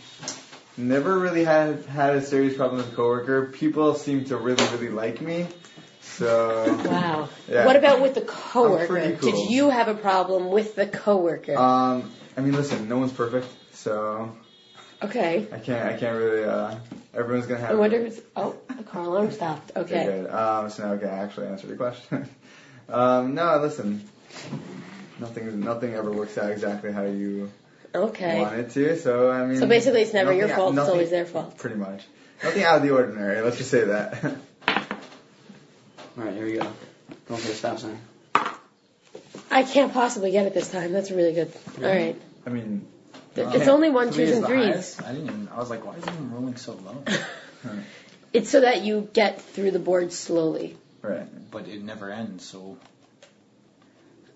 [0.76, 3.46] never really had had a serious problem with a coworker.
[3.46, 5.46] People seem to really, really like me.
[6.00, 7.28] So, Wow.
[7.48, 7.64] Yeah.
[7.66, 8.86] What about with the I'm coworker?
[8.88, 9.30] pretty cool.
[9.30, 11.56] Did you have a problem with the coworker?
[11.56, 14.34] um, I mean, listen, no one's perfect, so
[15.02, 15.46] okay.
[15.52, 16.44] I can't, I can't really.
[16.44, 16.76] Uh,
[17.14, 17.70] everyone's gonna have.
[17.70, 18.20] I wonder who's.
[18.34, 19.72] Oh, the car alarm stopped.
[19.76, 20.00] Okay.
[20.00, 20.04] Okay.
[20.22, 20.30] Good.
[20.30, 22.28] Um, so now I can actually answer your question.
[22.88, 24.08] um, no, listen.
[25.18, 27.50] Nothing, nothing ever works out exactly how you
[27.94, 28.40] Okay.
[28.40, 28.98] want it to.
[28.98, 29.58] So I mean.
[29.58, 30.68] So basically, it's never your nothing- fault.
[30.70, 31.56] It's nothing- always their fault.
[31.58, 32.04] Pretty much.
[32.42, 33.40] Nothing out of the ordinary.
[33.40, 34.22] Let's just say that.
[34.68, 36.70] All right, here we go.
[37.28, 37.98] Going for the stop sign.
[39.50, 40.92] I can't possibly get it this time.
[40.92, 41.52] That's really good.
[41.78, 42.20] All right.
[42.46, 42.86] I mean,
[43.36, 45.00] It's only one, Three twos, and the threes.
[45.00, 45.48] I didn't even.
[45.52, 47.02] I was like, why is it even rolling so low?
[48.32, 50.76] It's so that you get through the board slowly.
[51.00, 51.26] right.
[51.50, 52.44] but it never ends.
[52.44, 52.76] So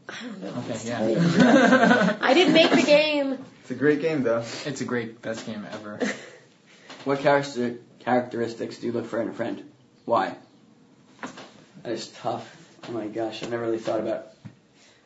[0.08, 0.54] I don't know.
[0.70, 2.16] okay, yeah.
[2.20, 3.44] I didn't make the game.
[3.62, 4.42] It's a great game, though.
[4.64, 5.98] it's a great best game ever.
[7.04, 9.62] What character characteristics do you look for in a friend?
[10.04, 10.34] Why?
[11.82, 12.46] That is tough.
[12.88, 14.29] Oh my gosh, I've never really thought about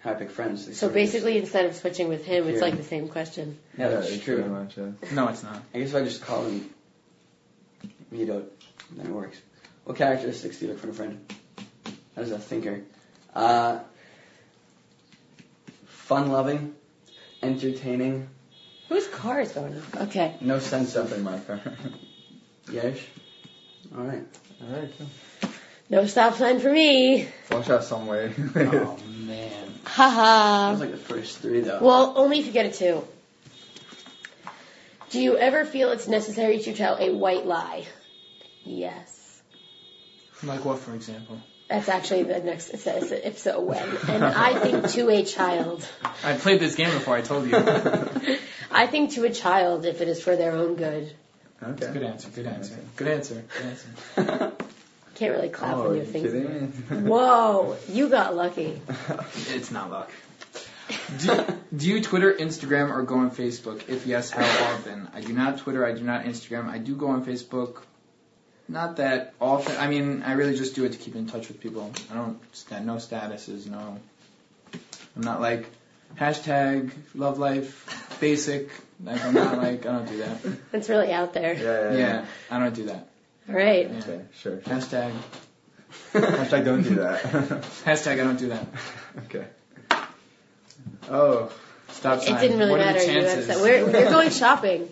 [0.04, 0.66] how I friends.
[0.66, 2.64] So sort of basically, instead of switching with him, it's Yeah.
[2.66, 3.58] like the same question.
[3.78, 4.44] yeah, that's it's true.
[4.44, 4.90] Much, yeah.
[5.12, 5.62] No, it's not.
[5.74, 6.68] I guess if I just call him
[8.12, 8.44] Vito,
[8.96, 9.38] then it works.
[9.84, 11.34] What characteristics do you look for in a friend?
[12.16, 12.82] As a thinker,
[13.34, 13.80] uh,
[15.86, 16.74] fun-loving,
[17.42, 18.28] entertaining,
[18.90, 19.96] Whose car is going off?
[20.02, 20.36] Okay.
[20.42, 21.60] no sense of Definitely my car.
[22.70, 22.98] yes.
[23.96, 24.22] All right.
[24.62, 24.92] All right.
[24.98, 25.50] Cool.
[25.88, 27.26] No stop sign for me.
[27.50, 28.32] Watch out some way.
[28.54, 29.63] Oh man.
[29.84, 30.70] That Haha.
[30.72, 31.78] was like the first three though.
[31.80, 33.06] Well, only if you get a two.
[35.10, 37.86] Do you ever feel it's necessary to tell a white lie?
[38.64, 39.42] Yes.
[40.42, 41.40] Like what, for example?
[41.68, 42.70] That's actually the next.
[42.70, 45.86] It says if so when, and I think to a child.
[46.24, 47.16] I played this game before.
[47.16, 47.56] I told you.
[48.70, 51.14] I think to a child if it is for their own good.
[51.62, 51.92] okay.
[51.92, 52.28] Good answer.
[52.30, 52.78] Good answer.
[52.96, 53.44] Good answer.
[53.56, 54.52] Good answer.
[55.14, 56.32] Can't really clap Oh, when are your you things.
[56.32, 57.06] kidding?
[57.06, 58.80] Whoa, you got lucky.
[59.50, 60.10] It's not luck.
[61.18, 63.88] Do, do you Twitter, Instagram, or go on Facebook?
[63.88, 65.08] If yes, how often?
[65.14, 65.86] I do not Twitter.
[65.86, 66.68] I do not Instagram.
[66.68, 67.82] I do go on Facebook.
[68.68, 69.76] Not that often.
[69.76, 71.90] I mean, I really just do it to keep in touch with people.
[72.10, 73.66] I don't stand no statuses.
[73.66, 73.98] No.
[75.16, 75.70] I'm not like
[76.16, 78.70] Hashtag love life, basic.
[79.02, 80.38] Like I'm not like I don't do that.
[80.72, 81.54] It's really out there.
[81.54, 81.98] Yeah, yeah.
[81.98, 83.08] Yeah, I don't do that.
[83.48, 83.86] All right.
[83.90, 84.60] Okay, sure.
[84.62, 84.74] sure.
[84.74, 85.12] Hashtag
[86.12, 87.22] Hashtag don't do that.
[87.84, 88.66] hashtag I don't do that.
[89.26, 89.44] okay.
[91.10, 91.52] Oh.
[91.88, 92.36] Stop sign.
[92.36, 92.98] It didn't really what are matter.
[93.00, 93.46] the You had chances?
[93.46, 94.88] said- We're, we're going shopping.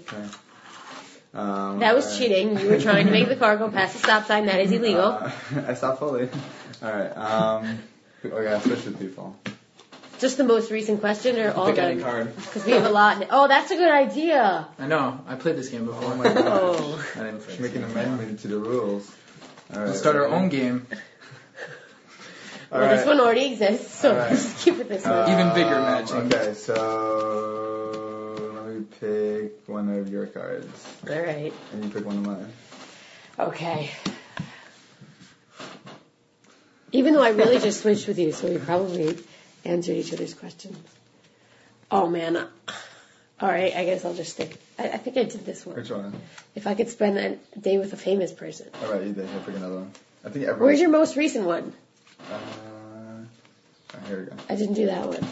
[1.35, 2.19] Um, That was alright.
[2.21, 2.59] cheating.
[2.59, 4.47] You were trying to make the car go past the stop sign.
[4.47, 5.03] That is illegal.
[5.03, 5.31] Uh,
[5.67, 6.29] I stopped fully.
[6.83, 7.79] Alright, um,
[8.25, 9.37] okay, I switched with people.
[10.23, 12.05] Just the most recent question or all Pick any done?
[12.05, 12.37] card.
[12.37, 13.27] Because we have a lot.
[13.31, 14.69] Oh, that's a good idea.
[14.79, 15.21] I know.
[15.27, 16.13] I played this game before.
[16.13, 16.37] Oh my gosh.
[16.47, 17.07] Oh.
[17.17, 17.91] I didn't play Should make an game.
[17.91, 19.11] amendment to the rules.
[19.73, 19.89] Alright.
[19.89, 20.87] We'll start our own game.
[22.71, 23.07] Well, this Alright.
[23.07, 24.31] one already exists, so Alright.
[24.39, 25.33] just keep it this Uh, one.
[25.33, 26.33] Even bigger matching.
[26.33, 30.69] Okay, so let me pick one of your cards,
[31.11, 31.53] All right.
[31.73, 32.53] and you pick one of mine.
[33.39, 33.91] Okay.
[36.93, 39.19] Even though I really just switched with you, so we probably
[39.65, 40.77] answered each other's questions.
[41.91, 42.37] Oh man.
[43.41, 44.57] All right, I guess I'll just stick.
[44.79, 45.75] I, I think I did this one.
[45.75, 46.15] Which one?
[46.55, 48.69] If I could spend a day with a famous person.
[48.83, 49.29] All right, you did.
[49.29, 49.93] Here, pick another one.
[50.25, 50.61] I think everyone.
[50.61, 51.73] Where's your most recent one?
[52.31, 52.35] Uh,
[53.95, 54.37] alright, here we go.
[54.49, 55.27] I didn't do that one.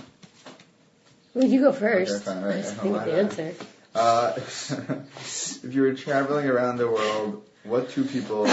[1.35, 2.15] Well, you go first.
[2.17, 3.55] Okay, fine, right, Just right, think of the answer.
[3.95, 8.49] Uh, if you were traveling around the world, what two people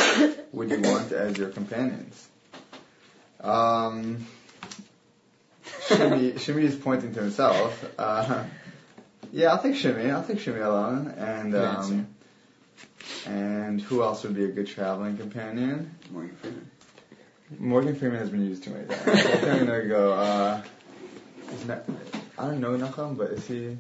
[0.52, 2.28] would you want as your companions?
[3.42, 4.28] Um,
[5.88, 7.94] Shimmy, Shimmy is pointing to himself.
[7.98, 8.44] Uh,
[9.32, 10.10] yeah, I'll take Shimmy.
[10.10, 11.14] I'll take Shimmy alone.
[11.18, 12.08] And um,
[13.26, 15.96] and who else would be a good traveling companion?
[16.12, 16.72] Morgan Freeman.
[17.60, 19.08] Morgan Freeman has been used too many times.
[19.08, 20.14] I think I'm gonna go.
[20.14, 20.64] Uh,
[21.54, 21.84] is not,
[22.38, 23.78] I don't know Nachum, but is he?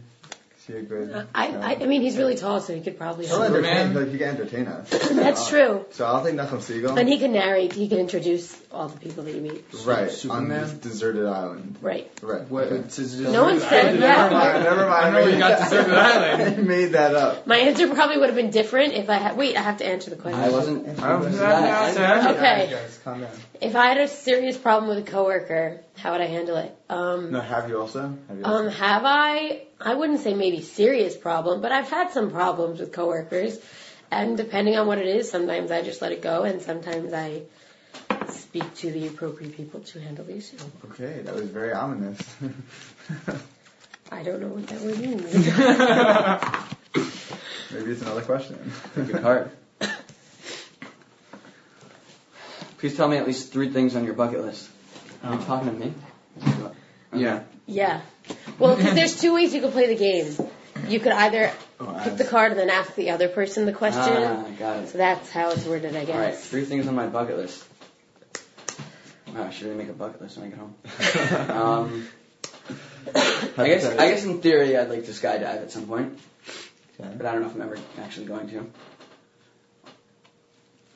[0.67, 1.27] Is he a good?
[1.33, 3.25] I, I, I mean, he's really tall, so he could probably.
[3.25, 3.53] He'll help.
[3.55, 3.93] entertain.
[3.93, 4.89] Like he can entertain us.
[4.89, 5.85] That's Uh, true.
[5.91, 6.99] So I'll take Nachum Segal.
[6.99, 7.71] And he can narrate.
[7.71, 9.63] He can introduce all the people that you meet.
[9.85, 10.49] right on Superman?
[10.49, 11.77] this deserted island.
[11.81, 12.11] Right.
[12.21, 12.41] Right.
[12.49, 12.75] What, okay.
[12.75, 14.29] it's, it's, No one said Never yeah.
[14.29, 14.63] mind.
[14.65, 15.05] Never mind.
[15.05, 16.55] I know made you got that- deserted island.
[16.59, 17.47] I made that up.
[17.47, 19.37] My answer probably would have been different if I had.
[19.37, 20.39] Wait, I have to answer the question.
[20.41, 20.99] I wasn't.
[21.01, 22.67] I don't- I- I- Okay.
[22.71, 23.29] Guys, calm down.
[23.61, 26.75] If I had a serious problem with a coworker, how would I handle it?
[26.89, 28.01] Um, No, have you also?
[28.27, 28.69] Have you um, also?
[28.69, 29.61] have I?
[29.79, 33.59] I wouldn't say maybe serious problem, but I've had some problems with coworkers,
[34.11, 37.43] and depending on what it is, sometimes I just let it go, and sometimes I
[38.29, 40.57] speak to the appropriate people to handle the issue.
[40.91, 42.19] Okay, that was very ominous.
[44.11, 45.33] I don't know what that word means.
[47.71, 48.57] Maybe it's another question.
[48.95, 49.51] Good card.
[52.79, 54.69] Please tell me at least three things on your bucket list.
[55.23, 55.43] Are you Oh.
[55.45, 55.93] talking to me?
[57.13, 57.41] Yeah.
[57.65, 58.01] yeah.
[58.59, 60.35] Well, 'cause there's two ways you could play the game.
[60.87, 64.01] You could either Oh, pick the card and then ask the other person the question.
[64.01, 64.89] Ah, got it.
[64.89, 66.47] So that's how it's worded, I All right, guess.
[66.47, 67.63] three things on my bucket list.
[69.33, 70.75] Wow, I should really make a bucket list when I get home.
[71.61, 72.07] um,
[73.57, 76.17] I guess I guess in theory I'd like to skydive at some point,
[76.99, 77.09] Okay.
[77.15, 78.65] but I don't know if I'm ever actually going to.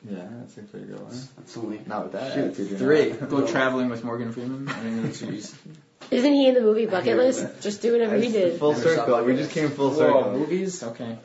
[0.08, 1.16] Yeah, that's a pretty good one.
[1.36, 2.34] That's only Not with that.
[2.34, 3.10] Shoot, attitude, three.
[3.10, 4.68] Go traveling with Morgan Freeman.
[4.68, 5.54] I mean, it's easy.
[6.12, 7.40] Isn't he in the movie Bucket List?
[7.42, 7.60] that.
[7.62, 8.58] Just do whatever he did.
[8.58, 9.24] Full Never saw circle.
[9.24, 9.54] We just List.
[9.54, 10.30] came full Whoa, circle.
[10.32, 10.82] movies?
[10.82, 11.18] Okay.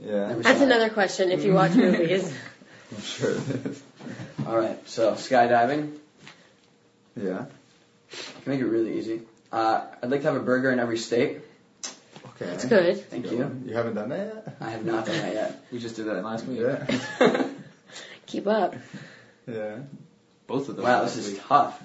[0.00, 0.66] Yeah, Never That's saw it.
[0.70, 2.24] another question if you watch movies.
[2.94, 3.82] I'm sure it is.
[4.46, 5.96] All right, so skydiving.
[7.16, 7.46] Yeah.
[8.12, 9.22] I can make it really easy.
[9.52, 11.40] Uh, I'd like to have a burger in every state.
[12.34, 12.46] Okay.
[12.46, 13.08] That's good.
[13.08, 13.38] Thank Good you.
[13.38, 13.64] one.
[13.66, 14.56] You haven't done that yet?
[14.60, 15.64] I have not done that yet.
[15.72, 16.60] We just did that last week.
[16.60, 17.46] Yeah.
[18.26, 18.74] Keep up.
[19.46, 19.78] Yeah.
[20.46, 20.84] Both of them.
[20.84, 21.80] Wow, this is tough.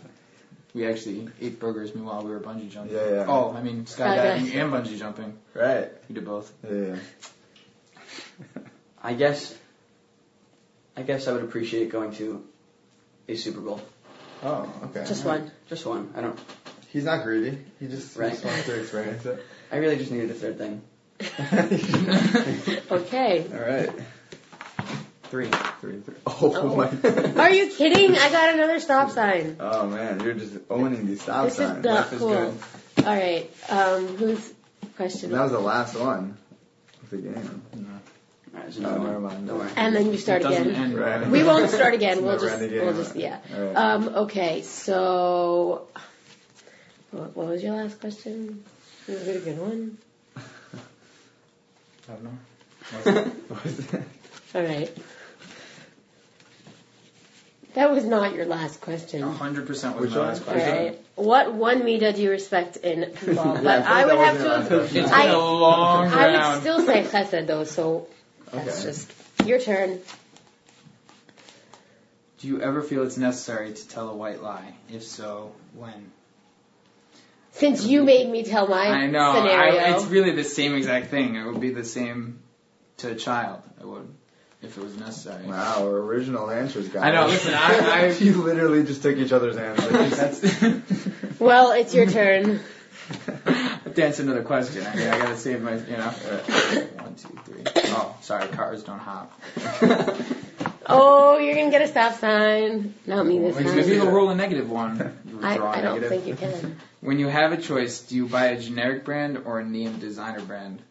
[0.73, 2.95] We actually ate burgers meanwhile we were bungee jumping.
[2.95, 3.26] Yeah, yeah.
[3.27, 4.60] Oh, I mean skydiving Okay.
[4.60, 5.38] and bungee jumping.
[5.53, 5.89] Right.
[6.07, 6.52] We did both.
[6.69, 6.95] Yeah.
[9.03, 9.56] I guess.
[10.95, 12.43] I guess I would appreciate going to
[13.27, 13.81] a Super Bowl.
[14.43, 15.06] Oh, okay.
[15.07, 15.52] Just one.
[15.69, 16.14] Just one.
[16.15, 16.39] I don't.
[16.89, 17.57] He's not greedy.
[17.80, 18.31] He just, he Right.
[18.31, 19.43] just wants to experience it.
[19.72, 20.81] I really just needed a third thing.
[22.91, 23.45] Okay.
[23.53, 23.89] All right.
[25.32, 25.48] Three.
[25.80, 26.16] Three, three.
[26.28, 26.76] Oh, Oh.
[26.76, 27.41] my.
[27.41, 28.18] Are you kidding?
[28.18, 29.56] I got another stop sign.
[29.62, 32.30] Oh man, you're just owning these stop This is not Life is cool.
[32.30, 33.06] good.
[33.08, 33.49] All right.
[33.70, 34.53] Um, whose
[34.98, 35.32] question?
[35.32, 36.38] That was the last one
[37.02, 37.62] of the game.
[38.53, 39.24] Alright, there's Oh, another never one.
[39.34, 39.48] mind.
[39.48, 39.70] Don't worry.
[39.78, 40.82] And then you start It doesn't again.
[40.84, 41.28] end Right.
[41.30, 42.24] We won't start again.
[42.26, 42.86] We'll just, again.
[42.86, 43.40] we'll just, yeah.
[43.56, 43.76] All right.
[43.78, 44.62] Um, okay.
[44.64, 45.88] So,
[47.12, 48.64] what, what was your last question?
[49.08, 49.98] Was it a good one?
[50.36, 52.38] I don't know.
[53.48, 54.03] What was that?
[54.56, 54.91] All right.
[57.73, 59.23] That was not your last question.
[59.23, 60.69] A hundred percent was Which my last question.
[60.76, 60.99] right.
[61.15, 63.56] What one Mida do you respect in football?
[63.56, 64.43] Yeah, But I I would have to.
[64.43, 67.64] your last It's I- been a long I would still say Chesed though.
[67.64, 68.07] So
[68.52, 68.84] that's Okay.
[68.89, 69.11] just
[69.45, 69.99] your turn.
[72.39, 74.73] Do you ever feel it's necessary to tell a white lie?
[74.91, 76.11] If so, when?
[77.53, 79.34] Since you made me tell my I know.
[79.35, 79.80] scenario.
[79.80, 81.35] I, it's really the same exact thing.
[81.35, 82.39] It would be the same
[82.98, 83.61] to a child.
[83.80, 84.07] I would,
[84.61, 85.45] if it was necessary.
[85.45, 87.03] Wow, original answers, guys.
[87.03, 87.27] I know.
[87.27, 90.17] Listen, I, I you literally just took each other's answers.
[90.17, 91.39] that's.
[91.39, 92.59] well, it's your turn.
[93.45, 94.85] I have to answer another question.
[94.85, 96.07] I, I gotta save my, you know.
[96.07, 97.63] Uh, one, two, three.
[97.88, 99.33] Oh, sorry, cars don't hop.
[100.85, 102.93] Oh, you're gonna get a stop sign.
[103.05, 103.75] Not me this time.
[103.75, 104.13] Maybe you'll time.
[104.13, 105.17] roll a negative one.
[105.41, 106.09] I, Draw a I don't negative.
[106.09, 106.77] think you can.
[107.01, 110.41] When you have a choice, do you buy a generic brand or a name designer
[110.41, 110.81] brand?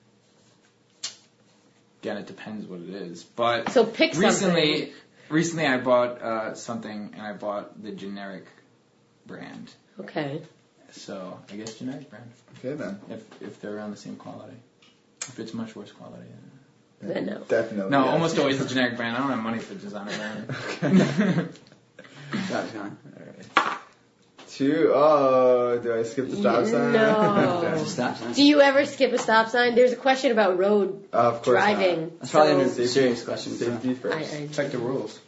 [2.02, 3.22] Again, it depends what it is.
[3.24, 4.28] But So pick something.
[4.30, 4.92] recently,
[5.28, 8.46] recently I bought uh, something and I bought the generic
[9.26, 9.70] brand.
[10.00, 10.40] Okay.
[10.92, 12.30] So I guess generic brand.
[12.58, 13.00] okay then.
[13.10, 14.56] If if they're around the same quality.
[15.22, 16.24] If it's much worse quality.
[17.02, 17.38] Then no.
[17.48, 17.90] Definitely.
[17.90, 18.12] No, yes.
[18.12, 19.16] almost always the generic brand.
[19.16, 20.46] I don't have money for designer
[20.80, 21.48] brand.
[22.48, 22.96] That's gone.
[24.50, 24.90] Two.
[24.92, 26.92] Oh, uh, do I skip the stop sign?
[26.92, 27.84] No.
[27.86, 28.32] Stop sign.
[28.32, 29.74] Do you ever skip a stop sign?
[29.74, 32.12] There's a question about road of course driving.
[32.18, 33.52] That's probably so under Safety- serious question.
[33.52, 34.34] Safety I, first.
[34.34, 35.18] I, Check the rules.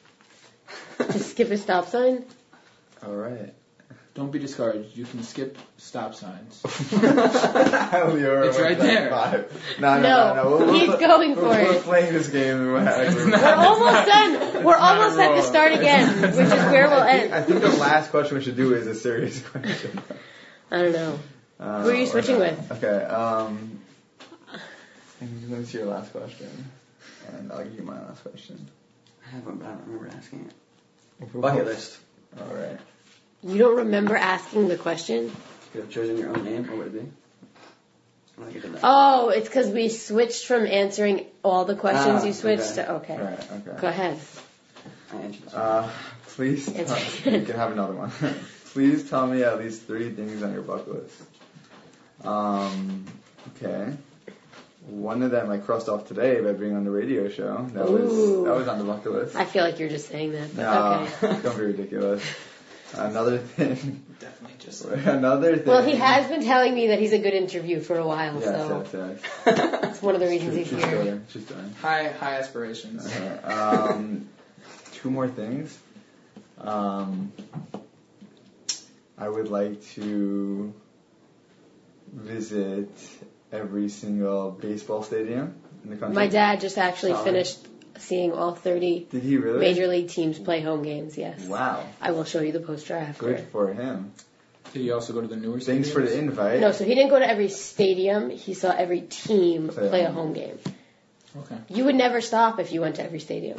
[0.99, 2.25] to skip a stop sign?
[3.05, 3.55] All right.
[4.15, 4.95] Don't be discouraged.
[4.95, 6.63] You can skip stop signs.
[6.65, 9.09] Leora It's right there.
[9.09, 9.79] Five.
[9.81, 10.51] No, no, No, no, no.
[10.67, 12.59] We'll, he's we'll, going we're, for we're playing this game.
[12.73, 14.65] we're- we're- We're almost done.
[14.65, 17.33] We're almost at the start again, which is where we'll end.
[17.35, 19.99] I think the last question we should do is a serious question.
[20.71, 21.19] I don't know.
[21.59, 22.73] Uh, Who are you switching with?
[22.73, 23.05] Okay.
[23.05, 23.81] Um,
[25.21, 26.49] let me see your last question,
[27.29, 28.69] and I'll give you my last question.
[29.27, 30.51] I haven't, but I don't remember asking
[31.21, 31.41] it.
[31.41, 31.99] Bucket list.
[32.39, 32.79] All right.
[33.45, 35.25] You don't remember asking the question?
[35.25, 35.33] You
[35.73, 36.67] could have chosen your own name.
[36.69, 36.99] What would it be?
[37.01, 38.81] I don't think I did that.
[38.85, 42.85] Oh, it's because we switched from answering all the questions Ah, you switched okay.
[42.85, 42.93] to.
[42.93, 43.17] Okay.
[43.17, 43.51] All right.
[43.53, 43.81] Okay.
[43.81, 44.19] Go ahead.
[45.13, 45.55] I answered this.
[45.55, 45.91] Uh,
[46.29, 46.99] please, tell,
[47.33, 48.11] you can have another one.
[48.73, 51.23] please tell me at least three things on your bucket list.
[52.25, 53.05] Um,
[53.57, 53.93] okay.
[54.87, 57.69] One of them I crossed off today by being on the radio show.
[57.73, 57.93] That Ooh.
[57.93, 59.37] was that was on the bucket list.
[59.37, 61.43] I feel like you're just saying that, but No, okay.
[61.43, 62.23] don't be ridiculous.
[62.95, 64.05] Another thing.
[64.21, 64.85] Definitely just.
[64.85, 65.67] Another thing.
[65.67, 68.45] Well, he has been telling me that he's a good interview for a while, Yes,
[68.45, 69.85] so yes, yes.
[69.93, 71.03] it's one of the reasons True, he's true here.
[71.05, 71.21] story.
[71.33, 71.61] True story.
[71.81, 73.07] High high aspirations.
[73.07, 74.29] Uh, um,
[74.93, 75.79] two more things.
[76.61, 77.33] Um,
[79.19, 80.73] I would like to
[82.13, 82.91] visit
[83.53, 85.55] every single baseball stadium
[85.85, 86.15] in the country.
[86.15, 87.25] My dad just actually Solid.
[87.25, 87.59] finished
[87.99, 89.59] seeing all 30 Did he really?
[89.61, 91.17] major league teams play home games.
[91.19, 91.85] Yes, Wow.
[92.01, 93.27] I will show you the poster after.
[93.27, 94.13] Good for him.
[94.73, 96.61] Did you also go to the newer Thanks for the invite.
[96.61, 98.31] No, so he didn't go to every stadium.
[98.31, 100.59] He saw every team Play a play a home home game.
[101.37, 101.57] Okay.
[101.69, 103.59] You would never stop if you went to every stadium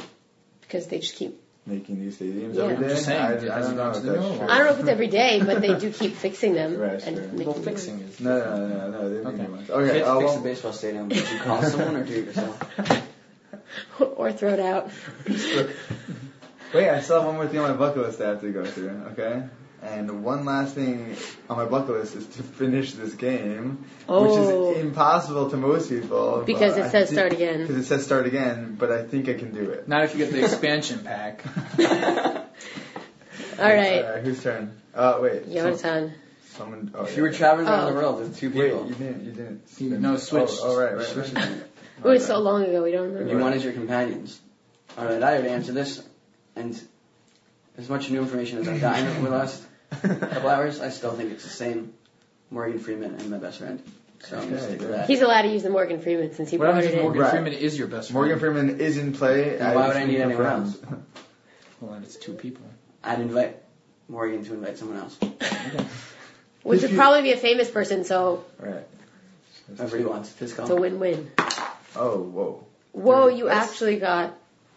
[0.62, 1.40] because they just keep.
[1.66, 2.64] Making these stadiums Yeah.
[2.64, 4.46] every I'm just saying, I, I has don't know gone if that's new true.
[4.50, 7.16] I don't know if it's every day, but they do keep fixing them Right, and
[7.16, 7.26] sure.
[7.28, 8.20] making Well, fixing is.
[8.20, 9.08] No, no, no, no.
[9.08, 9.28] They Okay.
[9.42, 9.46] okay.
[9.50, 9.70] Much.
[9.70, 9.92] Okay.
[10.00, 11.08] Can't uh, fix well- a baseball stadium.
[11.08, 12.60] Did you call someone or do it yourself?
[14.00, 14.90] or throw it out.
[16.72, 18.64] Wait, I still have one more thing on my bucket list I have to go
[18.64, 19.44] through, okay?
[19.82, 21.14] And one last thing
[21.48, 24.22] on my bucket list is to finish this game, Oh.
[24.72, 26.42] which is impossible to most people.
[26.46, 27.60] Because it I says think- start again.
[27.60, 29.86] Because it says start again, but I think I can do it.
[29.86, 31.44] Not if you get the expansion pack.
[31.78, 34.80] All right, Alright, whose turn?
[34.94, 35.46] Uh, wait.
[35.46, 36.12] your some- turn.
[36.56, 36.92] Someone.
[36.94, 37.38] Oh, If you were yeah.
[37.38, 37.86] traveling around Oh.
[37.88, 39.24] the world with two Wait, people, you didn't.
[39.24, 39.62] You didn't.
[39.78, 40.50] You- no, switch.
[40.52, 41.16] Oh, oh right, right.
[41.34, 41.62] Right.
[42.02, 43.30] Oh, it was so long ago, we don't remember.
[43.32, 44.40] you wanted your companions.
[44.98, 46.02] All right, I already answered this,
[46.56, 46.80] and
[47.78, 49.62] as much new information as I've gotten over the last
[50.02, 51.92] couple hours, I still think it's the same.
[52.50, 53.82] Morgan Freeman and my best friend.
[54.20, 55.08] So I'm gonna Okay, stick with that.
[55.08, 57.02] He's allowed to use the Morgan Freeman since he What brought happens it if in.
[57.04, 57.30] Morgan Right.
[57.30, 58.14] Freeman is your best friend?
[58.26, 59.56] Morgan Freeman is in play.
[59.56, 60.76] Then why would I need anyone else?
[61.80, 62.64] Well, then it's two people.
[63.02, 63.56] I'd invite
[64.08, 65.18] Morgan to invite someone else.
[66.62, 68.86] Which would probably be a famous person, so Right.
[69.76, 70.34] Whoever he wants.
[70.38, 71.30] His it's a win-win.
[71.96, 72.66] Oh, whoa.
[72.92, 74.34] Whoa, you actually got.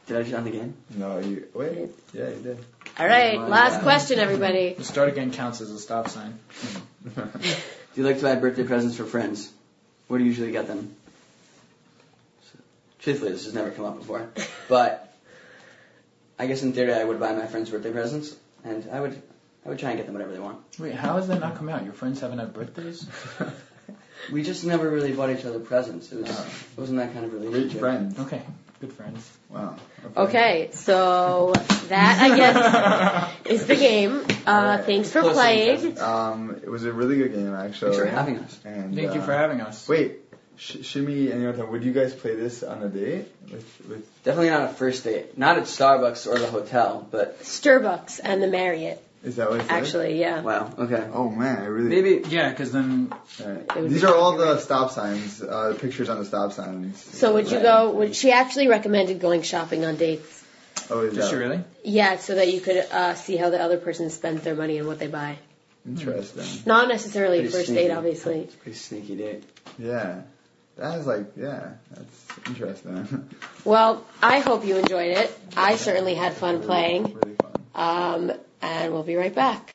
[0.08, 0.74] Did I just on the game?
[0.96, 1.90] No, you wait.
[2.14, 2.66] Yeah, you did.
[2.98, 3.84] All right, Oh last God.
[3.84, 4.74] question, everybody.
[4.74, 6.40] The start again counts as a stop sign.
[7.16, 7.22] Do
[7.96, 9.52] you like to buy birthday presents for friends?
[10.08, 10.96] Where do you usually get them?
[13.00, 14.30] Truthfully, this has never come up before,
[14.70, 15.14] but
[16.40, 19.22] I guess in theory I would buy my friends birthday presents, and I would
[19.66, 20.60] I would try and get them whatever they want.
[20.80, 21.84] Wait, how has that not come out?
[21.84, 23.08] Your friends haven't had birthdays?
[24.32, 26.12] We just never really bought each other presents.
[26.12, 26.46] It was Oh.
[26.76, 27.80] it wasn't that kind of Great relationship.
[27.80, 28.20] friends.
[28.20, 28.42] Okay,
[28.82, 29.30] good friends.
[29.50, 29.76] Wow.
[30.16, 31.54] Okay, so
[31.90, 34.16] that I guess is the game.
[34.46, 34.86] Uh, Alright.
[34.86, 36.00] thanks for Close playing.
[36.00, 37.92] Um, it was a really good game, actually.
[37.96, 38.60] Thanks for having us.
[38.66, 39.88] And, Thank you uh, for having us.
[39.88, 40.18] Wait,
[40.58, 44.24] Sh- Shimmy and Yonatan, would you guys play this on a date with with?
[44.24, 45.38] Definitely not a first date.
[45.38, 49.02] Not at Starbucks or the hotel, but Starbucks and the Marriott.
[49.28, 49.72] Is that what it says?
[49.72, 50.42] Actually, yeah.
[50.42, 50.72] Wow.
[50.78, 51.08] Okay.
[51.14, 51.90] Oh man, I really.
[51.90, 52.28] Maybe.
[52.30, 53.66] Yeah, because then Alright.
[53.76, 54.64] It would These be are all the copyright.
[54.64, 57.02] stop signs, uh, pictures on the stop signs.
[57.04, 57.92] So would you go?
[57.92, 60.44] Would she actually recommended going shopping on dates?
[60.90, 61.64] Oh, is does that she really?
[61.84, 64.88] Yeah, so that you could uh, see how the other person spends their money and
[64.88, 65.38] what they buy.
[65.86, 66.46] interesting?
[66.66, 67.88] Not necessarily a Pretty first sneaky.
[67.88, 68.50] date, obviously.
[68.62, 69.44] Pretty sneaky date.
[69.78, 70.22] Yeah,
[70.78, 73.30] that is like yeah, that's interesting.
[73.66, 75.38] Well, I hope you enjoyed it.
[75.58, 77.04] I certainly had fun playing.
[77.16, 77.52] really fun.
[77.76, 79.73] Um, and we'll be right back.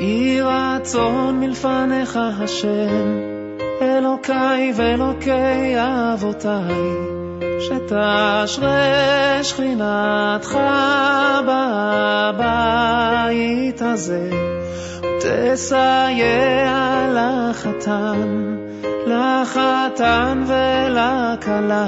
[0.00, 3.18] יהי רצון מלפניך השם,
[3.82, 7.11] אלוקיי ואלוקי אבותיי,
[7.63, 10.57] שתשרה שכינתך
[12.33, 14.29] בבית הזה,
[15.23, 18.57] ותסייע לחתן,
[19.07, 21.87] לחתן ולכלה,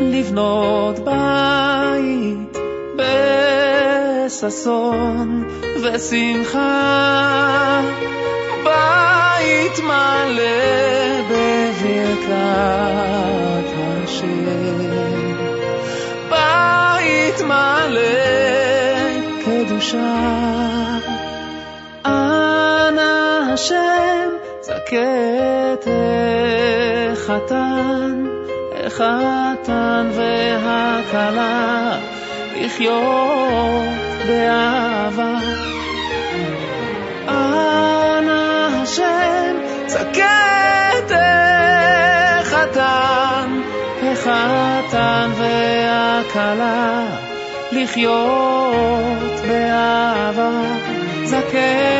[0.00, 2.58] לבנות בית
[4.26, 5.44] בששון
[5.82, 7.00] ושמחה,
[9.70, 12.30] בית מלא בברכת
[13.76, 14.78] השם,
[16.28, 18.00] בית מלא
[19.44, 20.16] קדושה.
[22.06, 24.28] אנא השם
[24.60, 25.76] זכה
[27.12, 28.26] החתן,
[28.86, 31.98] החתן והכלה,
[32.56, 33.84] לחיות
[34.26, 34.89] באהבה.
[44.26, 47.04] החתן והכלה,
[47.72, 50.50] לחיות באהבה.
[51.24, 51.99] זכה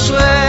[0.00, 0.43] suerte.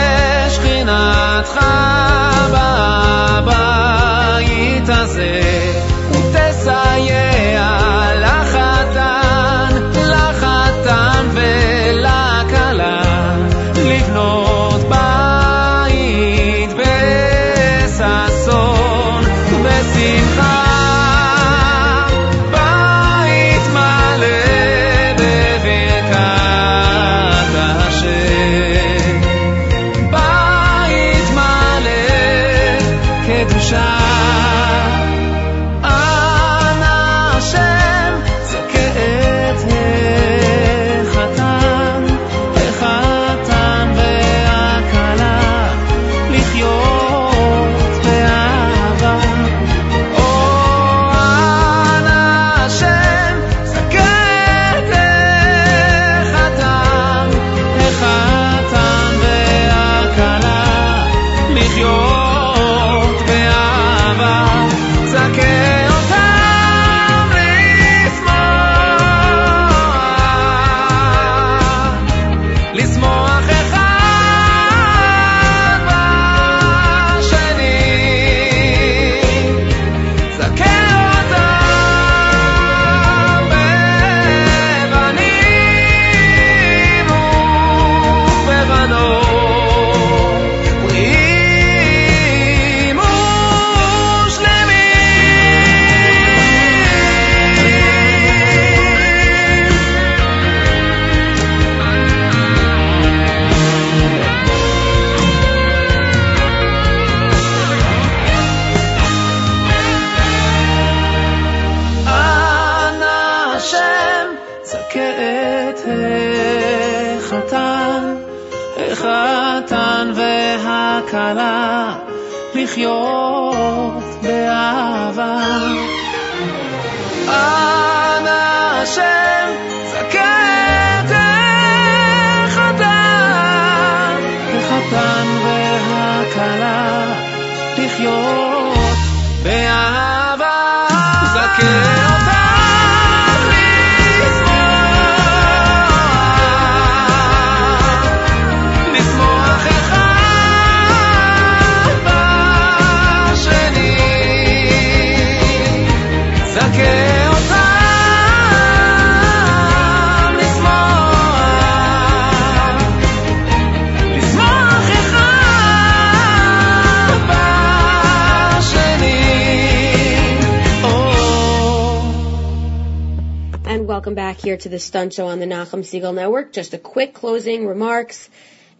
[174.55, 176.53] Here to the Stunt Show on the Nachum Segal Network.
[176.53, 178.29] Just a quick closing remarks.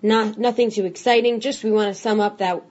[0.01, 1.41] Not nothing too exciting.
[1.41, 2.63] Just we want to sum up that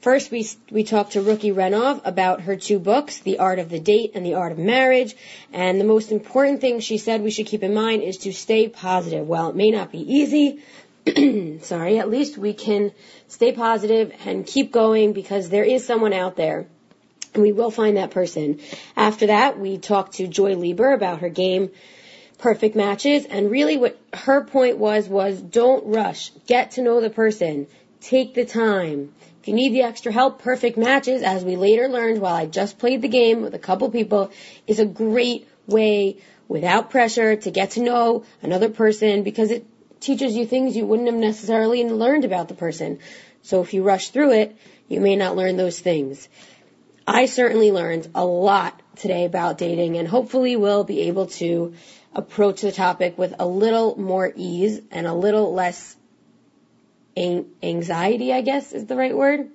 [0.00, 3.78] first we we talked to Ruki Renov about her two books, The Art of the
[3.78, 5.14] Date and The Art of Marriage.
[5.52, 8.68] And the most important thing she said we should keep in mind is to stay
[8.70, 9.28] positive.
[9.28, 10.60] While it may not be easy,
[11.60, 12.92] sorry, at least we can
[13.28, 16.68] stay positive and keep going because there is someone out there
[17.34, 18.60] and we will find that person.
[18.96, 21.70] After that, we talked to Joy Lieber about her game
[22.40, 26.30] Perfect Matches, and really what her point was was don't rush.
[26.46, 27.66] Get to know the person.
[28.00, 29.12] Take the time.
[29.42, 32.78] If you need the extra help, Perfect Matches, as we later learned while I just
[32.78, 34.30] played the game with a couple people,
[34.66, 36.16] is a great way
[36.48, 39.66] without pressure to get to know another person because it
[40.00, 43.00] teaches you things you wouldn't have necessarily learned about the person.
[43.42, 44.56] So if you rush through it,
[44.88, 46.26] you may not learn those things.
[47.06, 51.74] I certainly learned a lot today about dating and hopefully will be able to
[52.14, 55.96] approach the topic with a little more ease and a little less
[57.16, 59.48] an- anxiety, I guess is the right word.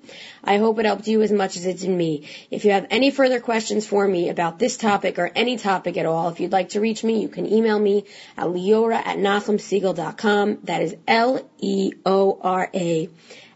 [0.44, 2.28] I hope it helped you as much as it did me.
[2.52, 6.06] If you have any further questions for me about this topic or any topic at
[6.06, 8.06] all, if you'd like to reach me, you can email me
[8.38, 10.60] at leora at nachumsegal.com.
[10.64, 13.10] That is L-E-O-R-A